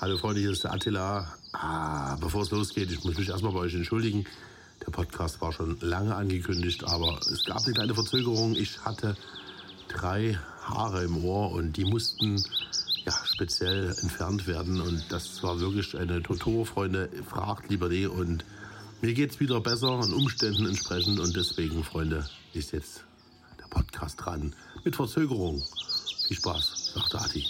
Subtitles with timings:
[0.00, 1.26] Hallo Freunde, hier ist der Attila.
[1.50, 4.26] Ah, bevor es losgeht, ich muss mich erstmal bei euch entschuldigen.
[4.86, 8.54] Der Podcast war schon lange angekündigt, aber es gab eine kleine Verzögerung.
[8.54, 9.16] Ich hatte
[9.88, 12.40] drei Haare im Ohr und die mussten
[13.04, 14.80] ja, speziell entfernt werden.
[14.80, 17.08] Und das war wirklich eine Tortur, Freunde.
[17.28, 18.06] Fragt lieber die.
[18.06, 18.44] Und
[19.02, 21.18] mir geht es wieder besser an Umständen entsprechend.
[21.18, 22.24] Und deswegen, Freunde,
[22.54, 23.02] ist jetzt
[23.60, 24.54] der Podcast dran.
[24.84, 25.60] Mit Verzögerung.
[26.28, 27.44] Viel Spaß, sagt Adi.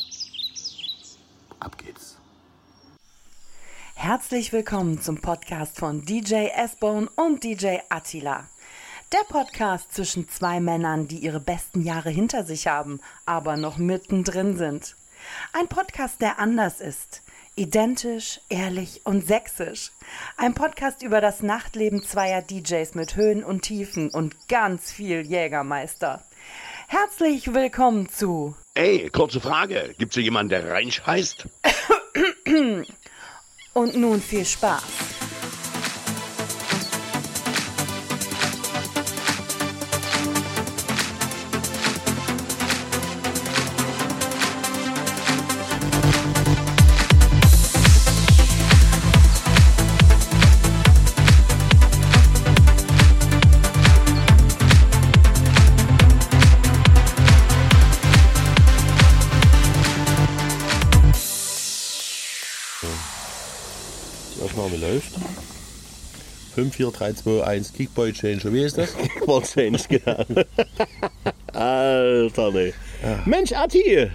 [1.60, 2.16] Ab geht's.
[4.08, 8.48] Herzlich willkommen zum Podcast von DJ S-Bone und DJ Attila.
[9.12, 14.56] Der Podcast zwischen zwei Männern, die ihre besten Jahre hinter sich haben, aber noch mittendrin
[14.56, 14.96] sind.
[15.52, 17.20] Ein Podcast, der anders ist.
[17.54, 19.90] Identisch, ehrlich und sächsisch.
[20.38, 26.22] Ein Podcast über das Nachtleben zweier DJs mit Höhen und Tiefen und ganz viel Jägermeister.
[26.86, 29.94] Herzlich willkommen zu Ey, kurze Frage.
[29.98, 31.46] Gibt's hier jemanden, der reinscheißt?
[33.78, 35.07] Und nun viel Spaß.
[66.58, 68.52] 5, 4, 3, 2, 1, Kickboy Change.
[68.52, 68.92] Wie ist das?
[69.26, 70.24] War Change, genau.
[71.52, 72.72] Alter, ne.
[73.26, 74.10] Mensch, Atti.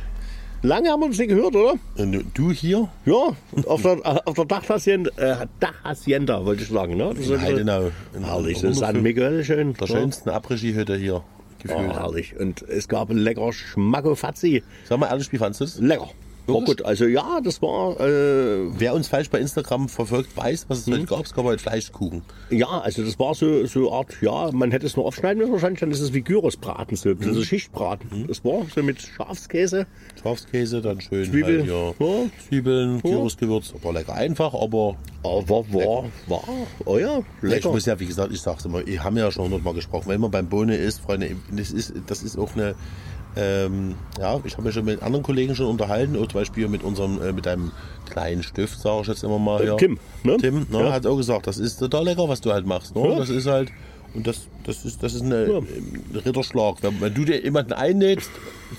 [0.62, 1.76] Lange haben wir uns nicht gehört, oder?
[1.96, 2.90] Und du hier?
[3.06, 3.30] Ja,
[3.66, 7.14] auf der, auf der Dachhacienda, äh, Dachhacienda, wollte ich sagen, ne?
[7.16, 7.92] Das In Heidenau.
[8.14, 9.74] In Herrlich, das ist San Miguel schön.
[9.76, 9.96] Der ja.
[9.96, 11.24] schönsten Après-Ski-Hütte hier.
[11.62, 11.92] Gefühlt.
[11.92, 12.36] Oh, herrlich.
[12.38, 14.64] Und es gab ein lecker Schmackofatzi.
[14.84, 15.80] Sag mal ehrlich, wie fandest du das?
[15.80, 16.10] Lecker.
[16.46, 16.84] War gut.
[16.84, 20.94] Also ja, das war, äh, Wer uns falsch bei Instagram verfolgt, weiß, was es Hm?
[20.94, 21.26] heute gab.
[21.26, 22.22] Es gab heute Fleischkuchen.
[22.50, 25.80] ja, also das war so, so Art, ja, man hätte es nur aufschneiden müssen wahrscheinlich,
[25.80, 28.28] dann ist es wie Gyrosbraten, so ein bisschen so Schichtbraten.
[28.28, 29.88] Das war so mit Schafskäse.
[30.22, 31.60] Schafskäse, dann schön Zwiebel.
[31.60, 32.24] halt hier Ja.
[32.48, 33.74] Zwiebeln, Gyrosgewürz.
[33.82, 36.44] War lecker einfach, aber Aber war, war,
[36.86, 37.70] oh ja, ich lecker.
[37.72, 40.32] muss ja, wie gesagt, ich sag's immer, ich haben ja schon hundertmal gesprochen, wenn man
[40.32, 42.76] beim Bohne isst, Freunde, das ist, das ist auch eine,
[43.36, 46.84] ähm, ja, ich habe mich schon mit anderen Kollegen schon unterhalten, oder zum Beispiel mit
[46.84, 47.72] unserem, äh, mit einem
[48.10, 49.66] kleinen Stift, sage ich jetzt immer mal.
[49.66, 49.76] Ja.
[49.76, 50.38] Tim, ne?
[50.38, 50.92] Tim, ne, Ja.
[50.92, 52.96] hat auch gesagt, das ist total lecker, was du halt machst.
[52.96, 53.10] Ne?
[53.10, 53.16] Ja.
[53.18, 53.70] Das ist halt,
[54.14, 55.58] und das, das ist, das ist eine, Ja.
[55.58, 56.78] ein Ritterschlag.
[56.82, 58.30] Wenn, wenn du dir jemanden einlädst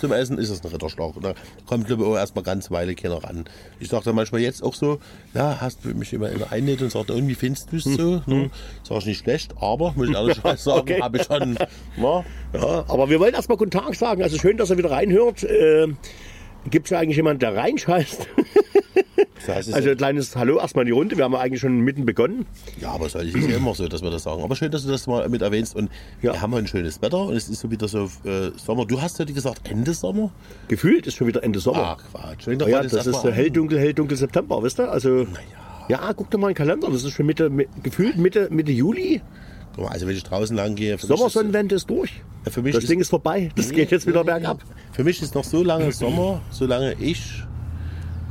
[0.00, 1.16] zum Essen, ist das ein Ritterschlag.
[1.16, 1.34] Und da
[1.66, 3.44] kommt, glaube ich, auch erstmal ganz Weile keiner ran.
[3.80, 4.98] Ich sage dann manchmal jetzt auch so,
[5.34, 8.22] ja, hast du mich immer einlädt und sagt, irgendwie findest du es so.
[8.26, 8.50] Ne?
[8.82, 11.00] Sag ich nicht schlecht, aber, muss ich ehrlich sagen, Okay.
[11.02, 12.24] habe ich schon, ne?
[12.52, 14.22] Ja, aber wir wollen erstmal guten Tag sagen.
[14.22, 15.42] Also schön, dass er wieder reinhört.
[15.44, 15.88] Äh,
[16.70, 18.28] Gibt es ja eigentlich jemanden, der reinscheißt?
[19.46, 21.16] Das heißt, Also ein kleines Hallo erstmal in die Runde.
[21.18, 22.46] Wir haben ja eigentlich schon mitten begonnen.
[22.80, 24.42] Ja, aber es ist ja immer so, dass wir das sagen.
[24.42, 25.76] Aber schön, dass du das mal mit erwähnst.
[25.76, 25.90] Und
[26.22, 26.32] Ja.
[26.32, 28.86] wir haben ein schönes Wetter und es ist so wieder so äh, Sommer.
[28.86, 30.30] Du hast heute gesagt Ende Sommer?
[30.68, 31.84] Gefühlt ist schon wieder Ende Sommer.
[31.84, 32.48] Ah, Quatsch.
[32.48, 34.90] Oh ja, heute das ist so hell, dunkel, hell, dunkel September, wisst ihr?
[34.90, 35.26] Also,
[35.88, 36.88] ja, guck doch mal in den Kalender.
[36.90, 39.20] Das ist schon Mitte, mi- gefühlt Mitte, Mitte Juli.
[39.88, 42.10] Also wenn ich draußen lang gehe, mich, ist, Sommersonnenwende ist durch.
[42.44, 43.50] Ja, für mich das ist- Ding ist vorbei.
[43.56, 44.60] Das geht jetzt wieder bergab.
[44.92, 47.42] für mich ist noch so lange Sommer, solange ich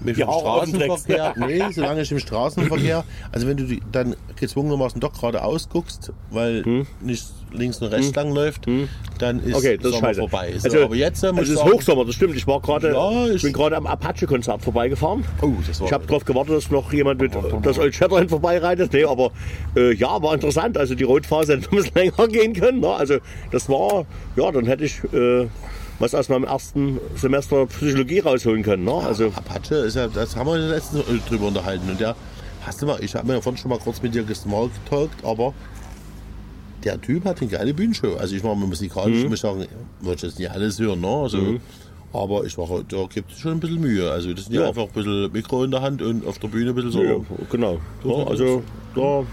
[0.05, 5.13] dem Haare offen Straßenverkehr, nee, solange ich im Straßenverkehr, also wenn du dann gezwungenermaßen doch
[5.13, 8.65] geradeaus guckst, weil nicht links und rechts lang läuft,
[9.19, 9.53] dann ist Hm.
[9.55, 10.19] Okay, das ist Sommer scheiße.
[10.21, 10.53] vorbei.
[10.57, 12.35] So, also, aber jetzt muss also es ist Hochsommer, das stimmt.
[12.35, 15.23] Ich war gerade, Ja, ich bin gerade am Apache-Konzert vorbeigefahren.
[15.41, 15.51] Oh,
[15.85, 17.31] Ich habe darauf gewartet, dass noch jemand mit
[17.63, 18.91] das Old Shatterhand vorbeireitet.
[18.93, 19.31] Nee, aber
[19.75, 20.77] äh, ja, war interessant.
[20.77, 22.79] Also die Rotphase hätte ein bisschen länger gehen können.
[22.79, 22.89] Ne?
[22.89, 23.17] Also
[23.51, 24.05] das war,
[24.35, 25.47] ja, dann hätte ich äh,
[25.99, 28.83] was aus meinem ersten Semester Psychologie rausholen können.
[28.83, 28.93] Ne?
[28.93, 31.89] Also Apache ist ja, das haben wir letztens drüber unterhalten.
[31.89, 32.15] Und der,
[32.65, 35.53] hast du mal, ich habe mir vorhin schon mal kurz mit dir gesmalltalkt, aber
[36.83, 38.15] der Typ hat eine geile Bühnenshow.
[38.15, 39.65] Also ich war mal musikalisch, muss ich sagen,
[40.01, 41.07] würde jetzt nicht alles hören, ne?
[41.07, 41.37] Also,
[42.11, 44.11] aber ich war, da gibt es schon ein bisschen Mühe.
[44.11, 44.67] Also das ja, Ja.
[44.67, 47.03] einfach ein bisschen Mikro in der Hand und auf der Bühne ein bisschen so.
[47.03, 47.15] ja,
[47.49, 47.79] genau.
[48.03, 48.61] Ja, also
[48.95, 49.23] da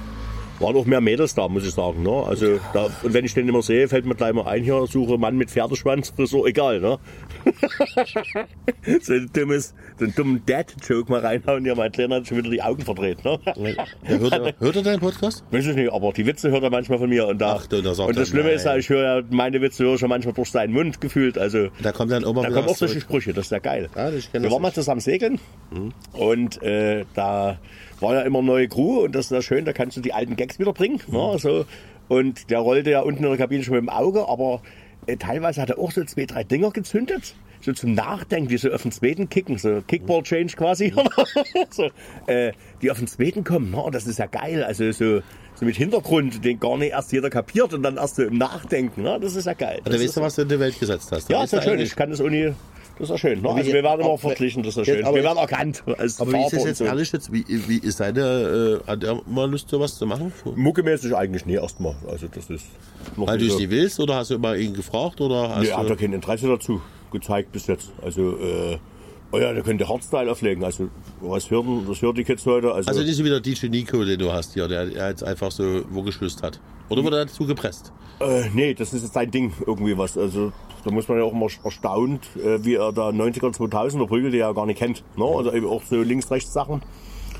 [0.61, 2.03] waren auch mehr Mädels da, muss ich sagen.
[2.03, 2.11] Ne?
[2.27, 5.19] Also da, und wenn ich den immer sehe, fällt mir gleich mal ein, hier suche
[5.19, 6.81] Mann mit Pferdeschwanz, Frisur, egal.
[6.81, 6.99] Ne?
[9.01, 12.51] so ein dummes, so einen dummen Dad-Joke mal reinhauen, ja, mein Kleiner hat schon wieder
[12.51, 13.25] die Augen verdreht.
[13.25, 13.39] Ne?
[13.45, 15.45] Ja, hört, er, hört er deinen Podcast?
[15.51, 17.27] Weiß ich nicht, aber die Witze hört er manchmal von mir.
[17.27, 18.81] Und, da, Ach du, da und das Schlimme ist ja, nein.
[18.81, 21.39] ich höre ja, meine Witze höre ich ja manchmal durch seinen Mund gefühlt.
[21.39, 23.01] Also Da kommt dann immer da kommen auch solche.
[23.01, 23.89] Sprüche, das ist ja geil.
[23.97, 25.41] Ja, Wir waren mal zusammen segeln
[26.13, 27.59] und äh, da
[28.01, 30.37] war ja immer neue Crew und das ist ja schön, da kannst du die alten
[30.37, 31.01] Gags wieder bringen.
[31.09, 31.65] Ne, so.
[32.09, 34.63] Und der rollte ja unten in der Kabine schon mit dem Auge, aber
[35.07, 37.35] äh, teilweise hat er auch so zwei, drei Dinger gezündet.
[37.61, 40.93] so zum Nachdenken, wie so auf den zweiten kicken, so Kickball-Change quasi.
[41.71, 41.91] so,
[42.27, 42.53] äh,
[42.83, 44.65] die auf den zweiten kommen, no, das ist ja geil.
[44.65, 45.21] Also so,
[45.55, 49.03] so mit Hintergrund, den gar nicht erst jeder kapiert und dann erst so im Nachdenken.
[49.03, 49.81] No, das ist ja geil.
[49.85, 51.29] Das weißt du, was du in die Welt gesetzt hast.
[51.29, 51.79] Ja, ist ja schön.
[51.81, 52.55] Ich kann das ohne.
[53.01, 53.41] Das ist ja schön.
[53.41, 53.49] Ne?
[53.49, 55.05] Aber Also wir werden immer verglichen, das ist ja schön.
[55.05, 56.85] aber- wir werden erkannt als Aber wie ist Farbe das jetzt so.
[56.85, 57.33] ehrlich jetzt?
[57.33, 60.33] Wie, wie ist seine, äh, hat er mal Lust, sowas zu machen?
[60.55, 61.97] Muckemäßig eigentlich nie erstmal.
[62.09, 62.67] Also das ist
[63.17, 63.59] noch Weil du es so.
[63.59, 66.47] nicht willst oder hast du immer ihn gefragt oder hast Nee, hat er kein Interesse
[66.47, 67.91] dazu gezeigt bis jetzt.
[68.03, 68.77] Also, äh,
[69.33, 70.63] oh ja, der könnte Hardstyle auflegen.
[70.63, 70.89] Also,
[71.23, 72.73] was hören, das hören die Kids heute.
[72.75, 75.25] Also, also nicht so wie der DJ Nico, den du hast hier, der, der jetzt
[75.25, 76.61] einfach so Vogelschlüsst hat.
[76.91, 77.93] Oder wurde er dazu gepresst?
[78.21, 80.17] äh, nee, das ist jetzt sein Ding irgendwie was.
[80.17, 80.53] Also,
[80.85, 84.39] da muss man ja auch immer erstaunt, äh, wie er da 90er, 2000er Prügel, die
[84.39, 85.03] er gar nicht kennt.
[85.17, 85.25] Ne?
[85.25, 86.83] Also eben auch so Links-Rechts-Sachen.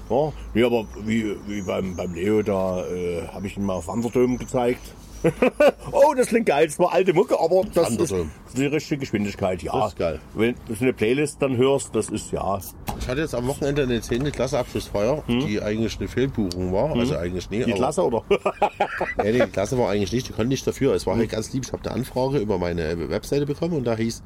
[0.09, 3.87] Ja, nee, aber wie, wie beim, beim Leo, da äh, habe ich ihn mal auf
[3.87, 4.95] Wanderdom gezeigt.
[5.93, 6.67] oh, das klingt geil.
[6.67, 8.31] Das war alte Mucke, aber das ist Wanderdom.
[8.57, 9.73] die richtige Geschwindigkeit, ja.
[9.73, 10.21] Das ist geil.
[10.35, 12.61] Wenn du eine Playlist dann hörst, das ist ja.
[12.99, 14.31] Ich hatte jetzt am Wochenende eine 10.
[14.33, 16.95] Klasse Abschlussfeier, die eigentlich eine Fehlbuchung war.
[16.97, 17.65] Also eigentlich nie.
[17.65, 18.25] Die Klasse, oder?
[19.23, 20.95] Nee, die Klasse war eigentlich nicht, die konnten nicht dafür.
[20.95, 21.65] Es war halt ganz lieb.
[21.67, 24.23] Ich habe eine Anfrage über meine Webseite bekommen und da hieß,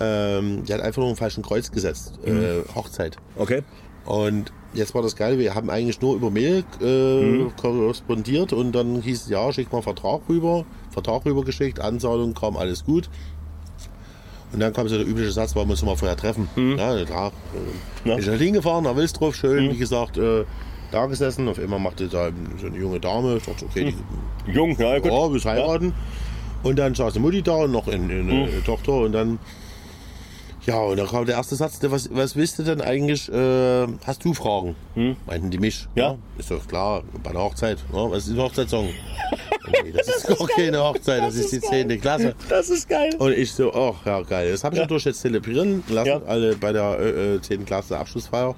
[0.00, 2.18] ähm, die hat einfach nur einen falschen Kreuz gesetzt.
[2.24, 3.16] Äh, Hochzeit.
[3.36, 3.62] okay.
[4.04, 9.00] Und jetzt war das geil, wir haben eigentlich nur über Mail äh, korrespondiert und dann
[9.02, 13.08] hieß es, ja, schick mal Vertrag rüber, Vertrag rübergeschickt, Anzahlung kam alles gut.
[14.52, 16.48] Und dann kam so der übliche Satz, wir uns mal vorher treffen.
[16.78, 17.32] Ja, klar.
[17.54, 18.14] Äh, Ja.
[18.14, 20.44] Bin ich halt hingefahren, nach Wilsdorf, schön, wie gesagt, äh,
[20.90, 21.48] da gesessen.
[21.48, 23.94] Auf einmal machte da so eine junge Dame, ich dachte, okay,
[24.46, 25.12] die Jung, ja, gut.
[25.12, 25.92] ja, bis heiraten.
[26.62, 28.64] Und dann saß die Mutti da und noch eine, eine Mhm.
[28.64, 29.38] Tochter und dann,
[30.68, 33.86] ja, und dann kam der erste Satz, der, was, was willst du denn eigentlich, äh,
[34.04, 34.76] hast du Fragen?
[35.26, 35.84] Meinten die mich.
[35.94, 35.98] Mhm.
[35.98, 36.18] Ja.
[36.36, 37.78] Ist doch klar, bei der Hochzeit.
[37.90, 38.06] Ne?
[38.10, 38.90] Was ist ein Hochzeitssong?
[39.82, 41.98] nee, das ist doch keine Hochzeit, das, ist die 10.
[42.02, 42.34] Klasse.
[42.50, 43.14] Das ist geil.
[43.18, 44.52] Und ich so, ach ja, geil.
[44.52, 44.84] Das habe ich Ja.
[44.84, 46.22] natürlich jetzt zelebrieren lassen, Ja.
[46.26, 47.64] alle bei der äh, äh, 10.
[47.64, 48.54] Klasse Abschlussfeier.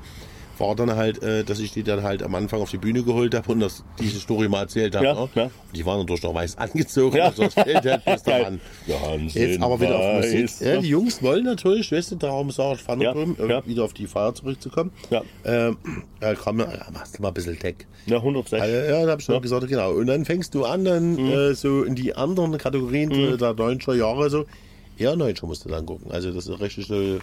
[0.61, 3.35] War dann halt, äh, dass ich die dann halt am Anfang auf die Bühne geholt
[3.35, 5.07] habe und das, diese Story mal erzählt habe.
[5.07, 5.29] Ja, ne?
[5.35, 5.51] ja.
[5.75, 7.17] Die waren natürlich noch weiß angezogen.
[7.17, 7.25] Ja.
[7.29, 8.61] Also das fehlt halt bis daran.
[9.29, 10.51] Jetzt aber wieder auf Musik.
[10.61, 13.67] Ja, die Jungs wollen natürlich, weißt du, darum sage ich, Van Ja, äh, ja.
[13.67, 14.93] wieder auf die Feier zurückzukommen.
[15.11, 15.23] Ja.
[15.45, 15.79] Ähm,
[16.23, 17.77] ja, komm, ja, machst du mal ein bisschen Tech.
[18.07, 18.51] Ja, 106.
[18.63, 19.93] Ja, ja, da habe ich schon gesagt, genau.
[19.93, 21.31] Und dann fängst du an, dann Mhm.
[21.31, 24.45] äh, so in die anderen Kategorien äh, der 90er Jahre so.
[24.99, 26.11] Ja, 90er musst du dann gucken.
[26.11, 27.19] Also das ist richtig so.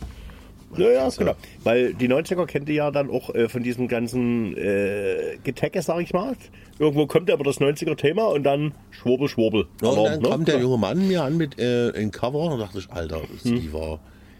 [0.76, 1.34] Ja, ja, genau.
[1.64, 6.02] Weil die 90er kennt ihr ja dann auch äh, von diesem ganzen äh, Getecke, sag
[6.02, 6.36] ich mal.
[6.78, 9.66] Irgendwo kommt aber das 90er-Thema und dann Schwurbel, Schwurbel.
[9.82, 10.30] Ja, und dann ne?
[10.30, 13.72] kam der junge Mann mir an mit äh, einem Cover und dachte ich, Alter, die
[13.72, 14.00] war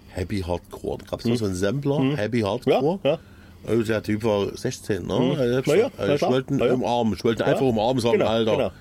[0.10, 1.00] Happy Hardcore.
[1.10, 3.00] Gab es noch so einen Sampler, Happy Hardcore?
[3.04, 3.20] Ja, ja.
[3.66, 5.36] Also der Typ war 16, ne?
[5.38, 7.14] Also ich, ja, ich wollte ihn umarmen.
[7.14, 8.52] Ich wollte einfach umarmen sagen, Genau, Alter.
[8.56, 8.72] genau.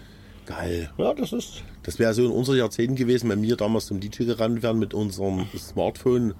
[0.46, 0.90] Geil.
[0.96, 1.64] Ja, das ist.
[1.82, 4.94] Das wäre so in unser Jahrzehnt gewesen, wenn wir damals zum DJ gerannt wären mit
[4.94, 6.34] unserem Smartphone.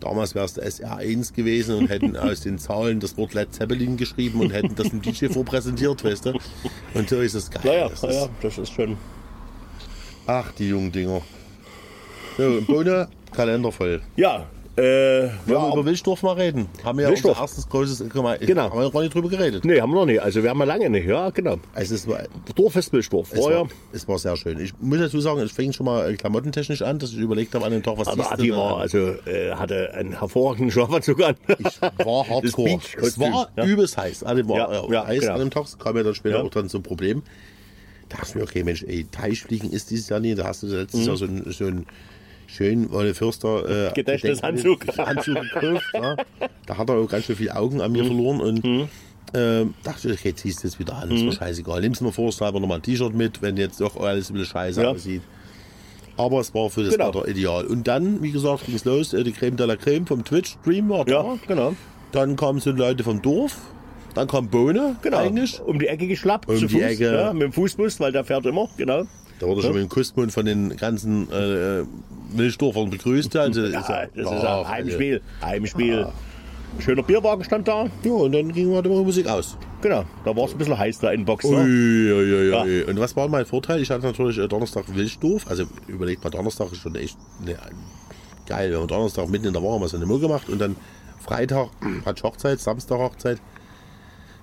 [0.00, 3.96] Damals wäre es der SR1 gewesen und hätten aus den Zahlen das Wort Led Zeppelin
[3.96, 6.38] geschrieben und hätten das dem DJ vorpräsentiert, weißt du?
[6.94, 7.62] Und so ist es geil.
[7.64, 8.96] Naja, das naja, ist, das ist schon.
[10.26, 11.22] ach, die jungen Dinger.
[12.36, 14.02] So, Bohne, Kalender voll.
[14.16, 14.46] Ja,
[14.76, 16.68] äh, Wollen wir ja, über Wilsdorf mal reden?
[16.84, 17.32] Haben wir ja Wilsdorf.
[17.32, 18.34] unser erstes großes, genau.
[18.40, 18.62] Genau.
[18.70, 19.64] haben wir noch nicht drüber geredet.
[19.64, 20.20] nee, haben wir noch nicht.
[20.20, 21.06] Also wir haben ja lange nicht.
[21.06, 21.56] Ja, genau.
[21.74, 22.20] Es war,
[22.54, 23.32] Dorffest Wilsdorf.
[23.32, 23.60] es, Vorher.
[23.60, 24.60] war, es war sehr schön.
[24.60, 27.64] Ich muss dazu sagen, es fing schon mal äh, klamottentechnisch an, dass ich überlegt habe
[27.64, 31.36] an den Tag, was Aber Adi denn war, also, äh, hatte einen hervorragenden Schlafanzug an.
[31.58, 31.92] Ich war
[32.28, 32.78] hardcore.
[33.00, 33.64] Es war ja.
[33.64, 34.24] übelst heiß.
[34.24, 35.32] Alle war Ja, äh, ja, heiß genau.
[35.34, 35.62] an dem Tag.
[35.64, 36.42] Das kam ja dann später Ja.
[36.42, 37.22] auch dann zum Problem.
[38.08, 40.38] Da dachte ich mir, okay, Mensch, ey, Teichfliegen ist dieses Jahr nicht.
[40.38, 41.86] Da hast du letztes Jahr so ein, so ein
[42.46, 44.98] schön Wolle Förster äh, Gedächtnisanzug.
[44.98, 45.84] Anzug gekauft.
[45.94, 46.16] ja.
[46.66, 48.88] Da hat er auch ganz schön viele Augen an mir verloren und
[49.34, 51.80] ähm, dachte ich, okay, ziehst du jetzt wieder an, ist mir scheißegal.
[51.80, 54.82] Nimmst mir vor, aber nochmal ein T-Shirt mit, wenn jetzt doch alles ein bisschen scheiße
[54.82, 54.90] Ja.
[54.90, 55.22] aussieht.
[56.16, 57.08] Aber es war für das Genau.
[57.08, 57.66] Wetter ideal.
[57.66, 59.12] Und dann, wie gesagt, ging es los.
[59.12, 61.12] äh, Die Creme de la Creme vom Twitch-Stream war da.
[61.24, 61.74] ja, genau.
[62.12, 63.58] Dann kamen so Leute vom Dorf.
[64.14, 65.18] Dann kam Bohne, Genau.
[65.18, 65.60] eigentlich.
[65.60, 66.48] Um die Ecke geschlappt.
[66.48, 67.12] Um zu die Fuß, Ecke.
[67.12, 68.66] Ja, mit dem Fußbus, weil der fährt immer.
[68.78, 69.02] Genau.
[69.38, 71.82] Da wurde schon mit dem Kussmund von den ganzen äh,
[72.34, 73.36] Milchdorfern begrüßt.
[73.36, 75.20] Also, Ja, ist ja- das ist ja, ein Heimspiel.
[75.42, 76.06] Heimspiel.
[76.78, 77.86] Schöner Bierwagen stand da.
[78.02, 79.56] Ja, und dann ging mal die Musik aus.
[79.80, 80.04] Genau.
[80.24, 81.44] Da war es ein bisschen heiß da in Box.
[81.44, 81.62] Ui, Ne?
[82.14, 82.62] ui, ui, Ja.
[82.64, 82.82] ui.
[82.82, 83.80] Und was war mein Vorteil?
[83.80, 85.46] Ich hatte natürlich äh, Donnerstag Wilchdorf.
[85.48, 87.56] Also überlegt mal, Donnerstag ist schon echt ne,
[88.46, 88.70] geil.
[88.70, 90.76] Wir haben Donnerstag mitten in der Woche mal so eine Mucke gemacht und dann
[91.24, 91.68] Freitag
[92.04, 93.38] hat Hochzeit, Samstag Hochzeit.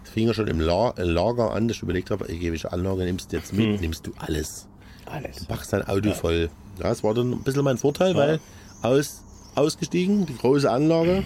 [0.03, 2.71] Es fing ja schon im La im Lager an, dass ich überlegt habe, ey, welche
[2.73, 3.79] Anlage nimmst du jetzt mit?
[3.79, 4.67] Nimmst du alles?
[5.05, 5.47] Alles.
[5.49, 6.49] machst dein Auto voll.
[6.79, 8.39] Ja, das war dann ein bisschen mein Vorteil, weil
[8.81, 9.21] aus,
[9.55, 11.23] ausgestiegen, die große Anlage.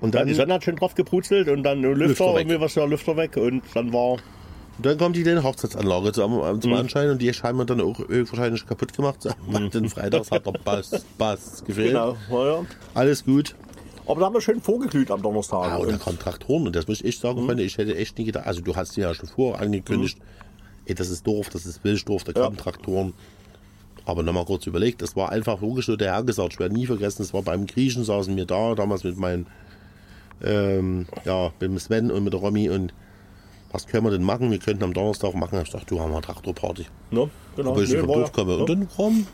[0.00, 2.40] Und Dann dann, die Sonne hat schön drauf gebrutzelt und dann Lüfter, Lüfter weg.
[2.40, 4.20] irgendwie was der Lüfter weg und dann war Und
[4.86, 8.66] dann kommt die den Hochzeitsanlage zum, zum Anschein und die haben wir dann auch wahrscheinlich
[8.66, 9.18] kaputt gemacht.
[9.74, 11.88] Den Freitags hat der Bass, Bass gefehlt.
[11.88, 12.66] Genau, ja, ja.
[12.94, 13.54] Alles gut.
[14.06, 15.68] Aber da haben wir schön vorgeglüht am Donnerstag.
[15.68, 17.94] Ja, und da Und- kamen Traktoren und das muss ich echt sagen, Freunde, ich hätte
[17.96, 20.18] echt nie gedacht, also du hast ja schon vor angekündigt,
[20.86, 22.62] ey, das ist Dorf, das ist Wilsdorf, da kamen Ja.
[22.62, 23.12] Traktoren.
[24.04, 27.32] Aber nochmal kurz überlegt, das war einfach logisch Herr gesagt, ich werde nie vergessen, das
[27.32, 29.46] war beim Griechen, saßen wir da, damals mit meinen,
[30.42, 32.92] ähm, ja, mit dem Sven und mit der Romy und
[33.70, 34.50] was können wir denn machen?
[34.50, 35.58] Wir könnten am Donnerstag machen.
[35.62, 36.84] Ich dachte, du haben wir Traktorparty.
[37.10, 38.60] ne, genau, Wo ich Nee, Dorf ja-.
[38.60, 38.88] Und dann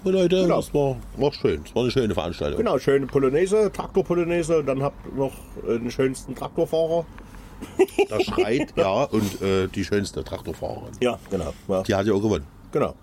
[0.05, 0.57] die Leute, Genau.
[0.57, 1.61] das war, war schön.
[1.64, 2.59] Das war eine schöne Veranstaltung.
[2.59, 4.59] Genau, schöne Polonaise, Traktor-Polonaise.
[4.61, 5.33] Und dann habt ihr noch
[5.67, 7.05] den schönsten Traktorfahrer.
[8.09, 10.93] Da schreit, ja, und äh, die schönste Traktorfahrerin.
[11.00, 11.53] Ja, genau.
[11.69, 12.47] Ja, Die hat ja auch gewonnen.
[12.73, 12.95] genau.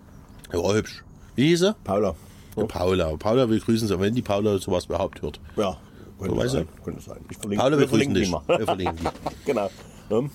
[0.53, 1.03] Ja, war hübsch.
[1.35, 1.75] Wie hieß sie?
[1.83, 2.15] Paula.
[2.55, 3.15] Ja, Paula.
[3.17, 5.39] Paula, wir grüßen sie, wenn die Paula sowas überhaupt hört.
[5.57, 5.77] Ja,
[6.19, 6.67] könnte weißt sein.
[6.83, 7.17] Könnte sein.
[7.29, 8.31] Ich verlinke, Paula, wir grüßen die dich.
[8.31, 8.41] mal.
[8.47, 9.45] Wir verlinken die.
[9.45, 9.69] genau.
[10.09, 10.29] Ne?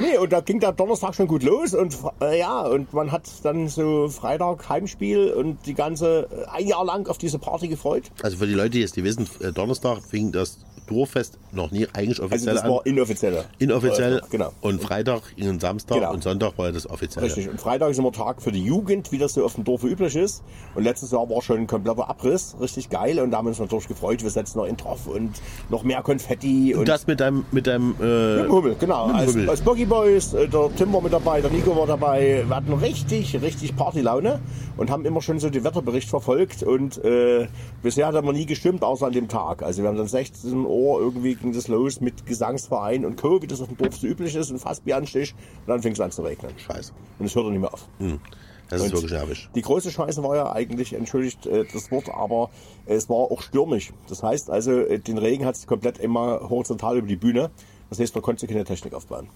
[0.00, 3.24] Nee, und da ging der Donnerstag schon gut los und äh, ja, und man hat
[3.42, 8.04] dann so Freitag Heimspiel und die ganze, äh, ein Jahr lang auf diese Party gefreut.
[8.22, 11.86] Also für die Leute, die jetzt die wissen, äh, Donnerstag fing das Dorffest noch nie
[11.92, 12.70] eigentlich Also offiziell das an.
[12.70, 13.44] war inoffiziell.
[13.58, 14.18] Inoffiziell.
[14.18, 14.52] Äh, genau.
[14.60, 16.12] Und Freitag und Samstag Genau.
[16.12, 17.24] und Sonntag war das offiziell.
[17.24, 17.48] Richtig.
[17.48, 20.16] Und Freitag ist immer Tag für die Jugend, wie das so auf dem Dorf üblich
[20.16, 20.42] ist.
[20.74, 23.18] Und letztes Jahr war schon ein kompletter Abriss, richtig geil.
[23.20, 25.30] Und da haben wir uns natürlich gefreut, wir setzen noch in drauf und
[25.68, 26.74] noch mehr Konfetti.
[26.74, 29.06] Und das mit deinem, mit deinem, äh, Mit dem Hummel, genau.
[29.06, 29.50] Mit dem Als, Hummel.
[29.50, 32.44] als Boggy Boys, äh, der Tim war mit dabei, der Nico war dabei.
[32.46, 34.40] Wir hatten richtig, richtig Partylaune
[34.76, 36.62] und haben immer schon so den Wetterbericht verfolgt.
[36.62, 37.46] Und äh,
[37.82, 39.62] bisher hat er mal nie gestimmt, außer an dem Tag.
[39.62, 43.46] Also wir haben dann 16 Uhr irgendwie ging das los mit Gesangsverein und Co., wie
[43.46, 45.34] das auf dem Dorf so üblich ist, und Fassbieranstich.
[45.60, 46.52] Und dann fing es an zu regnen.
[46.58, 46.92] Scheiße.
[47.18, 47.88] Und es hörte nicht mehr auf.
[48.68, 49.48] Das ist wirklich nervig.
[49.54, 52.48] Die größte Scheiße war ja eigentlich, entschuldigt äh, das Wort, aber
[52.86, 53.92] es war auch stürmisch.
[54.08, 57.50] Das heißt also, äh, den Regen hat es komplett immer horizontal über die Bühne.
[57.92, 59.28] Das heißt, man konnte keine Technik aufbauen.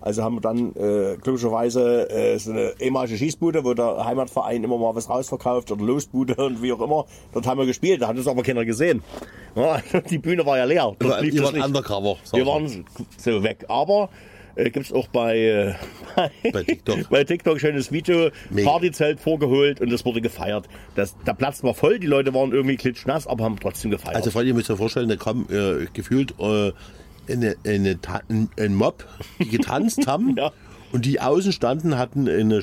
[0.00, 4.78] Also haben wir dann äh, glücklicherweise äh, so eine ehemalige Schießbude, wo der Heimatverein immer
[4.78, 7.04] mal was rausverkauft oder Losbude und wie auch immer.
[7.34, 9.02] Dort haben wir gespielt, da hat uns aber keiner gesehen.
[9.54, 10.96] Ja, die Bühne war ja leer.
[10.98, 11.66] Dort lief Ihr das nicht.
[11.66, 12.16] undercover.
[12.32, 12.52] Wir mal.
[12.52, 12.86] waren
[13.18, 13.66] so weg.
[13.68, 14.08] Aber
[14.56, 15.74] äh, gibt's auch bei, äh,
[16.16, 17.10] bei, Bei TikTok.
[17.10, 18.30] bei TikTok ein schönes Video.
[18.48, 18.70] Mega.
[18.70, 20.66] Partyzelt vorgeholt und es wurde gefeiert.
[20.94, 24.16] Das, der Platz war voll, die Leute waren irgendwie klitschnass, aber haben trotzdem gefeiert.
[24.16, 26.72] Also, Freunde, ihr müsst euch vorstellen, da kam äh, gefühlt äh,
[27.28, 27.98] eine, eine,
[28.58, 29.04] ein, Mob,
[29.38, 30.52] die getanzt haben Ja.
[30.92, 32.62] und die außen standen, hatten eine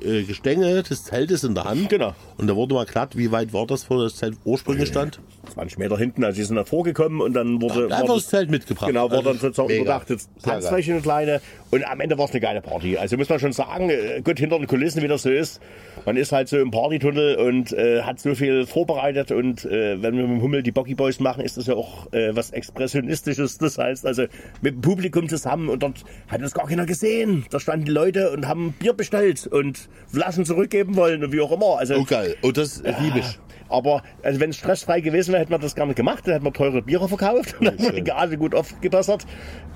[0.00, 1.88] äh, Gestänge des Zeltes in der Hand.
[1.88, 2.14] Genau.
[2.36, 5.20] Und da wurde mal glatt, wie weit war das, wo das Zelt ursprünglich stand?
[5.56, 7.84] 20 Meter hinten, also die sind da vorgekommen und dann wurde...
[7.86, 8.88] Einfach wurde- das Zelt mitgebracht.
[8.88, 9.82] Genau, wurde dann Also, sozusagen mega.
[9.82, 12.98] überdacht, jetzt Tanzfläche eine kleine und am Ende war es eine geile Party.
[12.98, 15.62] Also muss man schon sagen, äh, gut, hinter den Kulissen, wie das so ist,
[16.04, 20.14] man ist halt so im Partytunnel und äh, hat so viel vorbereitet und äh, wenn
[20.16, 23.56] wir mit dem Hummel die Boggy Boys machen, ist das ja auch äh, was Expressionistisches.
[23.56, 24.24] Das heißt also
[24.60, 27.46] mit dem Publikum zusammen und dort hat das gar keiner gesehen.
[27.50, 31.50] Da standen die Leute und haben Bier bestellt und Flaschen zurückgeben wollen und wie auch
[31.52, 31.78] immer.
[31.78, 32.36] Also Oh, geil.
[32.42, 33.38] Oh, das liebe ich.
[33.68, 36.22] Aber also wenn es stressfrei gewesen wäre, hätten wir das gerne gemacht.
[36.26, 37.94] Dann hätten wir teure Biere verkauft und dann schön.
[37.96, 39.26] die Gase gut aufgebessert.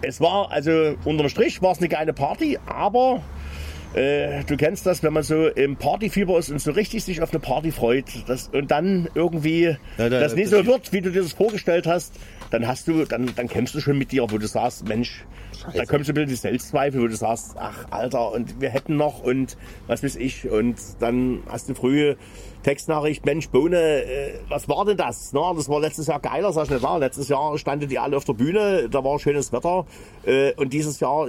[0.03, 3.23] Es war also unterm Strich war es eine geile Party, aber
[3.95, 7.31] äh, du kennst das, wenn man so im Partyfieber ist und so richtig sich auf
[7.33, 11.01] eine Party freut das, und dann irgendwie Ja, da- das nicht das- so wird, wie
[11.01, 12.15] du dir das vorgestellt hast,
[12.53, 15.25] dann hast du, dann, dann kämpfst du schon mit dir, wo du sagst, Mensch,
[15.75, 18.97] da kommst du ein bisschen die Selbstzweifel, wo du sagst, ach Alter, und wir hätten
[18.97, 19.57] noch und
[19.89, 22.17] was weiß ich, und dann hast du frühe
[22.63, 25.33] Textnachricht, Mensch, Bohne, äh, was war denn das?
[25.33, 26.99] Na, das war letztes Jahr geiler, sag ich nicht wahr.
[26.99, 29.87] Letztes Jahr standen die alle auf der Bühne, da war schönes Wetter
[30.25, 31.29] äh, und dieses Jahr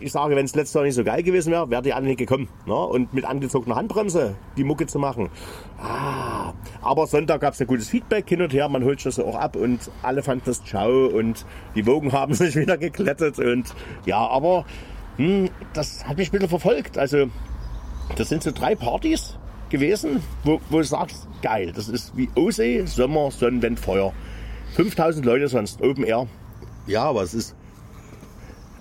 [0.00, 2.18] ich sage, wenn es letztes Jahr nicht so geil gewesen wäre, wäre die alle nicht
[2.18, 2.48] gekommen.
[2.66, 2.74] Ne?
[2.74, 5.28] Und mit angezogener Handbremse die Mucke zu machen.
[5.82, 9.34] Ah, aber Sonntag gab es ein gutes Feedback hin und her, man holt das auch
[9.34, 11.44] ab und alle fanden das ciao und
[11.74, 13.74] die Wogen haben sich wieder geklettet und
[14.06, 14.64] ja, aber
[15.16, 16.98] hm, das hat mich ein bisschen verfolgt.
[16.98, 17.28] Also
[18.16, 19.38] das sind so drei Partys
[19.70, 24.12] gewesen, wo, wo du sagst, geil, das ist wie Osee, Sommer, Sonnenwend, Feuer.
[24.74, 26.26] 5000 Leute sonst, Open Air.
[26.86, 27.54] Ja, aber es ist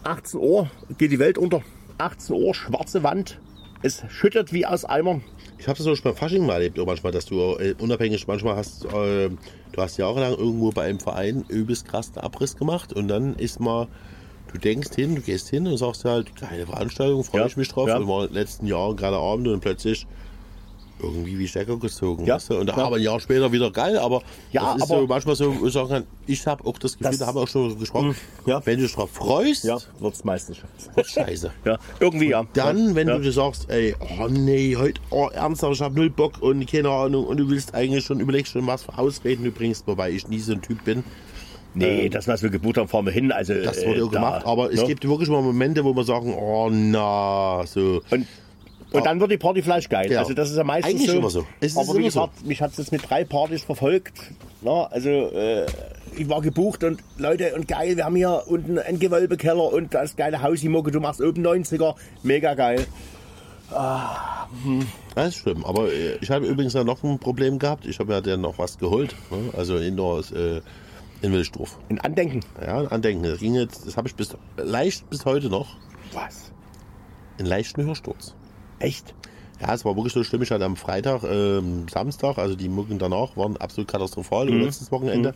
[0.03, 1.61] 18 Uhr geht die Welt unter.
[1.97, 3.39] 18 Uhr, schwarze Wand.
[3.81, 5.21] Es schüttet wie aus Eimern.
[5.59, 8.55] Ich habe das auch schon beim Fasching mal erlebt, manchmal, dass du äh, unabhängig, manchmal
[8.55, 13.07] hast, äh, du hast jahrelang irgendwo bei einem Verein übelst krass einen Abriss gemacht und
[13.07, 13.87] dann ist mal,
[14.53, 17.69] du denkst hin, du gehst hin und sagst halt, geile Veranstaltung, freue Ja, ich mich
[17.69, 17.87] drauf.
[17.87, 17.97] ja.
[17.97, 20.05] Und war in den letzten Jahren gerade Abend und plötzlich
[21.01, 22.25] irgendwie wie Stecker gezogen.
[22.25, 22.57] Ja, weißt du?
[22.59, 22.77] Und ja.
[22.77, 25.73] aber ein Jahr später wieder geil, aber Ja, das ist aber- so manchmal so, ich
[25.73, 28.61] sagen kann, ich habe auch das Gefühl, Das- da haben wir auch schon gesprochen, ja.
[28.65, 30.57] wenn du dich drauf freust, Ja, wird's meistens.
[30.95, 31.51] wird's scheiße.
[31.65, 32.45] Ja, irgendwie ja.
[32.53, 33.17] Dann, wenn ja.
[33.17, 36.89] du dir sagst, ey, oh nee, heute, oh, ernsthaft, ich hab null Bock und keine
[36.89, 40.27] Ahnung, und du willst eigentlich schon, überlegst schon, was für Ausreden du bringst, wobei ich
[40.27, 41.03] nie so ein Typ bin.
[41.73, 43.31] Nee, das, was wir gebucht haben, fahren wir hin.
[43.31, 44.87] Also, Das wurde äh, auch gemacht, da, aber es ne?
[44.87, 48.01] gibt wirklich mal Momente, wo wir sagen, oh na, so.
[48.09, 48.25] Und,
[48.91, 50.11] und dann wird die Party vielleicht geil.
[50.11, 50.19] Ja.
[50.19, 51.17] Also das ist ja meistens Eigentlich so.
[51.17, 51.45] immer so.
[51.59, 52.21] Es ist aber wie immer so.
[52.21, 54.13] gesagt, mich hat es jetzt mit drei Partys verfolgt.
[54.61, 55.65] Na, also äh,
[56.15, 60.15] ich war gebucht und Leute und geil, wir haben hier unten einen Gewölbekeller und das
[60.15, 62.85] geile Haus, die Mucke, du machst oben 90er, mega geil.
[63.69, 65.65] Das ist schlimm.
[65.65, 67.85] Aber äh, ich habe übrigens ja noch ein Problem gehabt.
[67.85, 69.15] Ich habe ja dann noch was geholt.
[69.29, 69.51] Ne?
[69.57, 70.61] Also Indoor äh,
[71.21, 71.77] in Wilsdorf.
[71.89, 72.41] In Andenken.
[72.61, 73.23] Ja, Andenken.
[73.23, 75.75] Das ging jetzt, das habe ich bis leicht bis heute noch.
[76.13, 76.51] Was?
[77.37, 78.35] Einen leichten Hörsturz.
[78.79, 79.13] Echt?
[79.61, 80.41] Ja, es war wirklich so schlimm.
[80.43, 84.45] Ich hatte am Freitag, ähm, Samstag, also die Mucken danach waren absolut katastrophal.
[84.47, 84.61] Mhm.
[84.61, 85.33] Letztes Wochenende.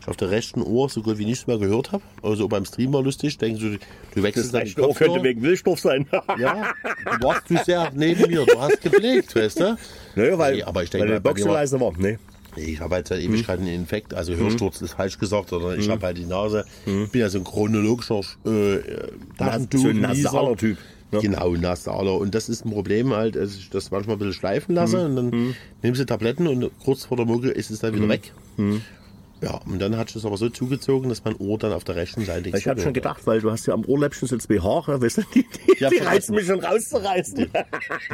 [0.00, 2.02] Ich auf der rechten Ohr so gut wie nichts mehr gehört habe.
[2.22, 3.36] Also beim Stream war lustig.
[3.36, 3.78] Denkst du, du
[4.14, 6.06] Das wechselst die rechte Ohr könnte wegen Wilstorf sein.
[6.38, 6.72] Ja,
[7.18, 8.46] du warst zu sehr neben mir.
[8.46, 9.76] Du hast geblickt, weißt du?
[10.14, 11.92] Naja, weil, Nee, aber ich denke weil der bei dir war-.
[11.98, 12.18] Nee.
[12.56, 14.38] Ich habe halt seit Ewigkeiten einen Infekt, also Mhm.
[14.38, 16.64] Hörsturz ist falsch gesagt, sondern ich habe halt die Nase.
[16.86, 18.78] Ich bin ja so ein chronologischer äh,
[19.38, 20.78] Taschentuch- so ein nasaler Typ,
[21.12, 21.20] ne?
[21.20, 22.14] Genau, nasaler.
[22.18, 25.04] Und das ist ein Problem halt, dass ich das manchmal ein bisschen schleifen lasse Mhm.
[25.04, 28.32] und dann nimmst du Tabletten und kurz vor der Mucke ist es dann wieder weg.
[29.42, 32.26] Ja, und dann hat es aber so zugezogen, dass mein Ohr dann auf der rechten
[32.26, 35.18] Seite Ich habe schon gedacht, weil du hast ja am Ohrläppchen so zwei Haare, weißt
[35.18, 37.50] du, die, die, Ja, die schon reißen mich schon rauszureißen.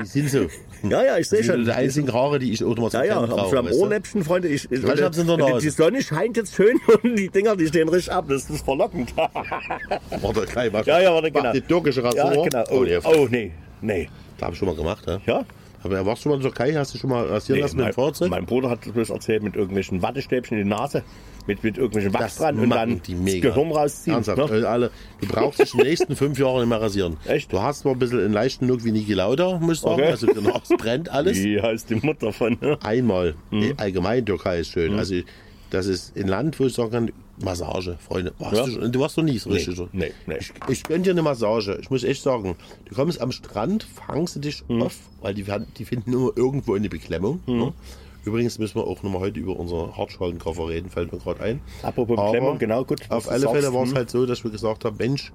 [0.03, 0.47] Die sind so.
[0.89, 1.65] Ja, ja, ich sehe schon.
[1.65, 4.71] die einzigen Haare, die ich auch mal Ja, ja, aber für am Ohrläppchen, Freunde, ich,
[4.71, 5.61] ich, Vielleicht haben's in der die, Nase.
[5.67, 9.17] die Sonne scheint jetzt schön und die Dinger, die stehen richtig ab, das ist verlockend.
[9.17, 10.85] Warte, gleich mal.
[10.85, 11.53] ja, ja, warte, genau.
[11.53, 12.35] Die türkische Rasur.
[12.35, 12.65] Ja, genau.
[12.71, 14.09] Oh, nee, oh, nee, nee.
[14.37, 15.21] Das habe ich schon mal gemacht, ja.
[15.27, 15.45] Ja?
[15.87, 16.75] Aber warst du schon mal in der Türkei?
[16.75, 18.31] Hast du schon mal rasieren lassen mit mein, dem Fahrzeug?
[18.31, 21.03] mein Bruder hat das erzählt mit irgendwelchen Wattestäbchen in die Nase,
[21.47, 23.49] mit, mit irgendwelchen Wachs Das dran und dann die das mega.
[23.51, 24.15] Gehirn rausziehen.
[24.17, 24.59] Ernsthaft, Ne?
[24.61, 24.91] äh, alle,
[25.21, 27.17] du brauchst dich in den nächsten fünf Jahren nicht mehr rasieren.
[27.27, 27.53] Echt?
[27.53, 29.95] Du hast zwar ein bisschen einen leichten Look wie Niki Lauda, muss ich sagen.
[29.95, 30.07] Okay.
[30.11, 31.37] Also genau, es brennt alles.
[31.43, 32.57] Wie heißt die Mutter von?
[32.61, 32.79] Ne?
[32.83, 33.35] Einmal.
[33.51, 33.75] Mhm.
[33.77, 34.99] Allgemein Türkei ist schön.
[34.99, 35.15] Also
[35.71, 38.33] das ist ein Land, wo ich sagen kann, Massage, Freunde.
[38.39, 38.65] Warst Ja.
[38.67, 39.77] du, schon- du warst noch nie so richtig.
[39.77, 39.89] so.
[39.93, 40.37] nee, nee.
[40.39, 41.79] Ich, ich gönn dir eine Massage.
[41.83, 42.57] Ich muss echt sagen,
[42.89, 44.83] du kommst am Strand, fangst du dich Mhm.
[44.83, 45.45] auf, weil die,
[45.77, 47.41] die finden immer irgendwo eine Beklemmung.
[47.47, 47.73] Ne?
[48.25, 51.61] Übrigens müssen wir auch nochmal heute über unseren Hartschalenkoffer reden, fällt mir gerade ein.
[51.83, 53.97] Apropos Beklemmung, genau, gut, Auf alle Fälle war es hm.
[53.97, 55.31] halt so, dass wir gesagt haben, Mensch,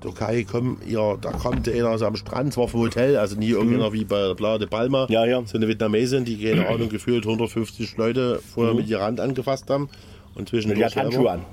[0.00, 3.92] Türkei, komm, ja, da kommt einer so am Strand, zwar vom Hotel, also nie irgendeiner
[3.92, 5.06] wie bei der Playa de Palma.
[5.08, 5.42] Ja, ja.
[5.46, 9.88] So eine Vietnamesin, die, keine Ahnung, gefühlt 150 Leute vorher mit ihrer Hand angefasst haben.
[10.34, 11.46] Und zwischen Die hat Handschuhe an.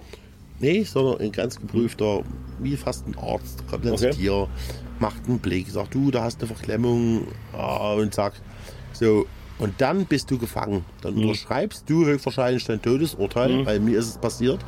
[0.59, 2.21] Nee, sondern ein ganz geprüfter,
[2.59, 4.11] wie fast ein Arzt, kommt dann Okay.
[4.11, 4.47] zu dir,
[4.99, 8.41] macht einen Blick, sagt, du, da hast eine Verklemmung ah, und sagt,
[8.93, 9.25] so,
[9.59, 10.83] und dann bist du gefangen.
[11.01, 11.23] Dann Mhm.
[11.23, 14.59] unterschreibst du höchstwahrscheinlich dein Todesurteil, weil mir ist es passiert.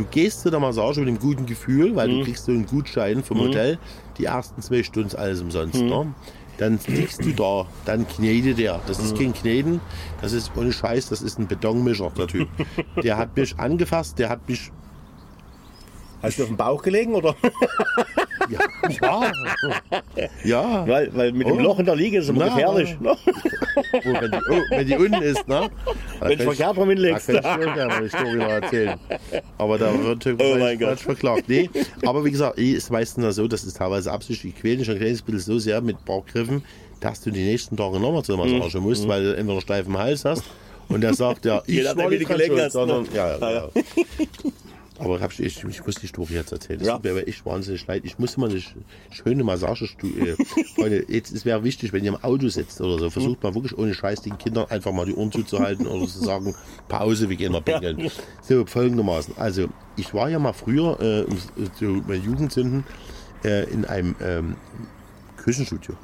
[0.00, 2.18] Du gehst zu der Massage mit einem guten Gefühl, weil Mhm.
[2.20, 3.76] du kriegst so einen Gutschein vom Hotel.
[4.16, 5.82] Die ersten zwei Stunden alles umsonst.
[5.82, 5.88] Mhm.
[5.90, 6.14] Ne?
[6.56, 8.80] Dann liegst du da, dann knetet der.
[8.86, 9.04] Das Mhm.
[9.04, 9.80] ist kein Kneten,
[10.22, 12.48] das ist ohne Scheiß, das ist ein Betonmischer, der Typ.
[13.02, 14.70] der hat mich angefasst, der hat mich
[16.22, 17.34] Hast du auf dem Bauch gelegen oder?
[18.50, 18.60] Ja,
[19.00, 20.28] ja.
[20.44, 20.86] ja.
[20.88, 21.60] weil, weil mit dem Oh.
[21.60, 22.98] Loch in der Liege ist es immer Na, gefährlich.
[23.00, 23.16] Ne?
[23.92, 25.68] Oh, wenn, die, oh, wenn die unten ist, ne?
[26.20, 27.28] Da Wenn du verkehrt rum hinlegst.
[27.28, 28.98] Da kann ich schon gerne eine Story erzählen.
[29.58, 31.00] Aber da wird Oh mein Gott.
[31.00, 31.44] verklagt.
[31.48, 31.70] Nee,
[32.04, 34.80] aber wie gesagt, eh, ist meistens ja so, dass es teilweise absichtlich quält.
[34.80, 36.62] Ich ein kleines bisschen so sehr mit ein paar Griffen,
[37.00, 38.84] dass du die nächsten Tage nochmal zur Massage Mhm.
[38.84, 40.44] musst, weil du entweder einen steifen Hals hast
[40.88, 43.68] und der sagt ja, ich nachdem, war nicht dran schuld, sondern, ja, ja, Ja, ja.
[45.00, 46.78] Aber ich, ich, ich muss die Story jetzt erzählen.
[46.78, 46.94] Das Ja.
[46.94, 48.02] tut mir aber echt wahnsinnig leid.
[48.04, 48.74] Ich muss mal eine sch-
[49.10, 50.36] schöne Massagestuhl.
[50.76, 53.76] Freunde, jetzt es wäre wichtig, wenn ihr im Auto sitzt oder so, versucht mal wirklich
[53.78, 56.54] ohne Scheiß den Kindern einfach mal die Ohren zuzuhalten oder zu sagen,
[56.88, 58.10] Pause, wir gehen mal pinkeln.
[58.42, 59.34] So, folgendermaßen.
[59.38, 61.38] Also, ich war ja mal früher, äh, um
[61.78, 62.84] so meine Jugendsünden,
[63.44, 64.54] äh, in einem ähm,
[65.36, 65.94] Küchenstudio.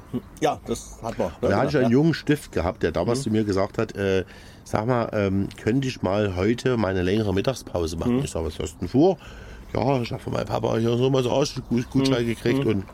[0.41, 1.31] Ja, das hat man.
[1.43, 4.25] Da hatte ich einen jungen Stift gehabt, der damals zu mir gesagt hat, äh,
[4.67, 8.23] sag mal, ähm, könnte ich mal heute meine längere Mittagspause machen?
[8.25, 9.17] Ich sag, was hast du denn vor?
[9.73, 12.85] Ja, ich habe von meinem Papa hier so mal so Ausgutschein gekriegt und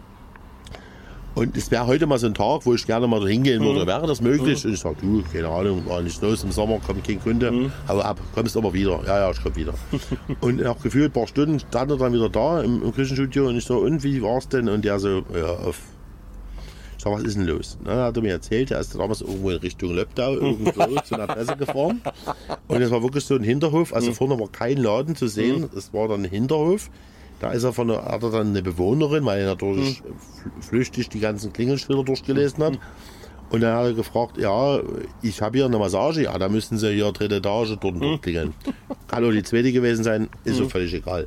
[1.34, 3.86] und es wäre heute mal so ein Tag, wo ich gerne mal da hingehen würde.
[3.86, 4.62] Wäre das möglich?
[4.66, 8.00] Und ich sag, du, keine Ahnung, war nicht los im Sommer, kommt kein Kunde, hau
[8.00, 9.00] ab, kommst aber wieder.
[9.06, 9.72] Ja, ja, ich komm wieder.
[10.42, 13.56] und nach gefühlt ein paar Stunden stand er dann wieder da im, im Küchenstudio und
[13.56, 14.68] ich so, und wie war's denn?
[14.68, 15.78] Und der so, ja, auf
[17.02, 17.78] sag, was ist denn los?
[17.84, 20.70] Na, dann hat er mir erzählt, er ist damals irgendwo in Richtung Löbdau irgendwo
[21.04, 22.00] zu einer Adresse gefahren.
[22.68, 23.92] Und es war wirklich so ein Hinterhof.
[23.92, 25.68] Also vorne war kein Laden zu sehen.
[25.76, 26.90] Es war dann ein Hinterhof.
[27.40, 31.08] Da ist er von der, hat er dann eine Bewohnerin, weil er natürlich fl- flüchtig
[31.08, 32.78] die ganzen Klingelschilder durchgelesen hat.
[33.50, 34.80] Und dann hat er gefragt, ja,
[35.22, 38.54] ich habe hier eine Massage, ja, da müssen Sie hier dritte Etage dort durchklingeln.
[39.08, 41.26] Kann auch die zweite gewesen sein, ist so völlig egal.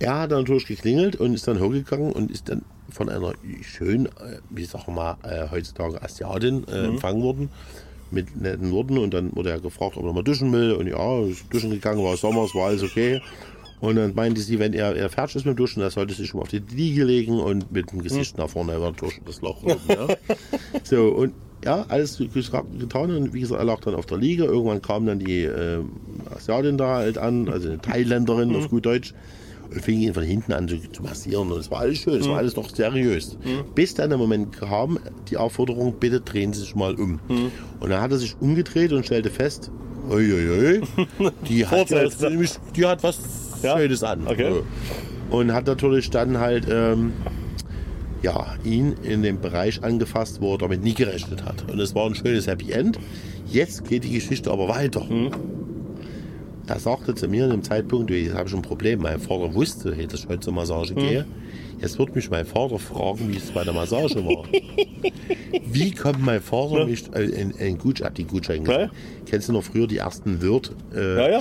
[0.00, 4.06] Er hat dann natürlich geklingelt und ist dann hochgegangen und ist dann von einer schön,
[4.06, 7.50] äh, wie sagen wir mal, äh, heutzutage Asiatin äh, empfangen worden.
[8.10, 11.20] mit netten Worten und dann wurde er gefragt, ob er mal duschen will und ja,
[11.24, 13.20] ist duschen gegangen, war Sommer, es war alles okay.
[13.80, 16.28] Und dann meinte sie, wenn er, er fertig ist mit dem Duschen, er sollte sich
[16.28, 19.40] schon mal auf die Liege legen und mit dem Gesicht nach vorne über durch das
[19.40, 19.62] Loch.
[19.62, 20.08] Oben, ja.
[20.82, 21.32] So, und
[21.64, 24.44] ja, alles getan und wie gesagt, er lag dann auf der Liege.
[24.44, 25.82] Irgendwann kam dann die äh,
[26.34, 29.14] Asiatin da halt an, also eine Thailänderin auf gut Deutsch
[29.70, 32.38] fing ihn von hinten an zu, zu massieren und es war alles schön, es war
[32.38, 33.36] alles noch seriös.
[33.74, 34.98] Bis dann der Moment kam,
[35.30, 37.20] die Aufforderung, bitte drehen Sie sich mal um.
[37.80, 39.70] Und dann hat er sich umgedreht und stellte fest,
[40.10, 40.80] uiuiui,
[41.48, 42.24] die hat, jetzt,
[42.76, 43.18] die hat was
[43.62, 43.76] Ja?
[43.78, 44.26] Schönes an.
[44.26, 44.62] Okay.
[45.30, 47.12] Und hat natürlich dann halt ähm,
[48.22, 51.70] ja, ihn in dem Bereich angefasst, wo er damit nie gerechnet hat.
[51.70, 52.98] Und es war ein schönes Happy End.
[53.46, 55.06] Jetzt geht die Geschichte aber weiter.
[56.68, 59.00] Da sagte zu mir in dem Zeitpunkt, ich habe schon ein Problem.
[59.00, 61.24] Mein Vater wusste, hey, dass ich heute zur Massage gehe.
[61.80, 64.44] Jetzt wird mich mein Vater fragen, wie es bei der Massage war.
[65.64, 68.90] wie kommt mein Vater mich äh, in, in Gutschein, die Gutschein Ja.
[69.26, 70.72] Kennst du noch früher die ersten Wirt?
[70.94, 71.38] Äh, Ja, ja.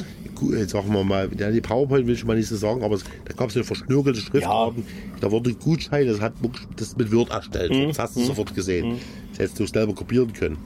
[0.55, 3.03] Äh, Sagen wir mal, ja, die PowerPoint will ich mal nicht so sagen, aber es,
[3.25, 4.85] da gab es eine verschnörkelte Schriftarten.
[5.19, 6.33] Da wurde Gutschein, das hat
[6.77, 7.73] das mit Word erstellt.
[7.73, 7.87] Mhm.
[7.87, 8.99] Das hast du sofort gesehen.
[9.31, 10.57] Das hättest du selber kopieren können.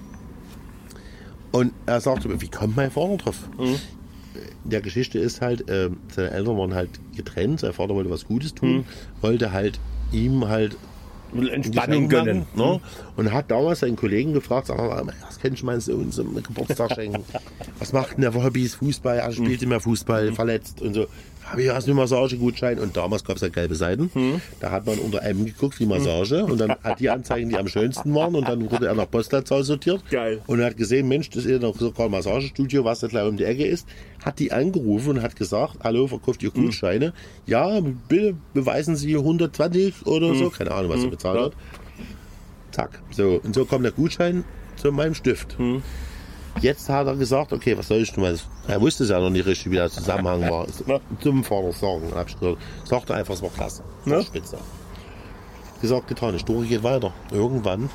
[1.52, 3.50] Und er sagte mir, wie kommt mein Vater drauf?
[3.58, 3.76] Mhm.
[4.64, 8.26] In der Geschichte ist halt, äh, seine Eltern waren halt getrennt, sein Vater wollte was
[8.26, 8.84] Gutes tun, Mhm.
[9.22, 9.80] wollte halt
[10.12, 10.78] ihm halt
[11.34, 12.46] Entspannung gönnen.
[12.56, 12.82] machen, ne?
[13.16, 16.94] Und hat damals seinen Kollegen gefragt, sag mal, was kann ich meinen Sohn zum Geburtstag
[16.94, 17.24] schenken?
[17.80, 18.76] was macht denn der für Hobbys?
[18.76, 21.08] Fußball, er spielt immer Fußball, verletzt und so.
[21.52, 22.80] Habe ich du einen Massagegutschein?
[22.80, 24.42] Und damals gab es ja gelbe Seiten.
[24.60, 26.44] Da hat man unter M geguckt, die Massage.
[26.46, 28.36] Und dann hat die Anzeigen, die am schönsten waren.
[28.36, 30.04] Und dann wurde er nach Postleitzahl sortiert.
[30.10, 30.42] Geil.
[30.48, 33.28] Und er hat gesehen, Mensch, das ist ja noch sogar ein Massagestudio, was da gleich
[33.28, 33.88] um die Ecke ist.
[34.24, 37.14] Hat die angerufen und hat gesagt, hallo, verkauft ihr Gutscheine?
[37.46, 40.50] Ja, bitte beweisen Sie 120 oder so.
[40.50, 41.46] Keine Ahnung, was er bezahlt Ja.
[41.46, 41.54] hat.
[42.72, 43.02] Zack.
[43.12, 44.46] So, und so kommt der Gutschein
[44.78, 45.58] zu meinem Stift.
[46.60, 48.38] Jetzt hat er gesagt, okay, was soll ich tun?
[48.68, 50.68] Er wusste es ja noch nicht richtig, wie der Zusammenhang war.
[50.88, 51.00] Ja.
[51.22, 52.12] Zum Vater sagen.
[52.14, 53.84] Hab ich gesagt, sagte einfach, es war klasse.
[54.06, 54.22] Ja.
[54.22, 54.58] spitze.
[55.82, 56.34] Gesagt, getan.
[56.34, 57.14] Die Story geht weiter.
[57.32, 57.90] Irgendwann,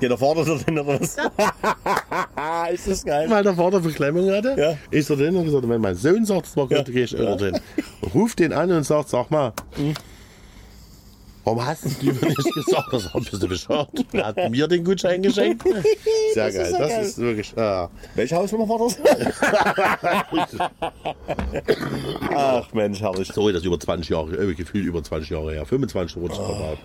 [0.00, 1.16] Geht der Vater da drin oder was?
[2.74, 3.30] ist das geil.
[3.30, 4.76] weil der Vater Beklemmung hatte, Ja.
[4.90, 6.82] ist er drin und gesagt, wenn mein Sohn sagt, es war gut, Ja.
[6.82, 7.58] gehe ich immer drin.
[8.00, 9.52] Und ruft den an und sagt, sag mal,
[11.44, 12.92] warum hast du mir nicht gesagt?
[12.92, 13.88] Das ein bisschen bescheuert.
[14.12, 15.62] Er hat mir den Gutschein geschenkt.
[16.34, 16.74] Sehr geil.
[16.78, 17.04] Das geil.
[17.04, 17.90] ist wirklich, ja.
[18.14, 18.98] Welche Hausnummer war das?
[22.34, 23.28] Ach Mensch, herrlich.
[23.28, 25.66] Sorry, das ist über 20 Jahre, äh, gefühlt über 20 Jahre her.
[25.66, 26.76] 25 wurde ich oh.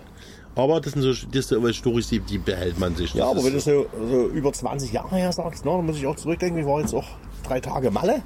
[0.56, 3.14] Aber das sind so das sind so Storys, die, die behält man sich.
[3.14, 5.96] Ja, Das aber wenn du so, so über 20 Jahre her sagst, ne, dann muss
[5.96, 7.06] ich auch zurückdenken, ich war jetzt auch
[7.44, 8.22] drei Tage Malle.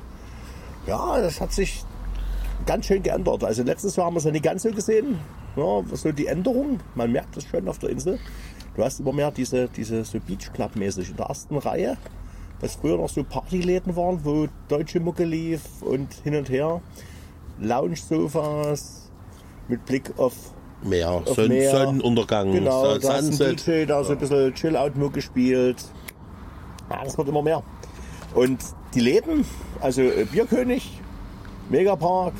[0.87, 1.85] Ja, das hat sich
[2.67, 3.45] ganz schön geändert.
[3.45, 5.19] Also letztes Jahr haben wir es ja nicht ganz so gesehen.
[5.57, 8.19] Ja, so die Änderung, man merkt das schon auf der Insel.
[8.77, 11.97] Du hast immer mehr diese, diese so Beach Club mäßig in der ersten Reihe.
[12.61, 16.81] Was früher noch so Partyläden waren, wo deutsche Mucke lief und hin und her.
[17.61, 19.11] Lounge-Sofas
[19.69, 20.35] mit Blick auf
[20.83, 21.71] Meer, auf Sonn, Meer.
[21.71, 23.67] Sonnenuntergang, Genau, da ist ein Sunset.
[23.67, 25.85] DJ, da so ein bisschen Chill-Out-Mucke spielt.
[26.91, 27.63] Ja, das wird immer mehr.
[28.35, 28.59] Und
[28.95, 29.45] die Läden,
[29.81, 31.01] also äh, Bierkönig,
[31.71, 32.35] Megapark,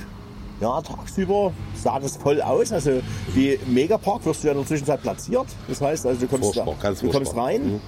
[0.61, 2.73] ja, tagsüber sah das voll aus.
[2.73, 3.01] Also
[3.35, 5.47] die Megapark wirst du ja in der Zwischenzeit platziert.
[5.69, 7.75] Das heißt, also du kommst, ganz du kommst rein.
[7.75, 7.81] Mhm.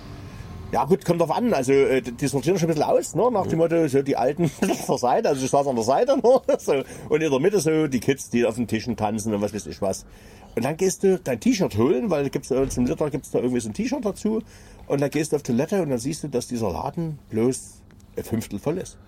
[0.72, 1.54] Ja gut, kommt drauf an.
[1.54, 3.30] Also äh, die sortieren schon ein bisschen aus, ne?
[3.30, 6.16] nach dem Motto, so die Alten auf der Seite, also ich saß an der Seite
[6.16, 6.40] ne?
[6.58, 6.82] so.
[7.08, 9.66] und in der Mitte so die Kids, die auf den Tischen tanzen und was weiß
[9.66, 10.04] ich was.
[10.56, 13.60] Und dann gehst du dein T-Shirt holen, weil gibt's äh, zum Liter gibt's da irgendwie
[13.60, 14.42] so ein T-Shirt dazu
[14.88, 17.82] und dann gehst du auf Toilette und dann siehst du, dass dieser Laden bloß
[18.16, 18.98] ein Fünftel voll ist.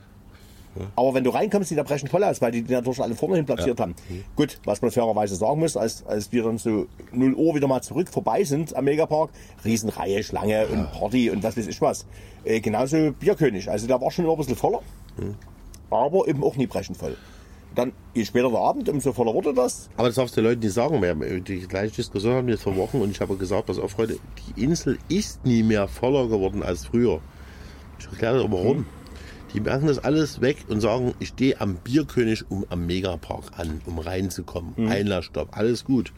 [0.97, 3.37] Aber wenn du reinkommst, sieht der Brechen voll aus, weil die die natürlich alle vorne
[3.37, 3.95] hin platziert haben.
[4.37, 7.83] Gut, was man fairerweise sagen muss, als, als wir dann so 0 Uhr wieder mal
[7.83, 9.31] zurück vorbei sind am Megapark,
[9.65, 12.07] Riesenreihe, Schlange und Party und was weiß ich was.
[12.45, 13.71] Äh, genauso Bierkönig.
[13.71, 14.81] Also der war schon immer ein bisschen voller,
[15.91, 17.17] aber eben auch nie brechend voll.
[17.75, 19.89] Dann, je später der Abend, umso voller wurde das.
[19.97, 21.01] Aber das darfst du den Leuten nicht sagen.
[21.03, 23.79] Wir haben die gleiche Diskussion haben wir jetzt vor Wochen und ich habe gesagt, pass
[23.79, 24.17] auf, Freunde,
[24.57, 27.21] die Insel ist nie mehr voller geworden als früher.
[28.01, 28.87] Ich erkläre dir warum.
[29.55, 33.81] Die merken das alles weg und sagen, ich stehe am Bierkönig um am Megapark an,
[33.87, 34.75] um reinzukommen.
[34.89, 36.13] Einlassstopp, alles gut.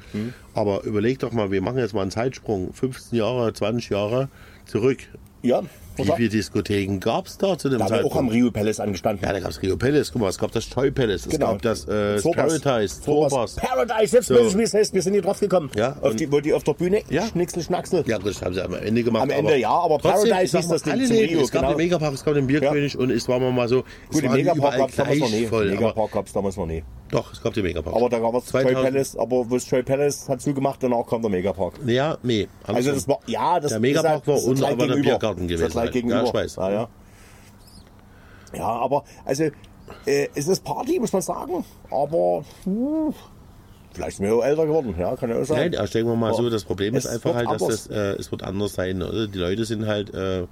[0.55, 4.29] Aber überleg doch mal, wir machen jetzt mal einen Zeitsprung, 15 Jahre, 20 Jahre
[4.66, 4.99] zurück.
[5.43, 5.62] Ja,
[6.09, 8.33] Wie viele Diskotheken gab es da zu dem da haben wir auch am Zeitpunkt?
[8.35, 9.25] Rio Palace angestanden.
[9.27, 11.53] Ja, da gab es Rio Palace, guck mal, es gab das Toy Palace, es Genau.
[11.53, 12.61] gab das äh, Zorbas.
[12.61, 13.01] Paradise.
[13.03, 13.55] Zorbas.
[13.57, 14.39] Paradise, jetzt So.
[14.39, 14.95] ich, wie es heißt.
[14.95, 15.71] Wir sind hier drauf gekommen.
[15.77, 17.27] Ja, auf die, wo die auf der Bühne Ja.
[17.27, 18.05] Schnicksel, Schnacksel.
[18.07, 19.23] Ja, das haben sie am Ende gemacht.
[19.23, 21.17] Am Ende ja, aber Paradise sag hieß mal, das Ding zum.
[21.17, 21.73] Rio, Es gab genau.
[21.75, 24.77] den Megapark, es gab den Bierkönig und es war mal so, es Gut, war Megapark
[24.79, 25.47] gab es damals noch nie.
[25.47, 25.71] voll.
[25.71, 26.83] Megapark gab es damals noch nie.
[27.11, 27.97] doch, es gab den Megapark.
[27.97, 31.23] Aber da gab es 2000 Palace, aber wo es Joy Palace hat zugemacht, danach kam
[31.23, 31.75] der Megapark.
[31.87, 32.47] Ja, nee.
[32.67, 34.95] Also das war, ja, das Der Megapark ist war ist gleich aber der.
[34.97, 35.73] Biergarten ist gewesen.
[35.92, 36.24] Direkt Ja, gegenüber.
[36.29, 36.57] ich weiß.
[36.57, 36.88] Ja, ja.
[38.55, 39.44] ja aber also
[40.07, 43.12] äh, es ist Party, muss man sagen, aber uh,
[43.92, 45.70] vielleicht sind wir auch älter geworden, ja, kann ja auch sein.
[45.70, 47.88] Nein, also denken wir mal so, das Problem ist einfach halt, dass anders.
[47.88, 49.03] das, äh, es wird anders sein.
[49.03, 49.26] Oder?
[49.26, 50.46] Die Leute sind halt, äh,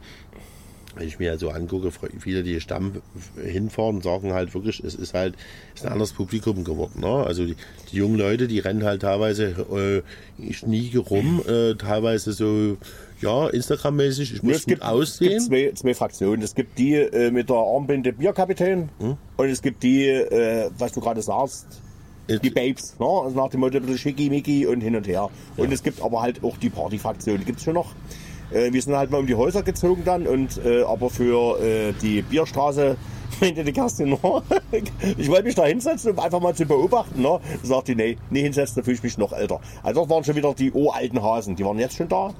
[0.96, 3.00] wenn ich mir so angucke, fre- viele, die Stamm
[3.40, 5.36] hinfahren, sagen halt wirklich, es ist halt
[5.74, 7.00] ist ein anderes Publikum geworden.
[7.00, 7.24] Ne?
[7.24, 7.54] Also die,
[7.92, 10.02] die jungen Leute, die rennen halt teilweise
[10.40, 12.76] äh, schnieke rum, äh, teilweise so,
[13.20, 15.28] ja, Instagram-mäßig, ich muss es gut gibt, es aussehen.
[15.30, 16.42] gibt zwei, zwei Fraktionen.
[16.42, 19.16] Es gibt die äh, mit der Armbinde Bierkapitän Hm?
[19.36, 21.66] und es gibt die, äh, was du gerade sagst,
[22.42, 22.94] die Babes.
[22.98, 23.06] Ne?
[23.06, 25.30] Also nach dem Motto ein bisschen schickimicki und hin und her.
[25.56, 27.38] Und es gibt aber halt auch die Partyfraktion.
[27.38, 27.94] Die gibt es schon noch.
[28.50, 31.92] Äh, wir sind halt mal um die Häuser gezogen dann und äh, aber für äh,
[32.02, 32.96] die Bierstraße
[33.40, 34.42] meinte die Kerstin, no,
[35.16, 37.20] ich wollte mich da hinsetzen, um einfach mal zu beobachten.
[37.22, 37.40] Ne?
[37.62, 39.60] Da sagt die, nee, nie hinsetzen, da fühle ich mich noch älter.
[39.82, 42.32] Also das waren schon wieder die uralten Hasen, die waren jetzt schon da.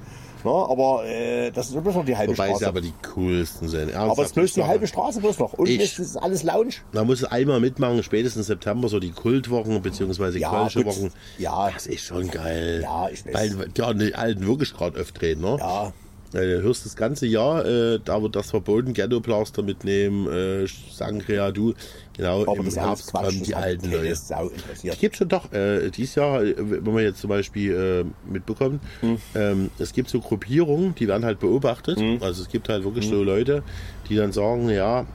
[0.45, 0.51] Ne?
[0.51, 2.67] Aber äh, das ist bloß noch die halbe Wobei Straße.
[2.67, 3.93] aber die coolsten sind.
[3.93, 5.51] Aber es ist bloß die halbe Straße bloß noch.
[5.53, 6.75] Und Ich- ist alles Lounge.
[6.93, 10.37] Man muss einmal mitmachen, spätestens September, so die Kultwochen bzw.
[10.39, 10.85] Ja, Kölsche.
[10.85, 11.11] Wochen.
[11.39, 11.69] Ja.
[11.71, 12.79] Das ist schon geil.
[12.83, 13.33] Ja, ich weiß.
[13.33, 15.57] Weil ja, die Alten wirklich gerade auftreten, ne?
[15.59, 15.91] Ja.
[16.33, 21.51] Äh, Du hörst das ganze Jahr, äh, da wird das verboten, Ghetto-Plaster mitnehmen, äh, Sangria,
[21.51, 21.73] du.
[22.15, 24.07] Genau, Aber im das Herbst kommen die alten Leute.
[24.07, 28.81] Es gibt schon doch, äh, dieses Jahr, äh, wenn man jetzt zum Beispiel äh, mitbekommt,
[28.99, 29.17] Hm.
[29.35, 31.97] ähm, es gibt so Gruppierungen, die werden halt beobachtet.
[31.99, 32.17] Hm.
[32.21, 33.63] Also es gibt halt wirklich so Leute,
[34.09, 35.05] die dann sagen, ja,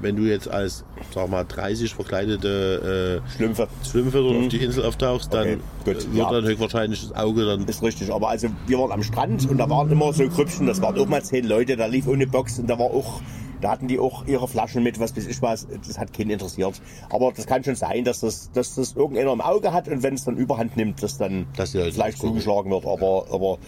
[0.00, 3.62] wenn du jetzt als, sag mal, 30 verkleidete Schlümpfe.
[3.62, 6.30] äh, Schlümpfe dort auf die Insel auftauchst, dann Okay, gut, wird ja.
[6.30, 9.68] dann höchstwahrscheinlich das Auge dann Ist richtig, aber also wir waren am Strand und da
[9.68, 12.68] waren immer so Grüppchen, das waren auch mal zehn Leute, da lief ohne Box und
[12.68, 13.20] da war auch,
[13.60, 16.80] da hatten die auch ihre Flaschen mit, was weiß ich was, das hat keinen interessiert.
[17.10, 20.14] Aber das kann schon sein, dass das, dass das irgendeiner im Auge hat und wenn
[20.14, 22.86] es dann Überhand nimmt, dass dann Dass vielleicht zugeschlagen wird.
[22.86, 23.58] Aber, aber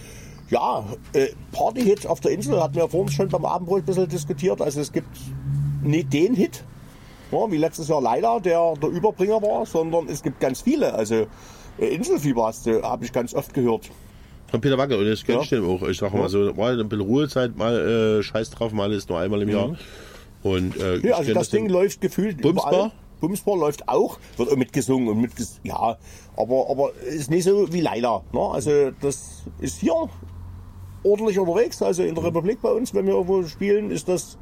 [0.49, 4.61] ja, äh, Party-Hit auf der Insel hatten wir vorhin schon beim Abendbrot ein bisschen diskutiert.
[4.61, 5.07] Also es gibt
[5.85, 6.63] nicht den Hit,
[7.31, 10.93] ja, wie letztes Jahr Leila, der der Überbringer war, sondern es gibt ganz viele.
[10.93, 11.27] Also
[11.79, 13.89] äh, Inselfieber hast du, habe ich ganz oft gehört.
[14.51, 15.67] Von Peter Wacke und das kenn Ja.
[15.67, 15.81] auch.
[15.87, 19.19] Ich sag mal so, mal ein bisschen Ruhezeit, mal äh, Scheiß drauf, mal ist nur
[19.19, 19.75] einmal im Jahr.
[20.43, 21.07] Und äh, Mhm.
[21.07, 22.71] Ja, also kenn das Ding läuft gefühlt Bumsbar?
[22.73, 22.91] überall.
[23.21, 25.97] Bumsbar läuft auch, wird auch mitgesungen und mitges ja,
[26.37, 28.21] aber aber ist nicht so wie Leila.
[28.33, 28.39] Ne?
[28.41, 29.93] Also das ist hier
[31.03, 31.81] ordentlich unterwegs.
[31.81, 34.37] Also in der Republik bei uns, wenn wir irgendwo spielen, ist das?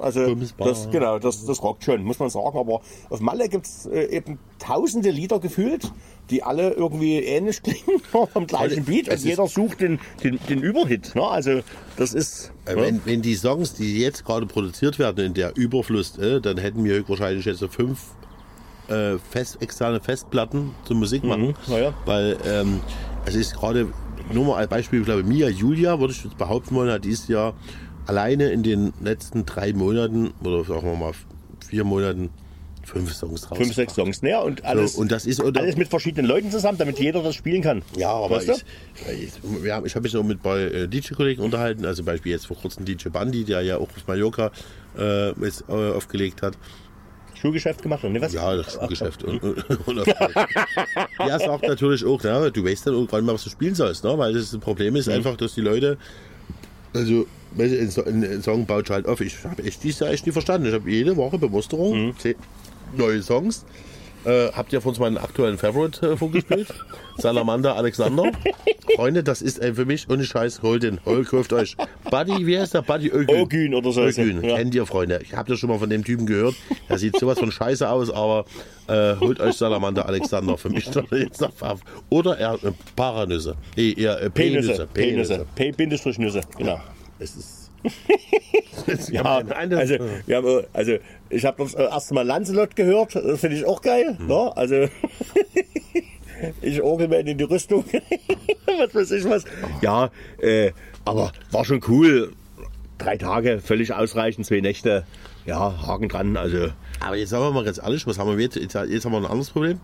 [0.00, 2.56] Also das genau, das das rockt schon, muss man sagen.
[2.56, 5.92] Aber auf Malle gibt's äh, eben tausende Lieder gefühlt,
[6.30, 8.00] die alle irgendwie ähnlich klingen
[8.34, 11.14] am gleichen Also, Beat und es jeder sucht den den, den Überhit.
[11.14, 11.22] Ne?
[11.22, 11.60] Also
[11.96, 12.76] das ist ne?
[12.76, 16.84] Wenn, wenn die Songs, die jetzt gerade produziert werden, in der Überfluss, äh, dann hätten
[16.84, 18.00] wir höchstwahrscheinlich jetzt so fünf
[18.88, 21.54] äh, fest, externe Festplatten zum Musik machen.
[21.68, 21.94] na ja.
[22.04, 22.80] Weil ähm,
[23.26, 23.88] es ist gerade,
[24.32, 27.28] nur mal als Beispiel, ich glaube, Mia Julia, würde ich jetzt behaupten wollen, hat dieses
[27.28, 27.54] Jahr
[28.06, 31.12] alleine in den letzten drei Monaten oder sagen wir mal
[31.68, 32.30] vier Monaten
[32.84, 33.56] fünf Songs draus.
[33.56, 34.20] fünf, sechs Songs.
[34.20, 37.34] Naja, und alles, und das ist- oder- alles mit verschiedenen Leuten zusammen, damit jeder das
[37.34, 37.80] spielen kann.
[37.96, 38.52] Ja, aber Weißt du?
[38.52, 39.32] ich, ich,
[39.64, 43.08] ich habe mich noch mit bei äh, DJ-Kollegen unterhalten, also Beispiel jetzt vor kurzem DJ
[43.08, 44.50] Bandi, der ja auch auf Mallorca
[44.98, 46.58] äh, jetzt, äh, aufgelegt hat.
[47.40, 48.20] Schuhgeschäft gemacht, oder ne?
[48.20, 48.32] Was?
[48.34, 49.22] Ja, das Geschäft.
[49.24, 50.06] Und, und, und
[51.18, 54.16] der sagt natürlich auch, ja, du weißt dann irgendwann mal, was du spielen sollst, ne?
[54.18, 55.98] weil das Problem ist einfach, dass die Leute,
[56.94, 57.26] also
[57.82, 59.20] ein So- ein ein Song baut halt auf.
[59.20, 60.68] Ich habe echt Jahr echt nie verstanden.
[60.68, 62.34] Ich habe jede Woche Bemusterung, zehn
[62.96, 63.64] neue Songs.
[64.24, 66.68] Äh, habt ihr von uns meinen aktuellen Favorite äh, vorgespielt?
[67.18, 68.32] Salamander Alexander.
[68.96, 71.76] Freunde, das ist ein für mich ohne Scheiß, holt den, holt, kauft euch.
[72.10, 72.82] Buddy, wie heißt der?
[72.82, 73.40] Buddy Ögün.
[73.40, 74.02] Ögün oder so.
[74.02, 74.56] Ögün, Ja.
[74.56, 75.20] kennt ihr, Freunde.
[75.22, 76.54] Ich habe ja schon mal von dem Typen gehört.
[76.88, 78.44] Der sieht sowas von scheiße aus, aber
[78.86, 81.52] äh, holt euch Salamander Alexander für mich jetzt noch.
[82.10, 83.56] Oder er äh, Paranüsse.
[83.76, 84.86] Nee, eher äh, Penisse.
[84.92, 85.46] Penisse.
[85.54, 86.12] Penisse.
[86.12, 86.80] P-Nüsse, genau.
[87.18, 87.53] Es ist.
[89.10, 89.94] Ja, also,
[90.26, 90.96] wir haben, äh, also
[91.30, 94.16] ich habe das äh, erste Mal Lancelot gehört, das finde ich auch geil.
[94.18, 94.26] Hm.
[94.26, 94.52] Ne?
[94.56, 94.74] Also
[96.62, 97.84] ich orgel mir in die Rüstung,
[98.66, 99.44] was weiß ich was.
[99.80, 100.72] Ja, äh,
[101.04, 102.32] aber war schon cool.
[102.98, 105.04] Drei Tage, völlig ausreichend, zwei Nächte.
[105.46, 106.36] Ja, Haken dran.
[106.36, 106.68] Also
[107.00, 108.56] Aber jetzt sagen wir mal ganz ehrlich, was haben wir jetzt?
[108.56, 109.80] Jetzt, jetzt haben wir ein anderes Problem.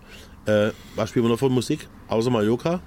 [0.47, 1.89] Äh, was spielen wir noch von Musik?
[2.09, 2.81] Außer Mallorca?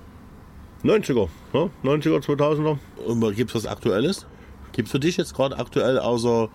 [0.84, 1.70] 90er, ne?
[1.84, 2.78] 90er, 2000er.
[3.06, 4.26] Und gibt es was Aktuelles?
[4.74, 6.50] Gibt für dich jetzt gerade aktuell außer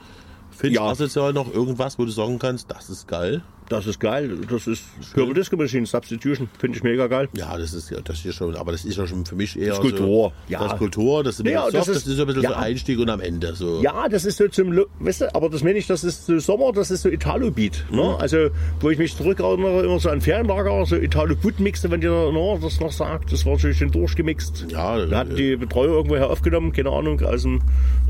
[0.51, 0.83] Finch Ja.
[0.83, 3.43] asozial noch irgendwas, wo du sagen kannst, das ist geil?
[3.69, 4.31] Das ist geil.
[4.51, 6.49] Das ist Purple Disco Machine Substitution.
[6.59, 7.29] Finde ich mega geil.
[7.37, 9.75] Ja, das ist ja, das ist schon, aber das ist ja schon für mich eher
[9.75, 10.61] Kultur, So, ja.
[10.63, 12.27] Das ist Kultur, das ist, ein Ja, bisschen das soft, ist- das ist so ein
[12.29, 12.49] bisschen ja.
[12.51, 13.83] so Einstieg und am Ende so.
[13.83, 16.73] Ja, das ist so zum, weißt du, aber das meine ich, das ist so Sommer,
[16.73, 17.85] das ist so Italo-Beat.
[17.91, 18.17] Ne?
[18.19, 18.49] Also,
[18.81, 22.93] wo ich mich zurückerinnere, immer so an Ferienlager, so Italo-Boot-Mixe, wenn dir ne, das noch
[22.93, 24.67] sagt, das war so schön durchgemixt.
[24.71, 27.61] Ja, Da hatten die Betreuer irgendwoher aufgenommen, keine Ahnung, aus dem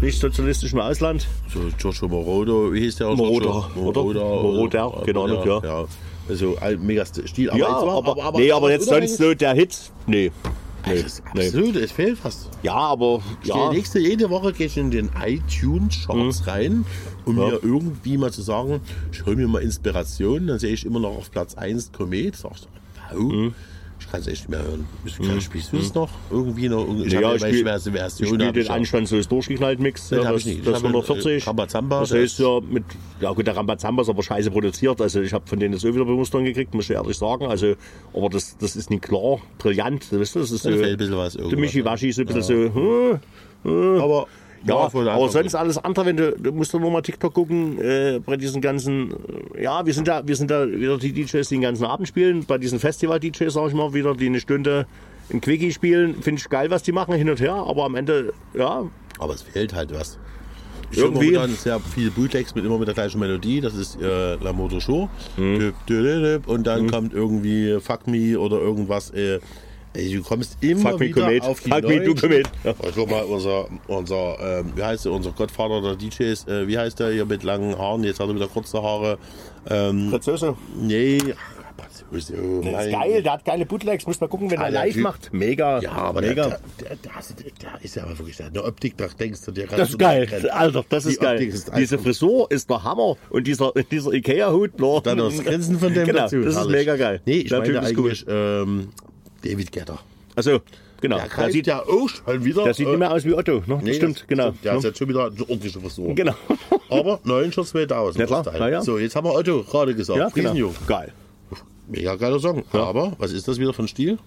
[0.00, 1.26] nicht-sozialistischen Ausland.
[1.52, 3.08] So Giorgio Moroder, wie hieß der?
[3.14, 3.82] Moroder, Giorgio?
[3.82, 4.20] oder?
[4.20, 5.60] Moroder, keine Ahnung, ja.
[5.82, 5.84] ja.
[6.28, 7.46] Also mega Stil.
[7.46, 10.30] ja, jetzt war- aber, nee, aber jetzt sonst so der Hit, nee.
[10.86, 11.46] Nee, Das ist nee.
[11.46, 12.48] absolut, es fehlt fast.
[12.62, 13.70] Ja, aber Ja.
[13.72, 16.84] nächste, jede Woche gehe ich in den iTunes-Charts rein,
[17.24, 17.40] um Mhm.
[17.40, 17.46] Ja.
[17.48, 18.80] mir irgendwie mal zu sagen,
[19.12, 20.46] ich hole mir mal Inspiration.
[20.46, 22.36] Dann sehe ich immer noch auf Platz 1 Komet.
[22.36, 22.60] Sag ich,
[23.12, 23.54] so, Mhm.
[24.08, 24.86] Ich kann es echt nicht mehr hören.
[25.04, 26.08] Ich kann, Spielst du es noch?
[26.30, 26.86] Irgendwie noch?
[27.04, 28.74] Ich Ja, ich ja, spiele hab den ich ja.
[28.74, 30.08] Anstand so ist durchgeknallt Mix.
[30.08, 31.42] Ja, das, ich das hab den, 140.
[31.44, 32.84] äh, Rambazamba, Das der heißt ja mit,
[33.20, 35.02] ja gut, der Rambazamba ist aber scheiße produziert.
[35.02, 37.44] Also ich habe von denen das auch wieder Bewusstsein gekriegt, muss ich ehrlich sagen.
[37.46, 37.74] Also,
[38.14, 40.10] aber das, das ist nicht klar, brillant.
[40.10, 41.34] Weißt du, das ist Da so, fehlt ein bisschen was.
[41.34, 41.60] der irgendwas.
[41.60, 43.20] Mischiwaschi so ein bisschen so,
[43.64, 44.26] hm, Aber
[44.64, 48.36] ja, aber sonst alles andere, wenn du, du musst nur mal TikTok gucken, äh, bei
[48.36, 49.12] diesen ganzen,
[49.54, 52.08] äh, ja, wir sind da, wir sind da wieder die DJs, die den ganzen Abend
[52.08, 54.86] spielen, bei diesen Festival-DJs, sag ich mal, wieder, die eine Stunde
[55.30, 58.32] in Quickie spielen, finde ich geil, was die machen, hin und her, aber am Ende,
[58.54, 58.84] ja,
[59.18, 60.18] Aber es fehlt halt was.
[60.90, 63.60] Ich Irgendwie- momentan sehr viele Bootlegs mit immer mit der gleichen Melodie.
[63.60, 65.10] Das ist äh, La Moto Show.
[65.36, 65.74] Mhm.
[66.46, 69.10] Und dann kommt irgendwie Fuck Me oder irgendwas.
[69.10, 69.40] Äh,
[69.94, 71.42] du kommst immer Fuck me, wieder Comet.
[71.42, 72.48] auf die Fuck me, du Comet.
[72.64, 72.74] Ja.
[72.94, 77.00] Guck mal, unser, unser ähm, wie heißt der, unser Gottvater der DJs, äh, wie heißt
[77.00, 78.04] der hier mit langen Haaren?
[78.04, 79.18] Jetzt hat er wieder kurze Haare.
[79.68, 80.56] Ähm, Französe.
[80.80, 81.18] nee,
[82.12, 85.02] oh Das ist geil, der hat geile Bootlegs, muss mal gucken, wenn er live Typ.
[85.02, 85.32] macht.
[85.32, 85.80] Mega.
[85.80, 86.48] Ja, aber mega.
[86.48, 89.52] der, der, der, der, der ist ja aber wirklich, der eine Optik, da denkst du
[89.52, 91.42] dir ganz das ist geil, Alter, das Die ist geil.
[91.42, 95.00] Ist Diese Frisur ist der Hammer und dieser, dieser Ikea-Hut, no.
[95.00, 96.40] Dann das Grinsen von dem genau, dazu.
[96.40, 96.76] das ist Herrlich.
[96.76, 97.20] mega geil.
[97.26, 98.88] Nee, ich Der meine Typ ist eigentlich ähm,
[99.42, 99.98] David Getter.
[100.36, 100.60] Also,
[101.00, 101.16] genau.
[101.16, 102.64] Der greift sieht, ja auch schon wieder.
[102.64, 103.80] der sieht äh, nicht mehr aus wie Otto, ne?
[103.82, 104.52] nee, stimmt, das- genau.
[104.62, 104.88] Der hat ne?
[104.88, 106.14] jetzt schon wieder eine ordentliche Frisur.
[106.14, 106.34] Genau.
[106.90, 108.20] Aber 9 Shots 2000.
[108.20, 108.42] Ja, klar.
[108.44, 108.58] Style.
[108.58, 108.82] Ja, ja.
[108.82, 110.18] So, jetzt haben wir Otto gerade gesagt.
[110.18, 110.72] Ja, genau.
[110.86, 111.12] Geil.
[111.88, 112.64] Mega geiler Song.
[112.72, 114.18] Aber was ist das wieder für ein Stil?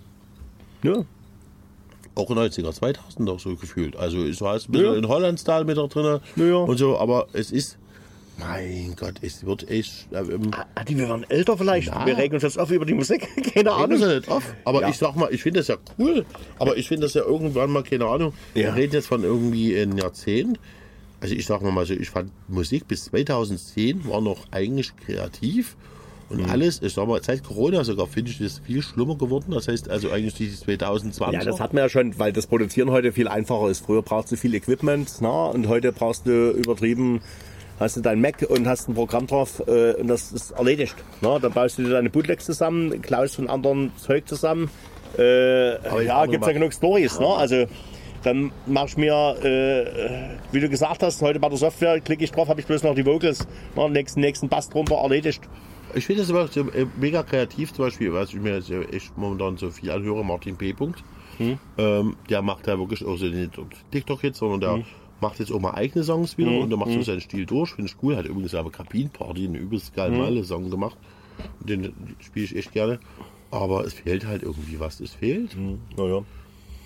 [0.84, 1.06] Ja.
[2.16, 3.96] Auch 90er, 2000 doch so gefühlt.
[3.96, 4.96] Also es war jetzt ein bisschen Ja.
[4.96, 6.56] in Holland-Style mit da drin Ja.
[6.58, 7.78] und so, aber es ist,
[8.38, 11.88] mein Gott, es wird echt, äh, ähm, Adi, wir werden älter vielleicht.
[11.90, 12.06] Ja.
[12.06, 13.28] Wir regen uns jetzt auf über die Musik.
[13.54, 13.98] Keine Ahnung.
[14.00, 14.44] Sie nicht auf.
[14.66, 14.90] Aber Ja.
[14.90, 16.26] ich sag mal, ich finde das ja cool.
[16.58, 18.34] Aber ich finde das ja irgendwann mal, keine Ahnung.
[18.56, 18.64] Ja.
[18.64, 20.60] Wir reden jetzt von irgendwie ein Jahrzehnt.
[21.20, 25.76] Also ich sag mal so, ich fand Musik bis 2010 war noch eigentlich kreativ.
[26.30, 26.50] Und Mhm.
[26.50, 29.52] alles, ich sag mal, seit Corona sogar finde ich das viel schlimmer geworden.
[29.52, 31.38] Das heißt also eigentlich die 2020.
[31.38, 33.86] Ja, das hat man ja schon, weil das Produzieren heute viel einfacher ist.
[33.86, 37.22] Früher brauchst du viel Equipment, na, und heute brauchst du übertrieben,
[37.82, 40.96] hast du dein Mac und hast ein Programm drauf äh, und das ist erledigt.
[41.22, 44.70] Na, dann baust du dir deine Bootlegs zusammen, klaust von anderen Zeug zusammen.
[45.18, 47.28] Äh, ja, gibt's noch ja genug Stories, ne?
[47.28, 47.66] Also
[48.24, 52.32] dann mach ich mir, äh, wie du gesagt hast, heute bei der Software klicke ich
[52.32, 55.42] drauf, habe ich bloß noch die Vocals, na, nächsten nächsten Bass drunter erledigt.
[55.96, 59.18] Ich finde das aber so, äh, mega kreativ, zum Beispiel, was ich mir jetzt echt
[59.18, 60.72] momentan so viel anhöre, Martin P.
[60.72, 61.04] Punkt.
[61.38, 61.58] Hm.
[61.78, 63.60] Ähm, der macht ja wirklich auch so nicht
[63.92, 64.86] TikTok-Hits, sondern der Hm.
[65.22, 67.72] Macht jetzt auch mal eigene Songs wieder und der macht so seinen Stil durch.
[67.72, 68.16] Finde ich cool.
[68.16, 69.96] Hat übrigens aber Kabinenparty einen übelst Hm.
[69.96, 70.98] geilen Malle-Song gemacht.
[71.60, 73.00] Den spiele ich echt gerne.
[73.52, 75.00] Aber es fehlt halt irgendwie was.
[75.00, 75.56] Es fehlt.
[75.98, 76.24] Naja.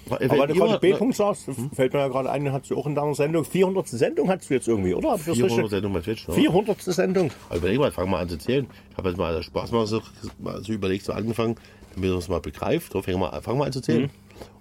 [0.08, 2.86] Wenn Aber weil du gerade B-Punkt sagst, fällt mir ja gerade ein, hast du auch
[2.86, 3.88] in deiner Sendung, 400.
[3.88, 5.10] Sendung hast du jetzt irgendwie, oder?
[5.12, 5.70] Hab ich das 400 richtig?
[5.72, 6.28] Sendungen bei Twitch.
[6.28, 6.34] Ne?
[6.36, 6.82] 400.
[6.82, 7.32] Sendung.
[7.50, 8.68] Also überleg mal, fang mal an zu zählen.
[8.92, 10.02] Ich habe jetzt mal Spaß mal so,
[10.38, 11.56] mal so überlegt, so angefangen,
[11.96, 12.92] damit man es mal begreift.
[12.92, 14.04] So, fang, mal, fang mal an zu zählen.
[14.04, 14.12] Und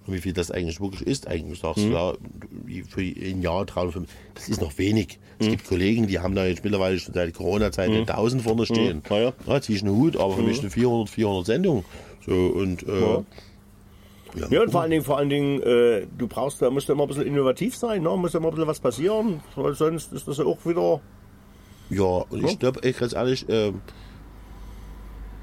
[0.07, 1.27] wie viel das eigentlich wirklich ist.
[1.27, 2.13] Eigentlich sagst du, ja,
[2.65, 4.09] wie für ein Jahr 305.
[4.33, 5.19] Das ist noch wenig.
[5.39, 9.01] Es gibt Kollegen, die haben da jetzt mittlerweile schon seit Corona-Zeit 1000 vorne stehen.
[9.09, 9.33] Ja, ja.
[9.47, 11.83] Ja, einen Hut, aber für mich sind 400, 400 Sendungen.
[12.25, 13.23] So, und, äh, ja.
[14.49, 17.03] Ja, und vor allen Dingen, vor allen Dingen, äh, du brauchst, da musst du immer
[17.03, 18.09] ein bisschen innovativ sein, ne?
[18.17, 20.99] muss immer ein bisschen was passieren, weil sonst ist das ja auch wieder.
[21.89, 23.81] Ja, und ich glaube, ganz ehrlich, ähm,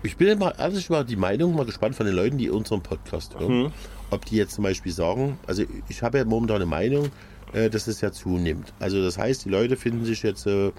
[0.02, 3.38] ich bin immer ehrlich mal die Meinung mal gespannt von den Leuten, die unseren Podcast
[3.38, 3.72] hören,
[4.10, 7.10] ob die jetzt zum Beispiel sagen, also ich habe ja momentan eine Meinung,
[7.52, 8.72] äh, dass es ja zunimmt.
[8.80, 10.72] Also das heißt, die Leute finden sich jetzt äh,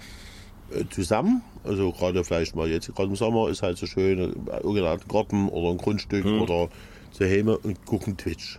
[0.90, 4.98] zusammen, also gerade vielleicht mal jetzt gerade im Sommer ist halt so schön, äh, irgendein
[5.08, 6.68] Garten oder ein Grundstück oder
[7.12, 8.58] zu Hause und gucken Twitch.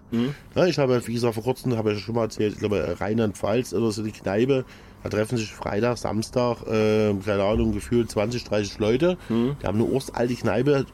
[0.55, 3.73] Ja, ich habe, wie gesagt, vor kurzem habe ich schon mal erzählt, ich glaube Rheinland-Pfalz
[3.73, 4.63] oder so die Kneipe,
[5.05, 9.17] da treffen sich Freitag, Samstag, äh, keine Ahnung, gefühlt 20, 30 Leute.
[9.61, 10.85] Die haben eine ursalte Kneipe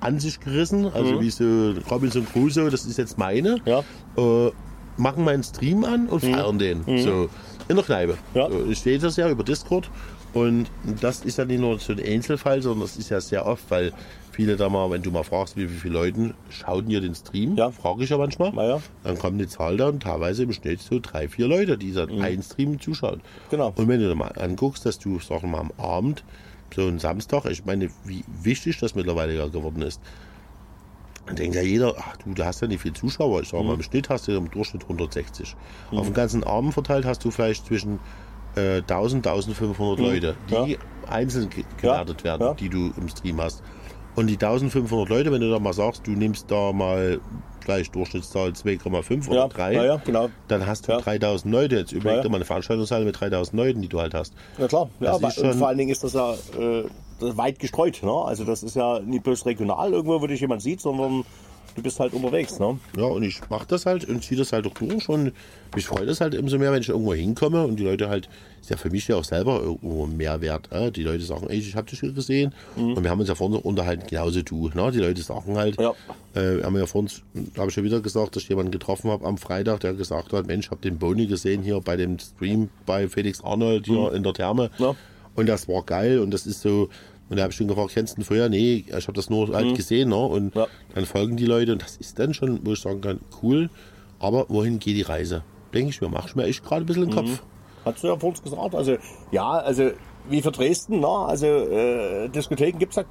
[0.00, 3.58] an sich gerissen, also wie so Robinson Crusoe, das ist jetzt meine.
[3.64, 3.84] Ja.
[4.16, 4.50] Äh,
[4.96, 6.84] machen meinen Stream an und feiern den.
[6.98, 7.28] So,
[7.68, 8.18] in der Kneipe.
[8.34, 8.50] Ja.
[8.50, 9.88] So, ich sehe das ja über Discord
[10.32, 10.66] Und
[11.00, 13.92] das ist ja nicht nur so ein Einzelfall, sondern das ist ja sehr oft, weil
[14.32, 17.70] viele da mal, wenn du mal fragst, wie, viele Leute schauen dir den Stream, Ja.
[17.70, 18.80] frage ich ja manchmal, ja.
[19.04, 22.20] dann kommt eine Zahl da und teilweise im Schnitt so drei, vier Leute, die dann
[22.22, 23.16] einen Stream zuschauen.
[23.16, 23.50] Mhm.
[23.50, 23.72] Genau.
[23.76, 26.24] Und wenn du dir mal anguckst, dass du, wir mal, am Abend,
[26.74, 30.00] so ein Samstag, ich meine, wie wichtig das mittlerweile ja geworden ist,
[31.26, 33.42] dann denkt ja jeder, ach du, du hast ja nicht viel Zuschauer.
[33.42, 33.66] Ich sag Mhm.
[33.66, 35.54] mal, im Schnitt hast du im Durchschnitt 160.
[35.92, 37.98] Auf den ganzen Abend verteilt hast du vielleicht zwischen
[38.56, 40.66] äh, 1000, 1500 Leute, die Mhm.
[40.70, 40.76] Ja.
[41.08, 42.54] einzeln ge gewertet werden, ja.
[42.54, 43.62] die du im Stream hast.
[44.20, 47.18] Und die 1500 Leute, wenn du da mal sagst, du nimmst da mal
[47.64, 50.28] vielleicht Durchschnittszahl 2,5 oder Ja, 3, ja, genau.
[50.46, 50.98] dann hast du Ja.
[51.00, 51.76] 3000 Leute.
[51.76, 54.34] Jetzt überleg Ja, dir mal eine Veranstaltungshalle mit 3000 Leuten, die du halt hast.
[54.58, 56.84] Ja klar, ja, aber schon- vor allen Dingen ist das ja äh,
[57.20, 58.02] weit gestreut.
[58.02, 58.12] Ne?
[58.12, 61.24] Also das ist ja nicht bloß regional irgendwo, wo dich jemand sieht, sondern
[61.74, 62.58] du bist halt unterwegs.
[62.58, 62.78] Ne?
[62.96, 65.08] Ja, und ich mache das halt und ziehe das halt auch durch.
[65.08, 65.32] Und
[65.74, 68.28] mich freut das halt umso mehr, wenn ich irgendwo hinkomme und die Leute halt,
[68.60, 70.70] ist ja für mich ja auch selber irgendwo ein Mehrwert.
[70.72, 70.90] Äh?
[70.90, 72.54] Die Leute sagen, ey, ich habe dich hier gesehen.
[72.76, 74.68] Und wir haben uns ja vorhin unterhalten, genauso du.
[74.74, 74.90] Ne?
[74.92, 75.90] Die Leute sagen halt, Ja.
[76.34, 77.10] äh, wir haben ja vorhin,
[77.54, 80.32] da habe ich ja wieder gesagt, dass ich jemanden getroffen habe am Freitag, der gesagt
[80.32, 84.12] hat, Mensch, ich habe den Boni gesehen hier bei dem Stream bei Felix Arnold hier
[84.12, 84.70] in der Therme.
[84.78, 84.94] Ja.
[85.36, 86.88] Und das war geil und das ist so.
[87.30, 88.48] Und da habe ich schon gefragt, kennst du ihn früher?
[88.48, 90.08] Nee, ich habe das nur halt gesehen.
[90.10, 90.16] Ne?
[90.16, 90.66] Und Ja.
[90.94, 93.70] dann folgen die Leute und das ist dann schon, wo ich sagen kann, cool.
[94.18, 95.42] Aber wohin geht die Reise?
[95.72, 97.42] Denke ich mir, mach ich mir echt gerade ein bisschen den Kopf.
[97.84, 98.74] Hast du ja vorhin gesagt.
[98.74, 98.96] Also
[99.30, 99.92] ja, also
[100.28, 101.08] wie für Dresden, ne?
[101.08, 103.04] also äh, Diskotheken gibt es ja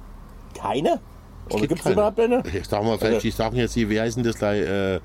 [0.54, 1.00] keine.
[1.48, 1.94] Oder gibt es keine.
[1.94, 2.42] überhaupt eine?
[2.54, 5.00] Ich sag mal, vielleicht, ich sagen jetzt, die, wie heißen das gleich, äh,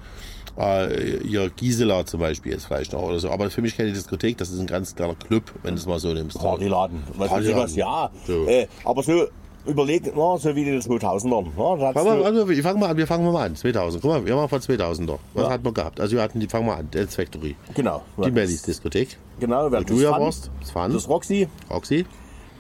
[0.58, 3.30] äh, hier Gisela zum Beispiel jetzt vielleicht noch oder so.
[3.30, 6.00] Aber für mich keine Diskothek, das ist ein ganz kleiner Club, wenn du es mal
[6.00, 6.38] so nimmst.
[6.40, 7.04] Partyladen.
[7.18, 7.64] Was Partyladen.
[7.64, 8.10] was, ja.
[8.26, 8.46] So.
[8.48, 9.26] Äh, aber so
[9.66, 11.48] überlegt, na, so wie in den 2000ern.
[11.58, 13.56] Na, da hat's Fangen wir, fangen mal an, wir fangen mal an.
[13.56, 14.02] 2000.
[14.02, 15.18] Guck mal, wir machen von 2000er.
[15.34, 15.50] Was Ja.
[15.50, 16.00] hat man gehabt?
[16.00, 17.56] Also wir hatten die, fangen wir an, Dance Factory.
[17.74, 18.04] Genau.
[18.24, 19.18] Die Mellis Diskothek.
[19.40, 20.52] Genau, wer du ja warst.
[20.62, 20.94] Das Fun.
[20.94, 21.48] Das Roxy.
[21.70, 22.06] Roxy.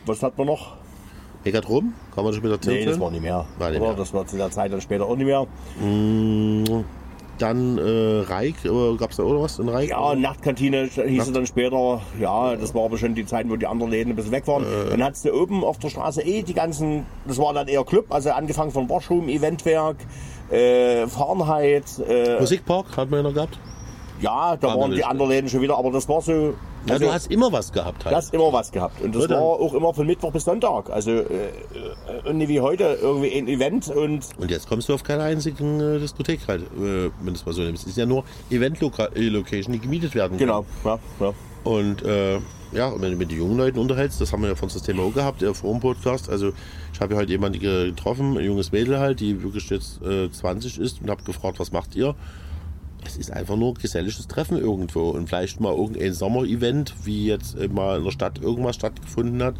[0.07, 0.75] Was hat man noch?
[1.43, 1.93] Megatron.
[2.15, 2.79] Kann man das mit erzählen?
[2.79, 3.45] Nee, das war nicht mehr.
[3.59, 3.93] War nicht mehr.
[3.93, 5.45] Das war zu der Zeit dann später auch nicht mehr.
[7.37, 8.55] Dann äh, Reik.
[8.63, 9.89] Äh, Gab es da irgendwas in Reik?
[9.89, 12.01] Ja, Nachtkantine hieß es dann später.
[12.19, 14.63] Ja, das war aber schon die Zeiten, wo die anderen Läden ein bisschen weg waren.
[14.63, 14.91] Äh.
[14.91, 18.05] Dann hattest du oben auf der Straße eh die ganzen, das war dann eher Club,
[18.09, 19.97] also angefangen von Washroom, Eventwerk,
[20.49, 21.85] äh, Fahrenheit.
[22.07, 23.59] Äh, Musikpark hat man ja noch gehabt.
[24.21, 26.53] Ja, da War waren die anderen Läden schon wieder, aber das war so.
[26.87, 28.13] Ja, Also, du hast immer was gehabt halt.
[28.13, 29.01] du hast immer was gehabt.
[29.01, 30.89] Und das Ja, war auch immer von Mittwoch bis Sonntag.
[30.91, 34.93] Also äh, äh, und nicht wie heute irgendwie ein Event und Und jetzt kommst du
[34.93, 37.83] auf keine einzigen äh, Diskothek halt, äh, wenn du es mal so nimmst.
[37.83, 40.37] Es ist ja nur Event-Location, die gemietet werden.
[40.37, 40.49] können.
[40.49, 41.33] genau, ja, ja.
[41.63, 42.39] Und äh,
[42.71, 44.81] ja, und wenn du mit den jungen Leuten unterhältst, das haben wir ja von das
[44.83, 46.29] Thema auch gehabt, äh, vor dem Podcast.
[46.29, 46.51] Also
[46.93, 50.79] ich habe ja heute jemanden getroffen, ein junges Mädel halt, die wirklich jetzt äh, 20
[50.79, 52.13] ist und habe gefragt, was macht ihr?
[53.07, 57.97] Es ist einfach nur geselliges Treffen irgendwo und vielleicht mal irgendein Sommerevent, wie jetzt mal
[57.97, 59.55] in der Stadt irgendwas stattgefunden hat.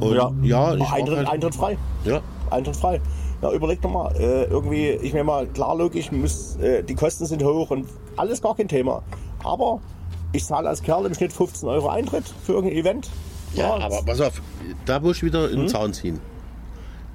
[0.00, 1.78] Und Ja, ja, ich Eintritt, halt, Eintritt frei.
[2.04, 3.00] ja, Eintritt frei.
[3.42, 7.24] Ja, überleg doch mal, äh, irgendwie, ich meine mal, klar, logisch, muss, äh, die Kosten
[7.26, 7.86] sind hoch und
[8.16, 9.02] alles gar kein Thema.
[9.42, 9.80] Aber
[10.32, 13.08] ich zahle als Kerl im Schnitt 15 Euro Eintritt für irgendein Event.
[13.54, 14.40] Ja, aber pass auf,
[14.84, 15.52] da muss ich wieder Hm?
[15.54, 16.20] in den Zaun ziehen.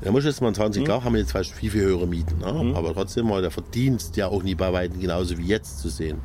[0.05, 0.85] Da muss ich jetzt mal einen Zaun ziehen.
[0.85, 2.37] Klar haben wir jetzt vielleicht viel, viel höhere Mieten.
[2.39, 2.59] Ne?
[2.59, 2.75] Hm?
[2.75, 6.19] Aber trotzdem war der Verdienst ja auch nie bei Weitem genauso wie jetzt zu sehen.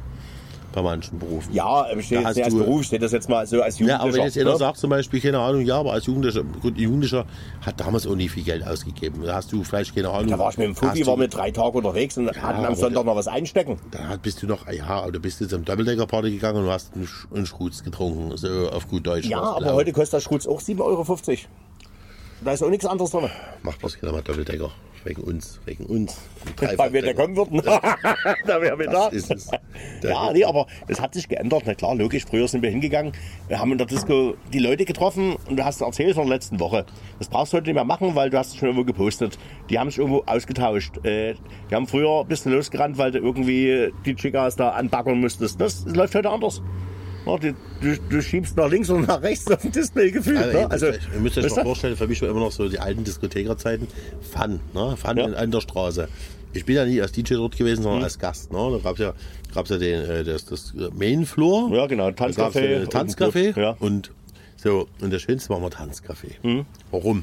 [0.72, 1.52] Bei manchen Berufen.
[1.52, 4.02] Ja, ich nicht hast als du- Beruf, sehe das jetzt mal so als Ja, Jugendlicher.
[4.04, 4.56] aber wenn jetzt einer ne?
[4.56, 7.24] sagt zum Beispiel, keine Ahnung, ja, aber als Jugendlicher, gut, Jugendlicher
[7.62, 9.22] hat damals auch nie viel Geld ausgegeben.
[9.24, 10.28] Da hast du vielleicht, keine Ahnung.
[10.28, 12.74] Da war ich mit dem du- war mit drei Tagen unterwegs und hatten aber am
[12.76, 13.78] Sonntag noch was einstecken.
[13.90, 17.34] Da bist du noch, ja, oder bist du zum Doppeldecker-Party gegangen und hast einen, Sch-
[17.34, 19.26] einen Schrutz getrunken, so auf gut Deutsch.
[19.26, 21.04] Ja, aber heute kostet der Schrutz auch 7,50 Euro.
[22.42, 23.28] Da ist auch nichts anderes drin.
[23.62, 24.70] Macht was keiner mal Doppeldecker.
[25.02, 26.18] Wegen uns, wegen uns.
[26.76, 27.62] Weil wir da kommen würden.
[28.46, 29.08] da wären wir da.
[29.08, 29.50] Ist es.
[30.02, 31.62] Ja, nee, aber das hat sich geändert.
[31.66, 32.24] Na klar, logisch.
[32.26, 33.12] Früher sind wir hingegangen,
[33.48, 36.58] wir haben in der Disco die Leute getroffen und du hast erzählt von der letzten
[36.60, 36.84] Woche.
[37.18, 39.38] Das brauchst du heute nicht mehr machen, weil du hast es schon irgendwo gepostet.
[39.68, 41.04] Die haben sich irgendwo ausgetauscht.
[41.04, 41.34] Äh,
[41.70, 45.60] Die haben früher ein bisschen losgerannt, weil du irgendwie die Chicas da anbackern musstest.
[45.60, 46.62] Das läuft heute anders.
[47.26, 50.38] Ja, du, du, du schiebst nach links und nach rechts auf dem Display gefühlt.
[50.38, 50.60] Also, ne?
[50.62, 52.68] ihr, Also, müsst euch, ihr müsst euch mal vorstellen, für mich war immer noch so
[52.68, 53.88] die alten Diskothekerzeiten
[54.20, 54.96] Fun, ne?
[54.96, 55.26] Fun Ja.
[55.26, 56.08] in, an der Straße.
[56.52, 57.84] Ich bin ja nie als DJ dort gewesen, Mhm.
[57.84, 58.52] sondern als Gast.
[58.52, 58.58] Ne?
[58.72, 59.14] Da gab es ja,
[59.54, 61.70] gab's ja den, äh, das, das Main Floor.
[61.72, 63.58] Ja, genau, Tanzcafé Tanzcafé.
[63.60, 63.76] Ja.
[63.78, 64.10] Und
[64.56, 66.32] so, und das Schönste war mal Tanzcafé.
[66.42, 66.64] Mhm.
[66.90, 67.22] Warum?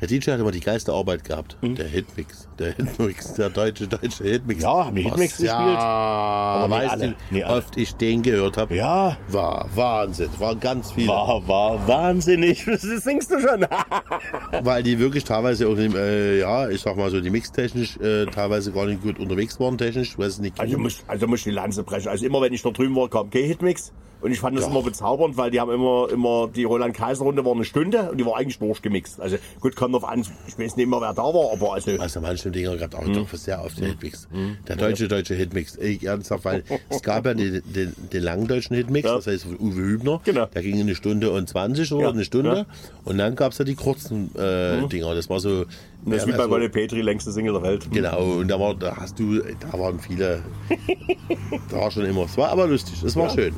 [0.00, 1.56] Der DJ hat immer die geilste Arbeit gehabt.
[1.62, 2.45] Der Hitmix.
[2.58, 4.62] Der Hitmix, der deutsche, deutsche Hitmix.
[4.62, 5.50] Ja, haben die Hitmix gespielt?
[5.50, 8.74] Ja, Aber weißt du, wie oft ich den gehört habe?
[8.74, 10.30] Ja, War Wahnsinn.
[10.38, 11.08] Waren ganz viele.
[11.08, 12.64] war, war wahnsinnig.
[12.76, 13.66] Das singst du schon.
[14.64, 18.72] Weil die wirklich teilweise, auch, äh, ja, ich sag mal so, die mixtechnisch äh, teilweise
[18.72, 20.18] gar nicht gut unterwegs waren technisch.
[20.18, 20.58] Weiß nicht.
[20.58, 22.08] Also muss, also muss ich die Lanze brechen.
[22.08, 23.92] Also immer wenn ich da drüben war, kam kein Hitmix.
[24.22, 27.64] Und ich fand das immer bezaubernd, weil die haben immer, immer, die Roland-Kaiser-Runde war eine
[27.64, 29.20] Stunde und die war eigentlich durchgemixt.
[29.20, 32.20] Also gut, kommt drauf an, ich weiß nicht mehr, wer da war, aber also, Also
[32.22, 33.14] manche Dinger gab auch Hm.
[33.14, 34.28] doch sehr oft der Hitmix.
[34.68, 35.76] Der deutsche, deutsche Hitmix.
[35.76, 39.16] Ich ernsthaft, weil es gab ja den, den, den langen deutschen Hitmix, Ja.
[39.16, 40.20] das heißt von Uwe Hübner.
[40.24, 40.46] Genau.
[40.46, 42.10] Der ging eine Stunde und 20 oder Ja.
[42.10, 42.56] eine Stunde.
[42.56, 42.66] Ja.
[43.04, 45.14] Und dann gab es ja die kurzen äh, Dinger.
[45.14, 45.64] Das war so.
[46.04, 47.86] das ist wie bei so- Wolle Petri, längste Single der Welt.
[47.90, 50.42] Genau, und da, war, da hast du, da waren viele,
[51.70, 53.54] da war schon immer, es war aber lustig, es war schön.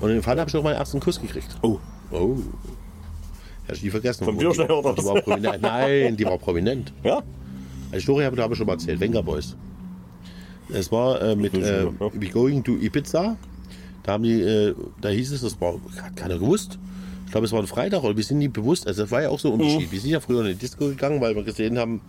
[0.00, 1.56] Und in dem Fall habe ich auch meinen ersten Kuss gekriegt.
[1.62, 1.78] Oh,
[2.12, 2.36] Oh.
[3.66, 4.24] Hätte ich nie vergessen.
[4.24, 5.04] Vom Türsteher oder die was?
[5.06, 5.60] war prominent.
[5.60, 6.92] Nein, die war prominent.
[7.02, 7.20] ja?
[7.96, 9.56] Die Story habe ich schon mal erzählt, Venga Boys.
[10.72, 11.86] Es war äh, mit äh.
[12.12, 13.36] We Going to Ibiza.
[14.02, 16.78] Da haben die, äh, da hieß es, das war, hat keiner gewusst.
[17.24, 18.86] Ich glaube, es war ein Freitag oder wir sind nie bewusst.
[18.86, 19.60] Also das war ja auch so ein Mhm.
[19.62, 19.92] Unterschied.
[19.92, 22.00] Wir sind ja früher in die Disco gegangen, weil wir gesehen haben,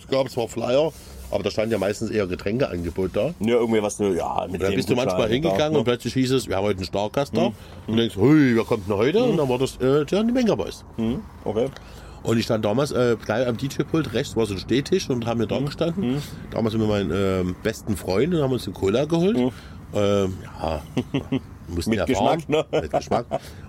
[0.00, 0.92] es gab zwar Flyer,
[1.30, 3.26] aber da stand ja meistens eher Getränkeangebot da.
[3.40, 6.32] Ja, irgendwie was, ja, mit Da dem bist du manchmal hingegangen da, und plötzlich hieß
[6.32, 7.46] es, wir haben heute einen Stargast da.
[7.46, 7.54] Und
[7.88, 9.22] du denkst, hui, wer kommt denn heute?
[9.22, 10.84] Und dann war das äh, die Venga Boys.
[10.96, 11.20] ne?
[11.44, 11.66] Okay.
[12.26, 15.38] Und ich stand damals äh, gleich am DJ-Pult, rechts war so ein Stehtisch und haben
[15.40, 15.50] wir Mhm.
[15.50, 16.22] da gestanden.
[16.50, 19.36] Damals mit meinen ähm, besten Freund und haben uns eine Cola geholt.
[19.94, 20.82] Ähm, ja,
[21.68, 22.64] mussten Mit Geschmack, ne?
[22.72, 23.26] Mit Geschmack.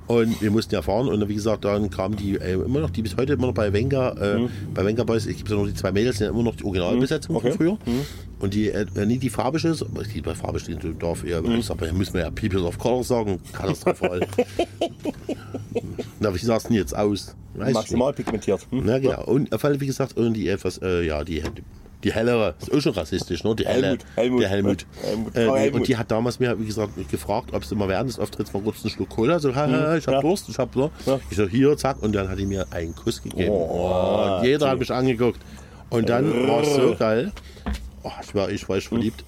[0.08, 3.02] Und wir mussten ja fahren und wie gesagt, dann kamen die äh, immer noch, die
[3.02, 5.74] bis heute immer noch bei Venga, äh, bei Venga Boys, es gibt ja noch die
[5.74, 7.50] zwei Mädels, die sind immer noch die Originalbesetzung Okay.
[7.50, 7.78] von früher.
[8.40, 11.66] Und die, äh, nie die farbige ist, aber die bei stehen im Dorf eher, ich
[11.66, 14.26] sag, da müssen wir ja People of Color sagen, katastrophal.
[16.20, 17.36] Na, wie sah's denn jetzt aus?
[17.56, 18.66] Weiß ich Maximal pigmentiert.
[18.70, 18.84] Hm?
[18.86, 19.24] na genau.
[19.26, 21.44] Und auf alle, wie gesagt, irgendwie etwas, äh, ja, die,
[22.04, 23.56] die hellere, ist auch schon rassistisch, ne?
[23.56, 24.42] Die helle, Helmut.
[24.42, 24.86] Der Helmut.
[25.02, 25.80] Helmut, Äh, Helmut.
[25.82, 28.54] Und die hat damals mir, wie gesagt, mich gefragt, ob sie mal während des Auftritts
[28.54, 30.22] mal kurz einen Schluck Cola, so, haha, ich hab ja.
[30.22, 30.92] Durst, ich hab so.
[31.06, 31.20] Ja.
[31.30, 33.50] Ich so, hier, zack, und dann hat die mir einen Kuss gegeben.
[33.52, 35.40] Oh, und jeder hat mich angeguckt.
[35.90, 37.32] Und dann war es so geil.
[38.04, 39.24] Oh, ich war, ich war echt verliebt.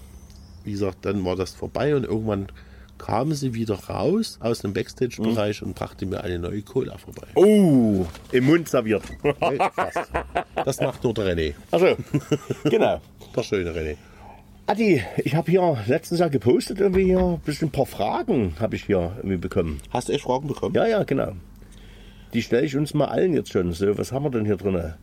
[0.63, 2.47] Wie gesagt, dann war das vorbei und irgendwann
[2.99, 7.27] kam sie wieder raus aus dem Backstage-Bereich und brachte mir eine neue Cola vorbei.
[7.33, 9.01] Oh, im Mund serviert.
[9.73, 10.11] Fast.
[10.53, 11.53] Das macht nur der René.
[11.71, 11.97] Also,
[12.65, 13.01] genau.
[13.35, 13.95] Der schöne René.
[14.65, 18.75] Adi, ich habe hier letztens Jahr gepostet, irgendwie hier ein bisschen ein paar Fragen habe
[18.75, 19.79] ich hier irgendwie bekommen.
[19.91, 20.75] Hast du echt Fragen bekommen?
[20.75, 21.33] Ja, ja, genau.
[22.33, 23.71] Die stelle ich uns mal allen jetzt schon.
[23.73, 24.93] So, was haben wir denn hier drin?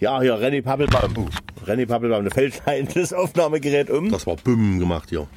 [0.00, 1.28] Ja, hier Renny Pappelbaum.
[1.64, 4.10] Renny Pappelbaum, da fällt ein das Aufnahmegerät um.
[4.10, 5.28] Das war Bumm gemacht hier.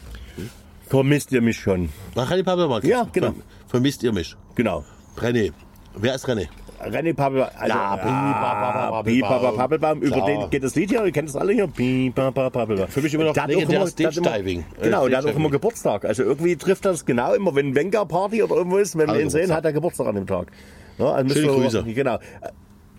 [0.90, 1.90] Vermisst ihr mich schon?
[2.16, 2.86] Ach, René Pappelmann.
[2.86, 3.28] Ja, genau.
[3.28, 4.36] Verm- Vermisst ihr mich?
[4.56, 4.84] Genau.
[5.18, 5.52] René.
[5.96, 6.48] Wer ist René?
[6.80, 7.50] Renny Pappelbaum.
[7.58, 10.02] Also, Ja, ah, Pipa, Pappelbaum.
[10.02, 11.04] Über den geht das Lied hier.
[11.04, 11.68] Ihr kennt das alle hier.
[11.68, 12.88] Pipa, Pappelbaum.
[12.88, 14.64] Für mich immer noch Der legendäres Stage-Diving.
[14.82, 16.06] Genau, der hat auch immer Geburtstag.
[16.06, 19.30] Also irgendwie trifft das genau immer, wenn Wenger Party oder irgendwo ist, wenn wir ihn
[19.30, 20.52] sehen, hat er Geburtstag an dem Tag.
[21.00, 21.84] Ja, also Schöne Grüße.
[21.84, 22.20] Genau.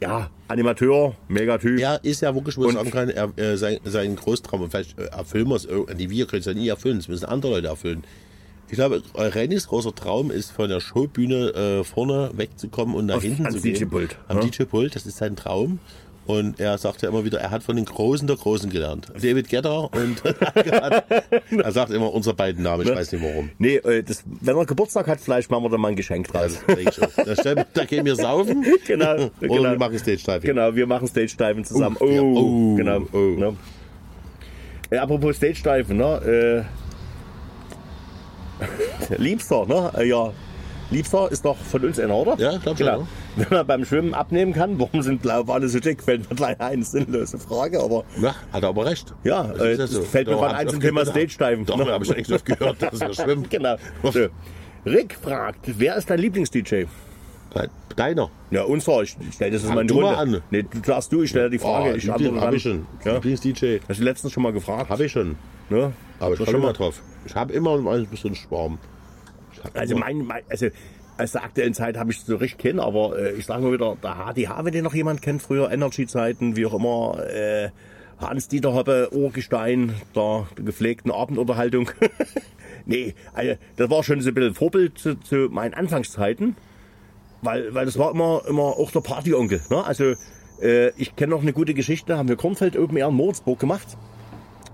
[0.01, 1.78] Ja, Animateur, Megatyp.
[1.80, 4.99] Er ist ja wirklich, wo ich sagen kann, er, äh, sein, sein Großtraum, und vielleicht
[4.99, 7.53] äh, erfüllen wir es, äh, die wir können es ja nie erfüllen, das müssen andere
[7.57, 8.05] Leute erfüllen.
[8.68, 13.16] Ich glaube, äh, Rennys großer Traum ist, von der Showbühne äh, vorne wegzukommen und nach
[13.16, 13.74] Auf- hinten zu gehen.
[13.74, 14.44] DJ-Pult, Am ja.
[14.46, 15.78] DJ-Pult, das ist sein Traum.
[16.29, 19.07] Und er sagt ja immer wieder, er hat von den Großen der Großen gelernt.
[19.14, 20.22] David Getter und
[21.64, 23.49] er sagt immer unsere beiden Namen, ich weiß nicht warum.
[23.57, 26.61] Nee, äh, das, wenn er Geburtstag hat, vielleicht machen wir da mal ein Geschenk draus.
[26.66, 29.62] Da, stellen wir- da gehen wir saufen genau, oder genau.
[29.62, 30.43] wir machen Stage Diving.
[30.43, 31.97] Genau, wir machen Stage Diving zusammen.
[31.99, 33.01] Oh, ja, oh, genau.
[33.11, 33.16] oh.
[33.16, 33.57] Ne?
[34.91, 36.64] Äh, apropos Stage Diving, ne?
[39.09, 39.91] Äh, Liebster, ne?
[39.97, 40.31] Äh, ja.
[40.91, 42.37] Liebster ist doch von uns einer, oder?
[42.39, 42.99] Ja, ich glaub schon, genau.
[43.01, 43.07] ja.
[43.39, 46.03] Wenn man beim Schwimmen abnehmen kann, warum sind Blauwale so dick?
[46.03, 49.14] Fällt mir gleich ein, sinnlose Frage, aber Ja, hat er aber recht.
[49.24, 50.03] ja, Das äh, das so.
[50.03, 51.30] fällt mir Da gerade hab ein zum Thema gehört.
[51.30, 51.66] Stage Diving.
[51.66, 51.84] Doch, ne?
[51.84, 53.51] da habe ich eigentlich oft gehört, dass er schwimmt.
[53.51, 53.76] genau.
[54.12, 54.26] So.
[54.86, 56.84] Rick fragt, wer ist dein Lieblings-DJ?
[57.97, 58.30] Deiner.
[58.51, 59.03] Ja, unser.
[59.03, 60.11] Ich ich stell das in Fang meine du Runde.
[60.12, 60.43] mal an.
[60.51, 61.93] Nee, du darfst du, ich stelle die Frage.
[61.93, 62.86] Oh, ich antworte hab ich schon.
[63.05, 63.14] Ja.
[63.14, 63.78] Lieblings-DJ.
[63.89, 64.89] Hast du letztens schon mal gefragt?
[64.91, 65.34] Habe ich schon.
[65.68, 65.93] Ne?
[66.20, 66.72] Aber ich komme schon immer mal.
[66.74, 67.03] drauf.
[67.26, 68.78] Ich habe immer ein bisschen Schwarm.
[69.74, 70.68] Also mein, mein also
[71.19, 73.97] aus der aktuellen Zeit habe ich so richtig kennen, aber äh, ich sage mal wieder,
[74.03, 77.71] der HDH, wenn den noch jemand kennt, früher Energy-Zeiten, wie auch immer, äh,
[78.21, 81.91] Hans-Dieter Hoppe, Urgestein, der, der gepflegten Abendunterhaltung.
[82.87, 86.57] nee, also das war schon so ein bisschen Vorbild zu, zu meinen Anfangszeiten,
[87.43, 89.61] weil, weil das war immer, immer auch der Partyonkel.
[89.71, 89.85] Ne?
[89.85, 90.14] Also
[90.61, 93.97] äh, ich kenne noch eine gute Geschichte, haben wir Kornfeld Open Air in Moritzburg gemacht.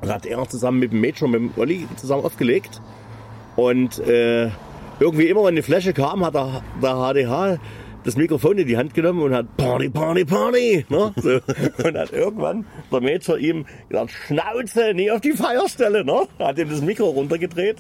[0.01, 2.81] Da hat er zusammen mit dem Major, mit dem Olli zusammen aufgelegt.
[3.57, 4.51] Und äh,
[5.01, 7.59] irgendwie immer, wenn eine Fläche kam, hat der, der HDH
[8.05, 10.85] das Mikrofon in die Hand genommen und hat Party, Party, Party.
[10.89, 11.13] Ne?
[11.17, 11.41] So.
[11.89, 16.05] Und hat irgendwann der Mädchen ihm gesagt, Schnauze, nie auf die Feierstelle.
[16.05, 16.27] Ne?
[16.39, 17.77] Hat ihm das Mikro runtergedreht.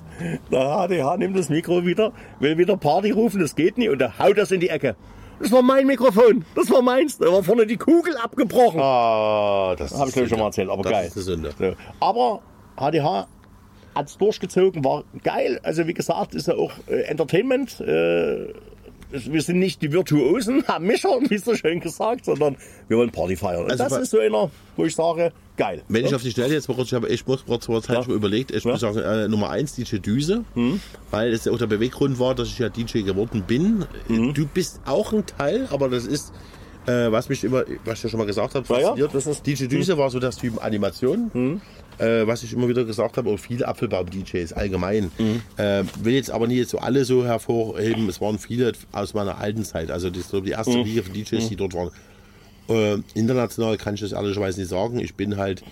[0.51, 4.19] Der HDH nimmt das Mikro wieder, will wieder Party rufen, das geht nicht und er
[4.19, 4.97] haut das in die Ecke.
[5.41, 7.19] Das war mein Mikrofon, das war meins.
[7.19, 8.81] Da war vorne die Kugel abgebrochen.
[8.81, 11.07] Ah, das Habe ich ich schon mal erzählt, aber das geil.
[11.07, 11.51] ist eine Sünde.
[11.59, 11.75] So.
[12.01, 12.41] Aber
[12.77, 13.27] HDH
[13.95, 15.61] hat es durchgezogen, war geil.
[15.63, 17.81] Also wie gesagt, ist ja auch äh, Entertainment.
[17.81, 18.49] Äh,
[19.11, 22.57] wir sind nicht die Virtuosen am Mischer, wie so schön gesagt, sondern
[22.89, 23.65] wir wollen Party feiern.
[23.65, 25.83] Und Also das ist so einer, wo ich sage, geil.
[25.89, 28.03] Wenn ich auf die Schnelle jetzt mal kurz, ich habe echt kurz vor Zeit Ja.
[28.03, 28.73] schon überlegt, ich Ja.
[28.73, 30.45] muss sagen, äh, Nummer eins DJ Düse,
[31.13, 33.85] weil es ja auch der Beweggrund war, dass ich ja DJ geworden bin.
[34.09, 34.35] Mhm.
[34.35, 36.33] Du bist auch ein Teil, aber das ist,
[36.87, 39.15] äh, was mich immer, was ich ja schon mal gesagt habe, Ja, ja, fasziniert.
[39.15, 41.61] das ist- DJ Düse war so das Typ Animation.
[41.99, 45.11] Äh, was ich immer wieder gesagt habe, auch viele Apfelbaum-DJs allgemein.
[45.57, 48.09] Äh, will jetzt aber nicht jetzt so alle so hervorheben.
[48.09, 49.91] Es waren viele aus meiner alten Zeit.
[49.91, 51.91] Also das so die erste Liga von DJs, die dort waren.
[52.69, 54.99] Äh, international kann ich das ehrlicherweise nicht sagen.
[54.99, 55.63] Ich bin halt,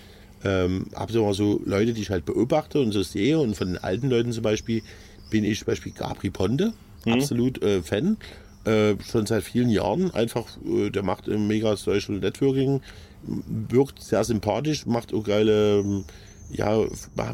[0.44, 3.38] ähm, habe so immer so Leute, die ich halt beobachte und so sehe.
[3.38, 4.82] Und von den alten Leuten zum Beispiel
[5.30, 6.72] bin ich zum Beispiel Gabri Ponte,
[7.06, 8.16] absolut äh, Fan.
[8.64, 10.12] Äh, schon seit vielen Jahren.
[10.12, 12.80] Einfach, äh, der macht im mega Social Networking,
[13.24, 16.04] wirkt sehr sympathisch, macht auch geile, ähm,
[16.50, 16.78] ja,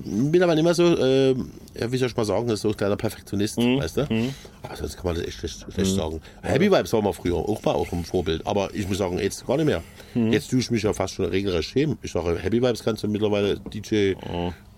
[0.05, 2.77] bin aber nicht mehr so, äh, ja, wie soll ich mal sagen, ist so ein
[2.77, 4.03] kleiner Perfektionist, weißt du?
[4.63, 6.21] Aber sonst kann man das echt schlecht, schlecht sagen.
[6.43, 9.45] Happy Vibes war mal früher, auch mal auch ein Vorbild, aber ich muss sagen, jetzt
[9.47, 9.83] gar nicht mehr.
[10.15, 11.99] Jetzt tue ich mich ja fast schon regelrecht schämen.
[12.03, 14.15] Ich sage, Happy Vibes kannst du mittlerweile DJ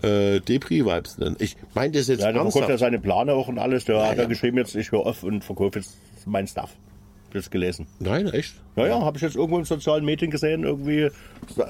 [0.01, 1.35] äh, Depri Vibes nennen.
[1.39, 2.79] Ich meine das jetzt Ja, der verkauft ja ernsthaft.
[2.79, 3.85] seine Pläne auch und alles.
[3.85, 4.27] Der hat ja ja.
[4.29, 5.91] geschrieben jetzt, ich höre auf und verkaufe jetzt
[6.25, 6.71] mein Stuff.
[7.33, 7.87] Das gelesen.
[7.99, 8.55] Nein, echt?
[8.75, 11.09] Ja, ja, habe ich jetzt irgendwo im sozialen Medien gesehen, irgendwie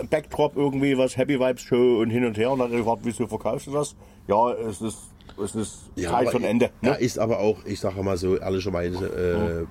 [0.09, 2.51] Backdrop, irgendwie was Happy Vibes Show und hin und her.
[2.51, 3.95] Und dann gefragt, wieso verkaufst du das?
[4.27, 4.97] Ja, es ist,
[5.43, 6.71] es ist Zeit aber von Ende.
[6.81, 6.97] Ne?
[6.97, 9.67] ist aber auch, ich sage mal so ehrlicherweise,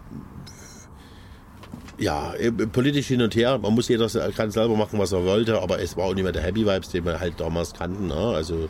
[1.99, 3.59] äh, ja, äh, politisch hin und her.
[3.59, 6.33] Man muss jeder kann selber machen, was er wollte, aber es war auch nicht mehr
[6.33, 8.07] der Happy Vibes, den wir halt damals kannten.
[8.07, 8.15] Ne?
[8.15, 8.69] Also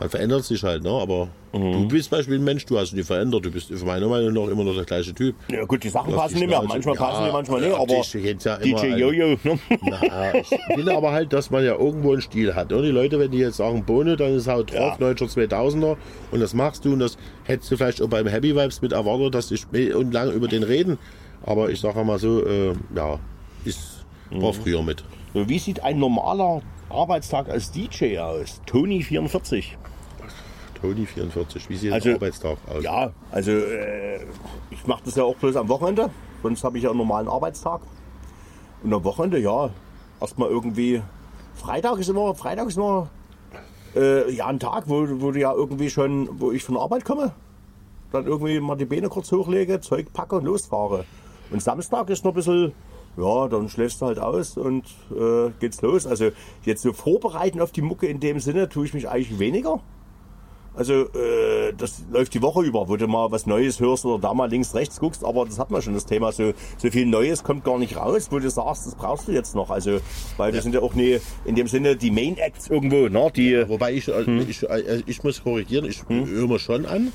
[0.00, 0.90] man verändert sich halt, ne?
[0.90, 1.72] aber Mhm.
[1.72, 4.32] du bist zum Beispiel ein Mensch, du hast dich nicht verändert, du bist meiner Meinung
[4.34, 5.34] nach immer noch der gleiche Typ.
[5.50, 6.62] Ja gut, die Sachen passen nicht mehr.
[6.62, 7.74] Manchmal passen Ja, die, manchmal nicht.
[7.74, 7.94] Aber
[8.44, 9.58] ja immer DJ Jojo, ne?
[9.82, 12.70] Na, ich finde aber halt, dass man ja irgendwo einen Stil hat.
[12.72, 15.06] Und die Leute, wenn die jetzt sagen Bohne, dann ist halt drauf, Ja.
[15.08, 15.96] 90er, 2000er
[16.32, 19.34] und das machst du und das hättest du vielleicht auch beim Happy Vibes mit erwartet,
[19.34, 20.98] dass ich und lange über den reden.
[21.46, 23.18] Aber ich sage mal so, äh, ja,
[23.64, 24.42] ist, Mhm.
[24.42, 25.02] war früher mit.
[25.32, 28.60] Wie sieht ein normaler Arbeitstag als DJ aus?
[28.66, 29.78] Tony 44.
[30.80, 32.82] Tony 44, wie sieht Also, der Arbeitstag aus?
[32.82, 34.20] Ja, also äh,
[34.70, 36.10] ich mache das ja auch bloß am Wochenende.
[36.42, 37.80] Sonst habe ich ja einen normalen Arbeitstag.
[38.82, 39.70] Und am Wochenende, ja,
[40.20, 41.02] erstmal irgendwie.
[41.54, 43.08] Freitag ist immer, Freitag ist immer
[43.96, 47.04] äh, ja, ein Tag, wo, wo du ja irgendwie schon, wo ich von der Arbeit
[47.04, 47.32] komme.
[48.12, 51.04] Dann irgendwie mal die Beine kurz hochlege, Zeug packe und losfahre.
[51.50, 52.72] Und Samstag ist noch ein bisschen,
[53.16, 56.06] ja, dann schläfst du halt aus und äh, geht's los.
[56.06, 56.30] Also
[56.64, 59.80] jetzt so vorbereiten auf die Mucke in dem Sinne tue ich mich eigentlich weniger.
[60.78, 64.32] Also äh, das läuft die Woche über, wo du mal was Neues hörst oder da
[64.32, 66.30] mal links, rechts guckst, aber das hat man schon das Thema.
[66.30, 69.56] So, so viel Neues kommt gar nicht raus, wo du sagst, das brauchst du jetzt
[69.56, 69.70] noch.
[69.70, 69.98] Also,
[70.36, 73.28] weil wir sind ja auch nie in dem Sinne die Main Acts irgendwo, ne?
[73.34, 74.46] Die, Wobei ich, äh, Hm.
[74.48, 77.10] ich, äh, ich muss korrigieren, ich höre mir schon an.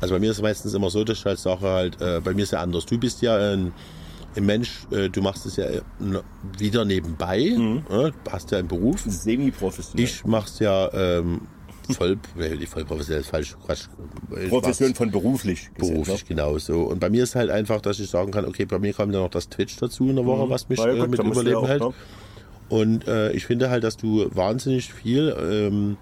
[0.00, 2.32] Also bei mir ist es meistens immer so, dass ich halt sage, halt, äh, bei
[2.32, 2.86] mir ist ja anders.
[2.86, 3.72] Du bist ja ein,
[4.36, 5.82] ein Mensch, äh, du machst es ja äh,
[6.56, 7.82] wieder nebenbei, Hm.
[7.90, 9.02] äh, hast ja einen Beruf.
[9.06, 10.02] semi-professionell.
[10.06, 11.42] Ich mach's ja ähm,
[11.96, 13.86] voll, äh, nicht voll professionell, ist falsch, Quatsch.
[14.48, 15.70] Profession von beruflich.
[15.74, 16.82] gesehen, beruflich, genau so.
[16.82, 19.20] Und bei mir ist halt einfach, dass ich sagen kann, okay, bei mir kommt ja
[19.20, 20.84] noch das Twitch dazu in der Woche, was mich Mhm.
[20.86, 21.80] Ja, äh, gut, mit du ja Überleben auch, hält.
[21.82, 21.92] ne?
[22.68, 25.96] Und äh, ich finde halt, dass du wahnsinnig viel, ähm,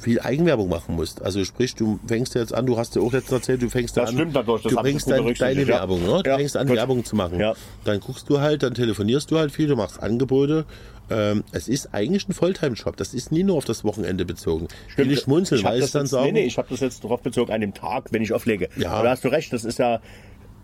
[0.00, 1.22] viel Eigenwerbung machen musst.
[1.22, 4.08] Also sprich, du fängst jetzt an, du hast ja auch letztens erzählt, du fängst Das
[4.10, 5.68] an, stimmt natürlich, das du gut dann deine ja.
[5.68, 6.22] Werbung, ne?
[6.22, 6.76] du Ja, fängst an, gut.
[6.76, 7.40] Werbung zu machen.
[7.40, 7.54] Ja.
[7.84, 10.64] Dann guckst du halt, dann telefonierst du halt viel, du machst Angebote.
[11.08, 12.96] Ähm, es ist eigentlich ein Volltime-Job.
[12.96, 14.66] Das ist nie nur auf das Wochenende bezogen.
[14.88, 17.52] Viele schmunzeln, weil es dann jetzt, sagen, Nee, nee, ich habe das jetzt darauf bezogen,
[17.52, 18.68] an dem Tag, wenn ich auflege.
[18.76, 18.90] Ja.
[18.90, 20.00] Aber da hast du recht, das ist ja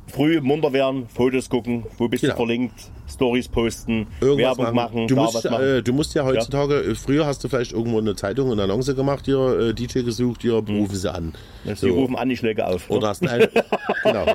[0.08, 2.34] früh munter werden, Fotos gucken, wo bist Genau.
[2.34, 2.74] du verlinkt,
[3.08, 5.62] Stories posten, irgendwas Werbung machen, Du da musst, machen.
[5.64, 8.94] äh, du musst ja heutzutage, äh, früher hast du vielleicht irgendwo eine Zeitung, eine Annonce
[8.94, 11.32] gemacht, hier äh, DJ gesucht, hier rufen sie an.
[11.76, 12.88] Sie rufen an, ich lege auf.
[12.90, 12.96] ne?
[12.96, 13.48] Oder hast eine,
[14.02, 14.26] genau.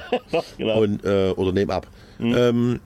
[0.57, 0.82] genau.
[0.82, 1.88] Und, äh, oder nehmen ab.
[2.20, 2.80] Ähm,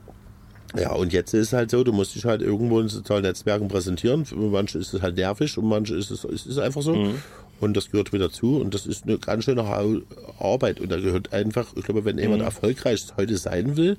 [0.78, 3.68] ja, und jetzt ist es halt so, du musst dich halt irgendwo in sozialen Netzwerken
[3.68, 4.24] präsentieren.
[4.24, 6.94] Für manche ist es halt nervig und manche ist es, es ist einfach so.
[7.60, 8.56] Und das gehört mit dazu.
[8.56, 9.62] Und das ist eine ganz schöne
[10.38, 10.80] Arbeit.
[10.80, 13.96] Und da gehört einfach, ich glaube, wenn jemand erfolgreich heute sein will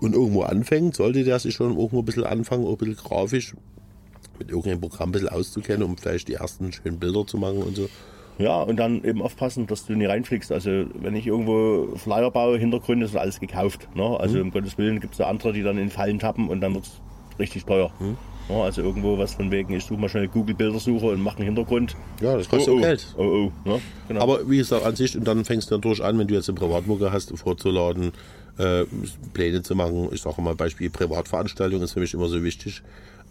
[0.00, 3.54] und irgendwo anfängt, sollte der sich schon irgendwo ein bisschen anfangen, auch ein bisschen grafisch
[4.38, 7.76] mit irgendeinem Programm ein bisschen auszukennen, um vielleicht die ersten schönen Bilder zu machen und
[7.76, 7.88] so.
[8.38, 10.52] Ja, und dann eben aufpassen, dass du nicht reinfliegst.
[10.52, 13.88] Also wenn ich irgendwo Flyer baue, Hintergründe, ist alles gekauft.
[13.94, 14.18] Ne?
[14.20, 16.74] Also um Gottes Willen gibt es da andere, die dann in Fallen tappen und dann
[16.74, 17.00] wird es
[17.38, 17.90] richtig teuer.
[18.48, 21.96] Ja, also irgendwo was von wegen, ich suche mal schnell Google-Bildersuche und mache einen Hintergrund.
[22.20, 22.82] Ja, das kostet oh, auch oh.
[22.82, 23.06] Geld.
[23.16, 23.68] Oh, oh.
[23.68, 23.80] Ne?
[24.08, 24.20] Genau.
[24.20, 26.56] Aber wie gesagt, an sich, und dann fängst du natürlich an, wenn du jetzt eine
[26.56, 28.12] Privatmucke hast, vorzuladen,
[28.58, 28.84] äh,
[29.32, 30.08] Pläne zu machen.
[30.12, 32.82] Ich sage mal Beispiel Privatveranstaltung ist für mich immer so wichtig.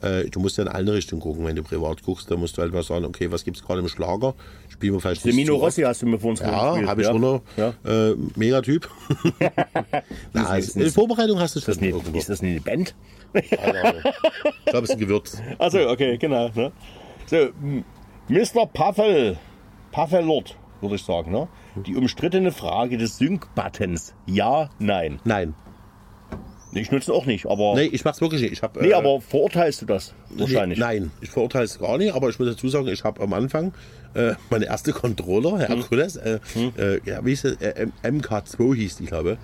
[0.01, 1.45] Äh, du musst ja in alle Richtungen gucken.
[1.45, 3.79] Wenn du privat guckst, dann musst du halt mal sagen, okay, was gibt es gerade
[3.81, 4.33] im Schlager?
[4.69, 6.51] Spielen wir vielleicht Semino Rossi hast du mir vor uns Ja,
[6.85, 7.13] habe ich ja.
[7.13, 7.41] runter.
[7.57, 7.73] Ja.
[7.85, 8.89] Äh, Megatyp.
[10.33, 12.17] Na, Ist- also, in Vorbereitung hast du Ist das, schon nicht, irgendwo.
[12.17, 12.95] ist das nicht eine Band?
[13.33, 14.03] Ich glaube,
[14.73, 15.37] es ist ein Gewürz.
[15.59, 16.49] Also okay, genau.
[16.55, 16.71] Ne?
[17.25, 17.49] So,
[18.29, 18.65] Mr.
[18.67, 19.37] Paffel,
[19.91, 21.31] Paffelort, würde ich sagen.
[21.31, 21.47] Ne?
[21.85, 24.13] Die umstrittene Frage des Sync-Buttons.
[24.25, 25.19] Ja, nein.
[25.25, 25.53] Nein.
[26.75, 27.73] Ich nutze auch nicht, aber.
[27.75, 28.53] Nee, ich mach's wirklich nicht.
[28.53, 30.13] Ich hab, Nee, äh, aber verurteilst du das?
[30.29, 30.77] Wahrscheinlich.
[30.77, 33.33] Nee, nein, ich verurteile es gar nicht, aber ich muss dazu sagen, ich habe am
[33.33, 33.73] Anfang
[34.13, 36.39] äh, meine erste Controller, Herkules, äh,
[36.77, 39.37] äh, ja, wie hieß es, äh, M- MK2 hieß die, glaube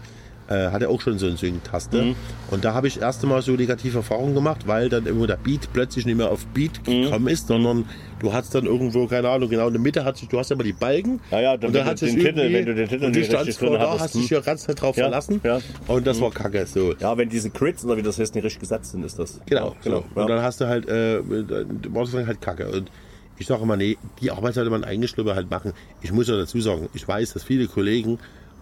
[0.51, 2.15] äh, hatte auch schon so eine Sync-Taste.
[2.49, 5.37] Und da habe ich das erste Mal so negative Erfahrungen gemacht, weil dann irgendwo der
[5.37, 7.85] Beat plötzlich nicht mehr auf Beat gekommen ist, sondern
[8.19, 10.55] du hast dann irgendwo, keine Ahnung, genau in der Mitte hat sich, du hast ja
[10.55, 11.19] immer die Balken.
[11.31, 13.15] Ja, ja, und wenn dann du hat sich den Titel- wenn du den Titel und
[13.15, 15.41] nicht richtig drin da, hast dich ja ganz Zeit drauf Ja, verlassen.
[15.43, 15.59] ja.
[15.87, 16.93] Und das war kacke, so.
[16.99, 19.39] Ja, wenn diese Crits oder wie das heißt nicht richtig gesetzt sind, ist das.
[19.45, 20.03] Genau, genau.
[20.15, 20.21] Ja.
[20.23, 22.67] Und dann hast du halt, äh, dann dann halt kacke.
[22.69, 22.91] Und
[23.37, 25.73] ich sage immer, nee, die Arbeit sollte man eigentlich halt machen.
[26.01, 28.19] Ich muss ja dazu sagen, ich weiß, dass viele Kollegen,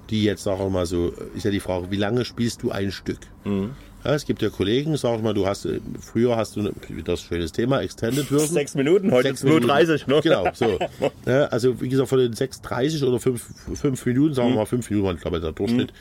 [0.09, 2.91] die jetzt, sagen wir mal so, ist ja die Frage, wie lange spielst du ein
[2.91, 3.19] Stück?
[3.45, 3.71] Mhm.
[4.03, 6.71] Ja, es gibt ja Kollegen, sag ich mal, du hast, äh, früher hast du,
[7.03, 8.49] das schönes Thema, Extended Version.
[8.49, 10.21] Sechs Minuten, heute Sechs 2,30, ne?
[10.23, 10.79] Genau, so.
[11.25, 13.45] ja, also wie gesagt, von den 6,30 oder 5,
[13.75, 15.91] fünf Minuten, sagen wir mal 5 Minuten, ich glaube der Durchschnitt.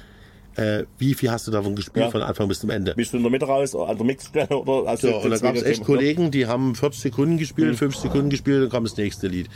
[0.54, 2.10] Äh, wie viel hast du davon gespielt, Ja.
[2.10, 2.94] von Anfang bis zum Ende?
[2.94, 5.54] Bist du in der Mitte raus, an der Mixstelle oder also So, und da gab
[5.56, 9.28] es echt Kollegen, die haben 40 Sekunden gespielt, 50 Sekunden gespielt, dann kam das nächste
[9.28, 9.48] Lied.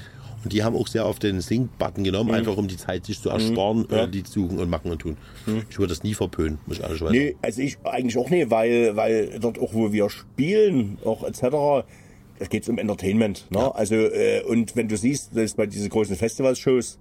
[0.42, 3.30] Und die haben auch sehr auf den Sync-Button genommen, einfach um die Zeit sich zu
[3.30, 5.16] ersparen, äh, Lied suchen und machen und tun.
[5.70, 7.12] Ich würde das nie verpönen, muss ich ehrlich sagen.
[7.12, 11.86] Nee, also ich eigentlich auch nicht, weil, weil dort auch, wo wir spielen, auch etc.,
[12.38, 13.46] da geht's um Entertainment.
[13.50, 13.72] Ne?
[13.72, 16.98] Also, äh, und wenn du siehst, dass bei diesen großen Festivalshows,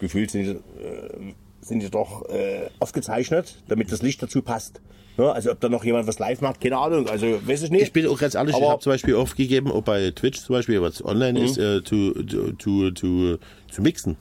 [0.00, 0.50] gefühlt sind, die,
[0.82, 4.80] äh, sind die doch äh, aufgezeichnet, damit das Licht dazu passt.
[5.16, 5.32] Ne?
[5.32, 7.08] Also ob da noch jemand was live macht, keine Ahnung.
[7.08, 7.82] Also weiß ich nicht.
[7.82, 10.82] Ich bin auch ganz ehrlich, ich habe zum Beispiel aufgegeben, auch bei Twitch zum Beispiel,
[10.82, 12.52] was online ist, äh, zu, zu,
[12.92, 13.38] zu,
[13.70, 14.16] zu, mixen.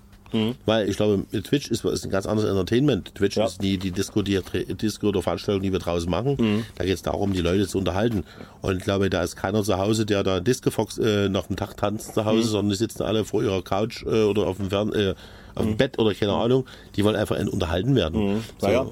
[0.66, 3.16] Weil ich glaube, Twitch ist, ist ein ganz anderes Entertainment.
[3.16, 3.46] Twitch Ja.
[3.46, 4.42] ist nie die Disco, die,
[4.82, 6.66] Disco oder Veranstaltung, die wir draußen machen.
[6.76, 8.26] Da geht es darum, die Leute zu unterhalten.
[8.62, 11.56] Und ich glaube, da ist keiner zu Hause, der da Disco Fox äh, nach dem
[11.56, 14.70] Tag tanzt zu Hause, sondern die sitzen alle vor ihrer Couch äh, oder auf dem,
[14.70, 15.14] Fern äh,
[15.54, 16.66] auf dem Bett oder keine Ahnung.
[16.98, 18.44] Die wollen einfach unterhalten werden.
[18.60, 18.68] So.
[18.68, 18.86] Naja.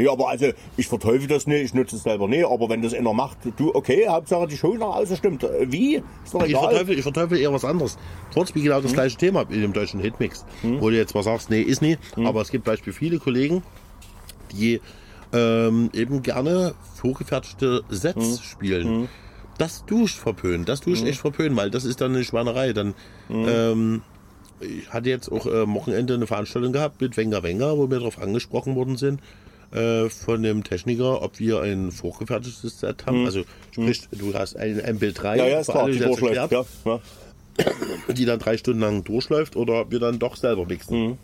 [0.00, 0.46] Nee, aber also
[0.78, 3.74] ich verteufel das nicht, ich nutze es selber nicht, aber wenn das einer macht, du,
[3.74, 5.44] okay, Hauptsache die Show nach außen stimmt.
[5.44, 5.96] Äh, Wie?
[6.24, 6.70] Ist doch Ich egal.
[6.70, 7.98] verteufel, ich verteufel eher was anderes.
[8.32, 10.46] Trotzdem genau das gleiche Thema in dem deutschen Hitmix.
[10.62, 11.98] Wo du jetzt mal sagst, nee, ist nie.
[12.16, 13.62] Aber es gibt Beispiel viele Kollegen,
[14.52, 14.80] die
[15.34, 19.06] ähm, eben gerne vorgefertigte Sets spielen.
[19.58, 20.64] Das tue ich verpönen.
[20.64, 22.72] Das tue ich echt verpönen, weil das ist dann eine Schweinerei.
[22.72, 22.94] Dann,
[23.28, 24.00] ähm,
[24.60, 27.98] ich hatte jetzt auch äh, am Wochenende eine Veranstaltung gehabt mit Wenger Wenger, wo wir
[27.98, 29.20] darauf angesprochen worden sind
[29.72, 33.24] äh, von dem Techniker, ob wir ein vorgefertigtes Set haben.
[33.24, 36.52] Also sprich, du hast ein MP3 Ja, ja, ist klar, alle, die durchläuft.
[36.52, 37.00] Ja, ja.
[38.12, 41.18] die dann drei Stunden lang durchläuft oder wir dann doch selber mixen.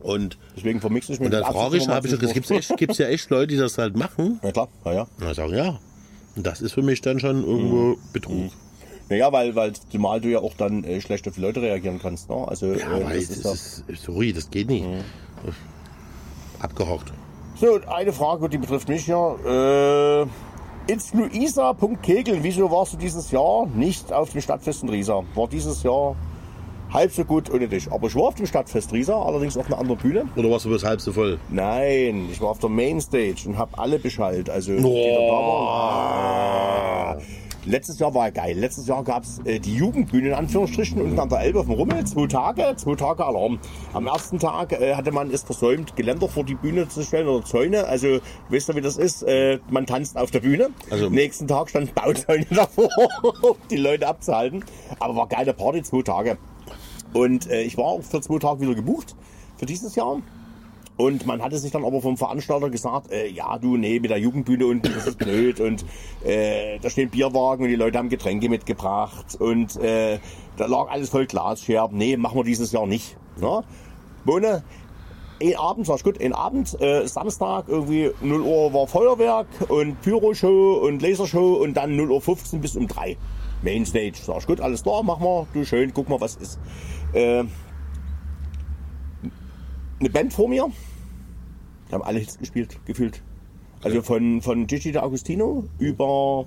[0.00, 2.96] Und, Deswegen vermixe ich mich und dann mit frage ich, habe ich, Absicht es gibt
[2.96, 4.40] ja echt Leute, die das halt machen.
[4.42, 5.02] Ja klar, ja, ja.
[5.02, 5.78] Und dann sagen, ja.
[6.36, 8.50] Und das ist für mich dann schon irgendwo Betrug.
[9.10, 12.30] Naja, weil, weil zumal du ja auch dann äh, schlecht auf die Leute reagieren kannst.
[12.30, 12.36] Ne?
[12.48, 14.86] Also, Ja, äh, das ist ist, sorry, das geht nicht.
[16.60, 17.12] Abgehockt.
[17.60, 19.34] So, eine Frage, die betrifft mich ja.
[19.44, 20.26] Äh,
[20.86, 25.22] ins Luisa.kegeln, wieso warst du dieses Jahr nicht auf dem Stadtfest in Riesa?
[25.34, 26.16] War dieses Jahr
[26.90, 27.92] halb so gut ohne dich.
[27.92, 30.24] Aber ich war auf dem Stadtfest Riesa, allerdings auf einer anderen Bühne.
[30.36, 31.38] Oder warst du bis halb so voll?
[31.50, 34.48] Nein, ich war auf der Mainstage und habe alle beschallt.
[34.48, 35.32] Also, die da da
[37.18, 37.22] waren.
[37.66, 38.56] Letztes Jahr war geil.
[38.58, 41.74] Letztes Jahr gab es äh, die Jugendbühne in Anführungsstrichen unten an der Elbe auf dem
[41.74, 42.04] Rummel.
[42.06, 43.58] Zwei Tage, zwei Tage Alarm.
[43.92, 47.44] Am ersten Tag äh, hatte man es versäumt, Geländer vor die Bühne zu stellen oder
[47.44, 47.84] Zäune.
[47.86, 49.22] Also, wisst ihr, wie das ist?
[49.24, 50.70] Äh, man tanzt auf der Bühne.
[50.90, 52.88] Also- Nächsten Tag stand Bauzäune davor,
[53.42, 54.64] um die Leute abzuhalten.
[54.98, 56.38] Aber war geile Party, zwei Tage.
[57.12, 59.16] Und äh, ich war auch für zwei Tage wieder gebucht
[59.58, 60.22] für dieses Jahr.
[61.00, 64.18] Und man hatte sich dann aber vom Veranstalter gesagt, äh, ja du, nee, mit der
[64.18, 65.58] Jugendbühne unten, das ist blöd.
[65.58, 65.82] Und
[66.24, 69.34] äh, da stehen Bierwagen und die Leute haben Getränke mitgebracht.
[69.38, 70.18] Und äh,
[70.58, 71.96] da lag alles voll Glasscherben.
[71.96, 73.16] Nee, machen wir dieses Jahr nicht.
[73.40, 73.64] Ne?
[74.26, 74.62] Bohne,
[75.42, 80.86] ein Abend, ich gut, ein Abend, äh, Samstag, irgendwie 0 Uhr war Feuerwerk und Pyroshow
[80.86, 83.16] und Lasershow und dann 0 Uhr 15 bis um 3.
[83.62, 86.58] Mainstage, sag gut, alles klar, machen wir, du schön, guck mal, was ist.
[87.14, 87.44] Äh,
[89.98, 90.70] eine Band vor mir.
[91.90, 93.20] Die haben alle Hits gespielt, gefühlt.
[93.82, 96.46] Also von, von Gigi D'Agostino über,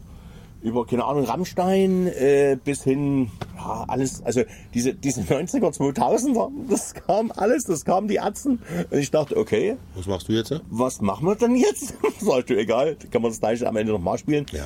[0.61, 6.93] über, keine Ahnung, Rammstein äh, bis hin, ja, alles, also diese, diese 90er, 2000er, das
[6.93, 8.59] kam alles, das kam die Atzen.
[8.89, 10.51] Und ich dachte, okay, Was machst du jetzt?
[10.51, 10.61] Ja?
[10.69, 11.95] was machen wir denn jetzt?
[12.19, 14.45] Sag du, egal, kann man das gleiche am Ende nochmal spielen.
[14.51, 14.63] Ja.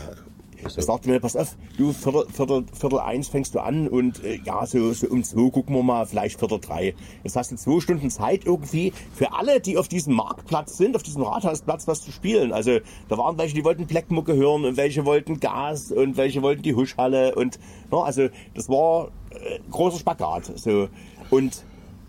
[0.64, 4.39] Er sagte mir, pass auf, du, Viertel, Viertel, Viertel eins fängst du an und äh,
[4.43, 6.95] ja, so, so um zwei gucken wir mal, vielleicht Viertel drei.
[7.24, 11.03] Jetzt hast du zwei Stunden Zeit irgendwie für alle, die auf diesem Marktplatz sind, auf
[11.03, 12.51] diesem Rathausplatz, was zu spielen.
[12.51, 16.64] Also da waren welche, die wollten Blackmucke hören und welche wollten Gas und welche wollten
[16.64, 17.60] die Huschhalle und
[17.91, 20.51] no, also das war äh, großer Spagat.
[20.55, 20.89] So.
[21.30, 21.64] Und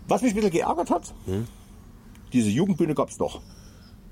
[0.07, 1.13] was mich ein bisschen geärgert hat,
[2.33, 3.41] diese Jugendbühne gab's doch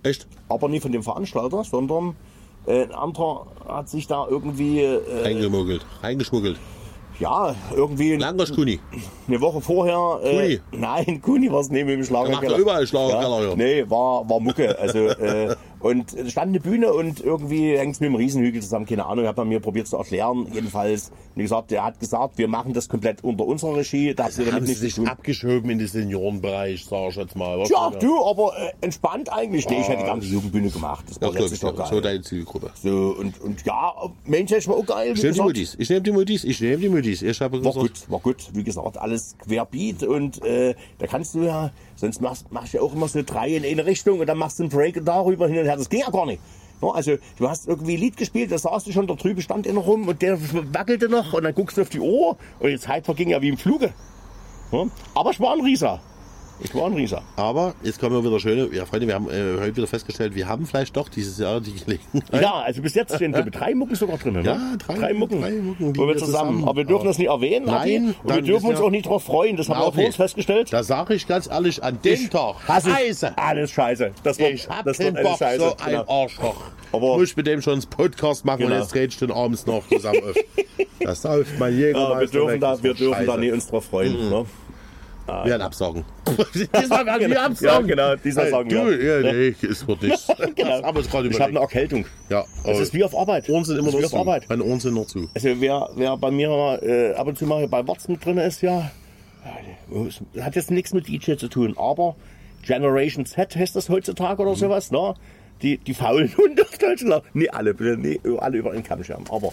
[0.03, 0.27] Echt?
[0.47, 2.15] aber nie von dem Veranstalter, sondern
[2.67, 5.85] äh, ein anderer hat sich da irgendwie, äh, Reingemuggelt.
[6.01, 6.57] Reingeschmuggelt.
[7.19, 8.79] ja, irgendwie Langers Kuni.
[9.27, 10.19] eine Woche vorher.
[10.23, 10.59] Äh, Kuni?
[10.81, 12.41] Nein, Kuni war es neben dem Schlagerkeller.
[12.41, 13.55] Der macht ja überall Schlagerkeller, ja.
[13.55, 14.77] Nee, war, war Mucke.
[14.77, 18.85] Also, äh, und es stand eine Bühne und irgendwie hängt es mit dem Riesenhügel zusammen.
[18.85, 20.47] Keine Ahnung, hat man mir probiert zu erklären.
[20.51, 24.13] Jedenfalls, wie gesagt, der hat gesagt, wir machen das komplett unter unserer Regie.
[24.13, 27.59] Da damit Haben sie sich abgeschoben in den Seniorenbereich, sag ich jetzt mal.
[27.59, 27.69] was?
[27.69, 29.69] Ja, du, aber äh, entspannt eigentlich.
[29.69, 31.05] Nee, ich hätte die ganze Jugendbühne gemacht.
[31.09, 31.87] Das war ich, letztlich doch geil.
[31.89, 32.71] so deine Zielgruppe.
[32.81, 33.93] So, und, und ja,
[34.25, 35.13] Mensch, das war auch geil.
[35.15, 35.41] Ich nehme die.
[35.41, 35.75] Mutis.
[35.77, 36.43] Ich nehme die Mutis.
[36.43, 37.21] Ich nehme die Mutis.
[37.21, 38.47] Ich habe War gesagt, gut, war gut.
[38.53, 42.83] Wie gesagt, alles querbeat und äh, da kannst du ja, sonst machst, machst du ja
[42.83, 45.59] auch immer so drei in eine Richtung und dann machst du einen Break darüber hin
[45.59, 45.75] und her.
[45.75, 46.41] Das ging ja gar nicht.
[46.81, 49.67] Ja, also du hast irgendwie ein Lied gespielt, da saß du schon, da drüben stand
[49.67, 50.39] einer rum und der
[50.73, 53.49] wackelte noch und dann guckst du auf die Uhr und die Zeit verging ja wie
[53.49, 53.93] im Fluge.
[54.71, 54.85] Ja,
[55.15, 55.99] aber ich war ein Rieser.
[56.59, 57.21] Ich war ein Rieser.
[57.35, 58.67] aber jetzt kommen wir wieder schöne.
[58.73, 61.73] Ja, Freunde, wir haben äh, heute wieder festgestellt, wir haben vielleicht doch dieses Jahr die
[61.75, 62.41] Gelegenheit.
[62.41, 64.33] Ja, also bis jetzt stehen glaube ich, drei Mucken sogar drin.
[64.33, 64.43] Ne?
[64.43, 65.41] Ja, drei- Mucken.
[65.41, 66.63] drei Mucken, Wo wir wir zusammen.
[66.63, 67.67] Aber wir dürfen das nicht erwähnen.
[67.67, 68.15] Nein.
[68.23, 69.55] Und wir dürfen uns ja- auch nicht darauf freuen.
[69.55, 70.73] Das haben wir auch uns festgestellt.
[70.73, 73.37] Da sage ich ganz ehrlich, an dem Tag ich scheiße.
[73.37, 74.11] Alles scheiße.
[74.23, 75.59] Das wird, Ich hab das wird alles Bock, scheiße.
[75.59, 76.23] so ein Genau.
[76.23, 76.61] Arschloch.
[76.91, 78.73] Aber- Muss ich mit dem schon ins Podcast machen Genau.
[78.75, 80.35] und jetzt drehst du den abends noch zusammen auf.
[80.99, 81.99] Das sauft mein Jäger.
[81.99, 84.17] Ja, wir dürfen da, wir dürfen da nicht uns drauf freuen.
[85.27, 85.33] Mhm.
[85.33, 85.43] Ne?
[85.43, 86.05] Wir werden absagen.
[86.81, 87.89] Diesmal werden wir absagen.
[87.89, 89.21] Ja, genau, diesmal sagen du, wir.
[89.21, 90.27] Ja, nee, es wird nichts.
[90.55, 90.81] Genau.
[90.81, 91.59] Wir uns gerade Ich habe eine.
[91.59, 92.05] Erkältung.
[92.29, 93.49] Ja, Es ist wie auf Arbeit.
[93.49, 94.17] Ohren sind immer Es ist noch wie auf zu.
[94.17, 94.45] Arbeit.
[94.49, 95.29] Meine Ohren sind noch zu.
[95.35, 98.91] Also wer, wer bei mir äh, ab und zu mal bei mit drin ist, ja,
[100.33, 102.15] ja, hat jetzt nichts mit DJ zu tun, aber
[102.65, 104.47] Generation Z heißt das heutzutage Mhm.
[104.47, 105.13] oder sowas, ne?
[105.61, 107.23] Die, die faulen Hunde auf Deutschland.
[107.33, 109.25] Nee, alle, nee, alle über den Kamm scheren.
[109.29, 109.51] Aber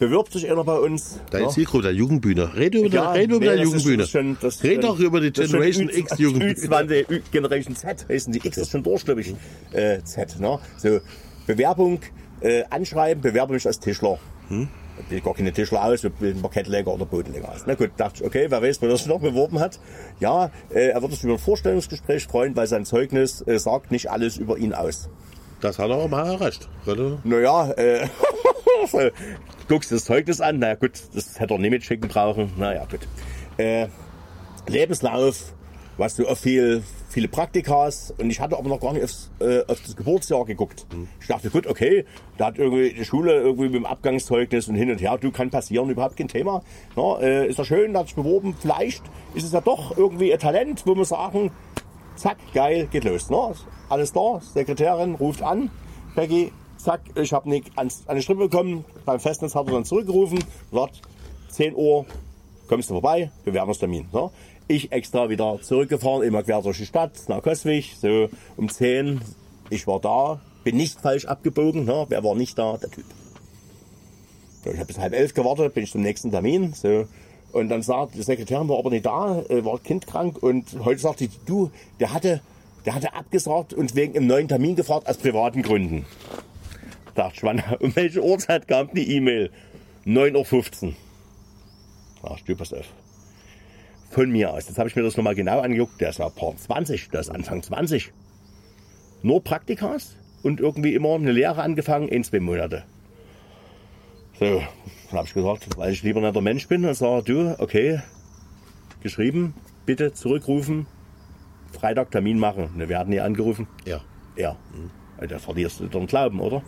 [0.00, 1.20] bewirbt sich einer bei uns.
[1.30, 1.50] Deine ne?
[1.52, 2.56] Zielgruppe, der Jugendbühne.
[2.56, 4.02] Rede über, Ja, rede über nee, ist- Jugendbühne.
[4.02, 6.54] ist schon- Red doch über die Generation X Jugendbühne.
[6.54, 9.34] Ü20, Ü- Generation Z heißen die X ist schon durch, glaube ich.
[9.72, 10.58] Äh, Z, ne?
[10.78, 10.98] So,
[11.46, 12.00] Bewerbung,
[12.40, 14.18] äh, anschreiben, bewerbe mich als Tischler.
[14.48, 14.66] Hm?
[15.10, 17.62] Ich gar keine Tischler aus, ich bin Parkettleger oder Bodenleger aus.
[17.66, 19.78] Na gut, dachte ich, okay, wer weiß, wer das noch beworben hat.
[20.18, 24.10] Ja, äh, er wird sich über ein Vorstellungsgespräch freuen, weil sein Zeugnis äh, sagt nicht
[24.10, 25.08] alles über ihn aus.
[25.62, 26.68] Das hat er auch mal erreicht.
[26.86, 27.18] Oder?
[27.24, 28.06] Naja, äh,
[29.68, 33.00] guckst das Zeugnis an, na gut, das hätte er nicht mitschicken brauchen, naja, gut.
[33.56, 33.88] Äh,
[34.68, 35.52] Lebenslauf,
[35.96, 39.60] was du auf viel, viele Praktikas und ich hatte aber noch gar nicht aufs, äh,
[39.66, 40.86] auf das Geburtsjahr geguckt.
[41.20, 42.04] Ich dachte, gut, okay,
[42.38, 45.50] da hat irgendwie die Schule irgendwie mit dem Abgangszeugnis und hin und her, du kann
[45.50, 46.62] passieren, überhaupt kein Thema.
[46.96, 49.02] Na, äh, ist ja schön, da hat sich beworben, vielleicht
[49.34, 51.50] ist es ja doch irgendwie ein Talent, wo wir sagen,
[52.16, 53.30] zack, geil, geht los.
[53.30, 53.52] Ne?
[53.88, 55.70] Alles da, Sekretärin ruft an,
[56.14, 56.52] Peggy,
[56.82, 61.02] zack, ich habe an die Strippe bekommen, beim Festnetz hat er dann zurückgerufen, sagt,
[61.50, 62.06] 10 Uhr,
[62.68, 64.08] kommst du vorbei, Bewerbungstermin.
[64.12, 64.30] Ne?
[64.68, 69.20] Ich extra wieder zurückgefahren, immer quer durch die Stadt, nach Coswig, so um 10,
[69.70, 72.06] ich war da, bin nicht falsch abgebogen, ne?
[72.08, 72.76] wer war nicht da?
[72.76, 73.04] Der Typ.
[74.64, 76.74] So, ich habe bis halb elf gewartet, bin ich zum nächsten Termin.
[76.74, 77.06] So.
[77.52, 81.28] Und dann sagt die Sekretärin war aber nicht da, äh, war kindkrank und heute sagte
[81.28, 82.40] die, du, der hatte,
[82.84, 86.04] der hatte abgesagt und wegen einem neuen Termin gefragt aus privaten Gründen.
[87.14, 89.50] Dachte ich, wann, um welche Uhrzeit kam die E-Mail?
[90.06, 90.94] 9.15 Uhr.
[92.22, 92.86] Ach, du, pass auf.
[94.10, 94.66] Von mir aus.
[94.68, 96.00] Jetzt habe ich mir das nochmal genau angeguckt.
[96.00, 98.12] Der ist ja Part 20, der ist Anfang 20.
[99.22, 102.84] Nur Praktikas und irgendwie immer eine Lehre angefangen, ein, zwei Monate.
[104.38, 104.62] So,
[105.10, 108.00] dann habe ich gesagt, weil ich lieber nicht der Mensch bin, und sage, du, okay,
[109.02, 109.54] geschrieben,
[109.84, 110.86] bitte zurückrufen,
[111.72, 112.70] Freitag Termin machen.
[112.74, 113.68] Wir hatten hier angerufen.
[113.84, 114.00] Ja.
[114.36, 114.56] Ja.
[115.28, 116.62] Da verlierst du den Glauben, oder?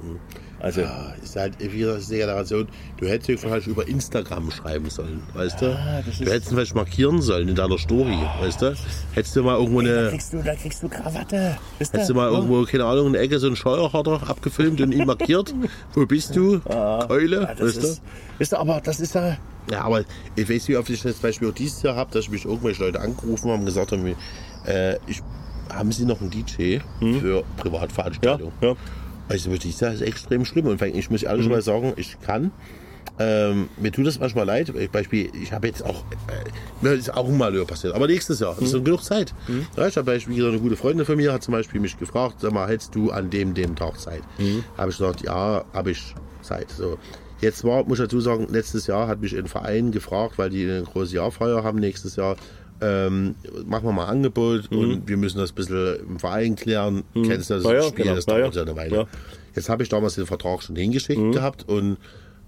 [0.61, 2.69] Also, Ja, ist halt wieder diese Generation.
[2.99, 5.67] Du hättest vielleicht über Instagram schreiben sollen, weißt du?
[6.07, 8.77] das Du hättest ihn vielleicht markieren sollen in deiner Story, weißt du?
[9.15, 11.57] Hättest du mal irgendwo da eine, kriegst du, da kriegst du Krawatte.
[11.79, 12.37] Wisst hättest du mal Ja.
[12.37, 15.55] irgendwo, keine Ahnung, in der Ecke so einen Scheuerharter abgefilmt und ihn markiert.
[15.95, 16.61] Wo bist du?
[16.61, 18.03] Keule, Ja, das weißt ist,
[18.39, 19.31] wisst ihr, aber das ist ja,
[19.67, 19.73] du?
[19.73, 20.03] Ja, aber
[20.37, 23.01] ich weiß, wie oft ich das Beispiel auch dieses Jahr habe, dass mich irgendwelche Leute
[23.01, 24.05] angerufen haben und gesagt haben,
[24.67, 25.23] äh, ich
[25.75, 28.53] haben Sie noch einen DJ für Privatveranstaltungen?
[28.61, 28.77] Ja, ja.
[29.29, 30.67] Also würde ich sagen, das ist extrem schlimm.
[30.67, 32.51] Und ich muss ehrlich mal sagen, ich kann.
[33.19, 34.73] Ähm, mir tut das manchmal leid.
[34.75, 36.51] Ich, Beispiel, ich habe jetzt auch, äh,
[36.81, 38.55] mir ist auch ein Malheur passiert, aber nächstes Jahr.
[38.55, 39.35] Das ist noch genug Zeit.
[39.77, 42.53] Ja, ich habe Beispiel eine gute Freundin von mir hat zum Beispiel mich gefragt, sag
[42.53, 44.23] mal, hättest du an dem dem Tag Zeit?
[44.79, 46.71] Habe ich gesagt, ja, habe ich Zeit.
[46.71, 46.99] So.
[47.41, 50.63] Jetzt war, muss ich dazu sagen, letztes Jahr hat mich ein Verein gefragt, weil die
[50.63, 52.37] eine große Jahrfeier haben nächstes Jahr.
[52.85, 57.05] Ähm, machen wir mal ein Angebot und wir müssen das ein bisschen im Verein klären.
[57.15, 58.05] Kennst du das Ja, Spiel?
[58.05, 58.17] genau.
[58.17, 58.63] Das dauert ja.
[58.63, 59.07] eine Weile.
[59.55, 61.97] Jetzt habe ich damals den Vertrag schon hingeschickt gehabt und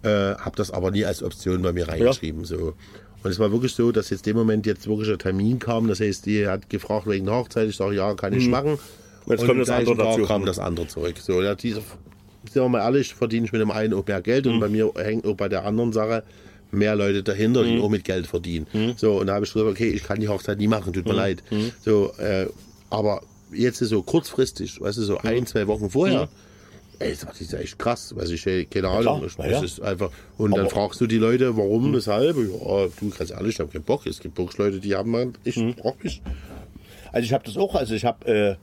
[0.03, 2.45] äh, habe das aber nie als Option bei mir reingeschrieben.
[2.45, 2.74] So.
[3.22, 5.87] Und es war wirklich so, dass jetzt dem Moment jetzt wirklich ein Termin kam.
[5.89, 7.68] Das heißt, die hat gefragt wegen der Hochzeit.
[7.68, 8.78] Ich sage, ja, kann ich machen.
[9.26, 10.24] Jetzt und kommt das andere Tag dazu.
[10.26, 11.14] kam das andere zurück.
[11.18, 11.76] So, ja, diese,
[12.51, 14.93] sind wir mal ehrlich, verdiene ich mit dem einen auch mehr Geld und bei mir
[14.97, 16.22] hängt auch bei der anderen Sache
[16.74, 18.66] mehr Leute dahinter, die auch mit Geld verdienen.
[18.96, 21.14] So, und da habe ich gesagt, okay, ich kann die Hochzeit nie machen, tut mir
[21.14, 21.42] leid.
[21.82, 22.46] So, äh,
[22.90, 23.22] aber
[23.52, 26.28] jetzt ist so kurzfristig, weißt du, so ein, zwei Wochen vorher,
[26.98, 29.02] ey, das ist echt krass, weiß ich, keine Ahnung.
[29.02, 29.64] klar, ich, na das ja.
[29.64, 33.60] ist einfach, und dann fragst du die Leute, warum, weshalb, ja, du ganz ehrlich, ich
[33.60, 34.06] habe keinen Bock.
[34.06, 36.22] Es gibt wirklich Leute, die haben, mal- ich brauch mich.
[37.12, 38.56] Also ich habe das auch, also ich habe äh,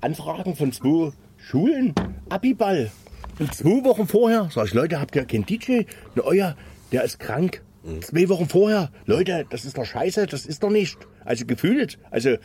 [0.00, 1.94] Anfragen von zwei Schulen,
[2.28, 2.90] Abiball.
[3.38, 5.82] Und zwei Wochen vorher sag ich, Leute, habt ihr keinen DJ?
[6.14, 6.56] Na, euer,
[6.94, 7.62] der ist krank.
[8.00, 10.96] Zwei Wochen vorher, Leute, das ist doch scheiße, das ist doch nicht.
[11.26, 12.36] Also gefühlt, also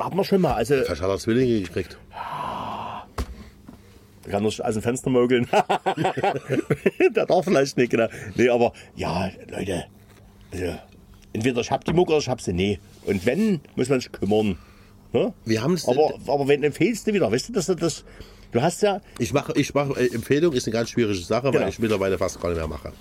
[0.00, 1.96] haben wir schon mal, also Vielleicht hat er Zwillinge gekriegt.
[4.28, 5.46] kann er aus dem Fenster mogeln.
[7.14, 8.08] der darf vielleicht nicht, genau.
[8.34, 9.84] Nee, aber ja, Leute,
[10.50, 10.78] also
[11.32, 12.80] entweder ich hab die Mucke oder ich hab sie nie.
[13.04, 14.58] Und wenn, muss man sich kümmern.
[15.12, 15.32] Ne?
[15.44, 15.86] Wir haben es.
[15.86, 18.04] Aber, aber wenn empfehlst du wieder, weißt du, dass du das.
[18.50, 19.00] Du hast ja.
[19.18, 21.62] Ich mache, ich mache, äh, Empfehlung ist eine ganz schwierige Sache, Genau.
[21.62, 22.92] weil ich mittlerweile fast gar nicht mehr mache.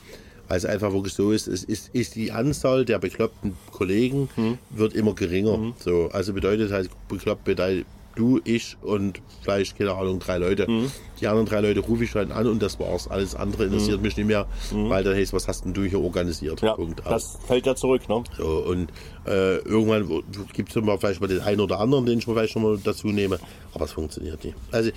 [0.51, 4.57] Weil es einfach wirklich so ist, es ist, ist die Anzahl der bekloppten Kollegen Mhm.
[4.69, 5.57] wird immer geringer.
[5.79, 7.85] So, also bedeutet halt, bekloppt bedeutet
[8.15, 10.69] du, ich und vielleicht, keine Ahnung, drei Leute.
[10.69, 10.91] Mhm.
[11.21, 13.07] Die anderen drei Leute rufe ich dann an und das war's.
[13.07, 16.61] Alles andere interessiert mich nicht mehr, weil dann heißt, was hast denn du hier organisiert?
[16.61, 16.67] Mhm.
[16.67, 17.01] Ja, Punkt.
[17.05, 18.21] das fällt ja zurück, ne?
[18.37, 18.89] So, und
[19.25, 20.21] äh, irgendwann
[20.51, 23.07] gibt es mal vielleicht mal den einen oder anderen, den ich vielleicht schon mal dazu
[23.07, 23.39] nehme.
[23.73, 24.57] Aber es funktioniert nicht.
[24.73, 24.91] Also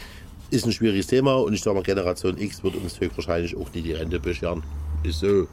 [0.54, 3.82] ist ein schwieriges Thema und ich sage mal, Generation X wird uns höchstwahrscheinlich auch nie
[3.82, 4.62] die Rente bescheren.
[5.02, 5.46] Ist so.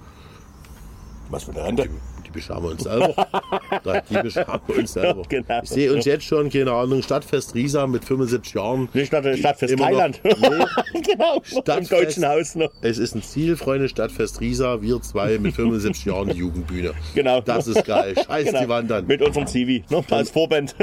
[1.29, 1.89] Was für eine Rente?
[2.25, 3.13] Die bescheren wir uns selber.
[4.09, 5.21] Die bescheren wir uns selber.
[5.29, 5.61] Genau.
[5.63, 8.89] Ich sehe uns jetzt schon, keine Ahnung, Stadtfest Riesa mit 75 Jahren.
[8.93, 10.21] Nicht Stadt, Stadtfest Immer noch- Thailand.
[10.23, 11.91] Nee, genau, im Stadtfest.
[11.91, 12.69] deutschen Haus noch.
[12.81, 16.93] es ist ein Ziel, Freunde, Stadtfest Riesa, wir zwei mit 75 Jahren die Jugendbühne.
[17.15, 17.39] Genau.
[17.41, 18.13] Das ist geil.
[18.15, 18.59] Scheiß Genau.
[18.61, 19.07] die Wandern.
[19.07, 20.03] Mit unserem Zivi, ne?
[20.11, 20.75] als Vorband.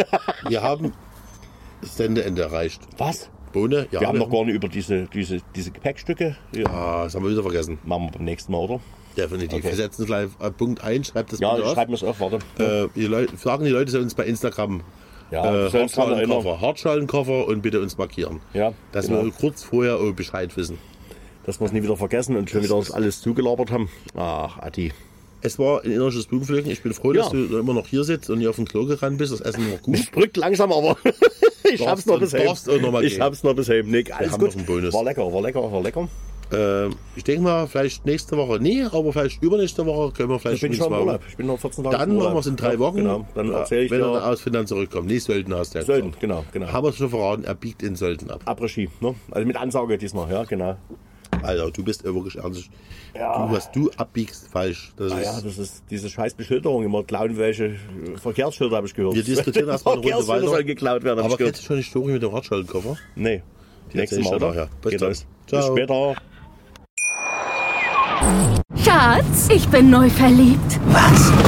[0.48, 0.92] Wir haben
[1.82, 2.80] das Sendeende erreicht.
[2.96, 3.30] Was?
[3.48, 3.86] Bohne?
[3.90, 6.36] Ja, Wir haben noch gar nicht über diese, diese, diese Gepäckstücke.
[6.54, 6.66] Ja.
[6.66, 7.78] Ah, das haben wir wieder vergessen.
[7.84, 8.80] Machen wir beim nächsten Mal, oder?
[9.16, 9.58] Definitiv.
[9.58, 9.68] Okay.
[9.68, 11.74] Wir setzen es gleich äh, Punkt ein, schreibt das Ja, bitte auf.
[11.74, 12.38] schreibe mir es auf, warte.
[12.58, 14.82] Äh, die Leute, fragen die Leute uns bei Instagram
[15.30, 15.70] Ja, äh.
[15.72, 18.40] Hartschalenkoffer, Hartschalenkoffer und bitte uns markieren.
[18.54, 19.24] Ja, Dass genau.
[19.24, 20.78] wir kurz vorher Bescheid wissen.
[21.44, 23.88] Dass wir es nie wieder vergessen und schon wieder uns alles zugelabert haben.
[24.14, 24.92] Ach, Adi.
[25.40, 26.70] Es war ein innersches Blumenpflücken.
[26.70, 27.38] Ich bin froh, dass Ja.
[27.38, 29.32] du immer noch hier sitzt und hier auf dem Klo gerannt bist.
[29.32, 29.94] Das Essen war gut.
[29.94, 30.96] Es drückt langsam, aber
[31.72, 33.90] ich hab's noch bis mal Ich hab's noch bis heim.
[33.90, 34.56] Nee, alles gut.
[34.92, 36.08] War lecker, war lecker, war lecker.
[36.50, 40.42] Äh, ich denke mal, vielleicht nächste Woche, nee, aber vielleicht übernächste Woche können wir Ich
[40.42, 41.20] vielleicht bin schon im Urlaub.
[41.28, 42.96] Ich bin noch 14 Tage Dann machen wir es in drei Wochen.
[42.96, 45.08] Genau, dann erzähle ich Wenn er aus Finnland zurückkommt.
[45.08, 46.68] Nee, Sölden hast du ja Sölden, genau, genau.
[46.68, 48.40] Haben wir es schon verraten, er biegt in Sölden ab.
[48.46, 49.14] Après-Ski, ne?
[49.30, 50.76] Also mit Ansage diesmal, ja, genau.
[51.42, 52.68] Alter, du bist ja wirklich ernst.
[53.14, 53.46] Ja.
[53.46, 54.92] Du, was du abbiegst, falsch.
[54.96, 56.84] Das Ah ja, ist, das ist diese scheiß Beschilderung.
[56.84, 57.76] Immer klauen welche äh,
[58.20, 59.14] Verkehrsschilder, habe ich gehört.
[59.14, 60.50] wir diskutieren erstmal eine Runde Verkehrsschilder weiter.
[60.56, 62.96] sollen geklaut werden, aber kennst du schon die Story mit dem Hartschaltenkoffer?
[63.16, 63.42] Nee.
[63.92, 64.68] Erzähl ich Mal, nachher.
[64.82, 65.08] Bis Geht dann.
[65.08, 65.26] los.
[65.46, 65.74] Ciao.
[65.74, 66.14] Bis später.
[68.84, 70.78] Schatz, ich bin neu verliebt.
[70.88, 71.47] Was?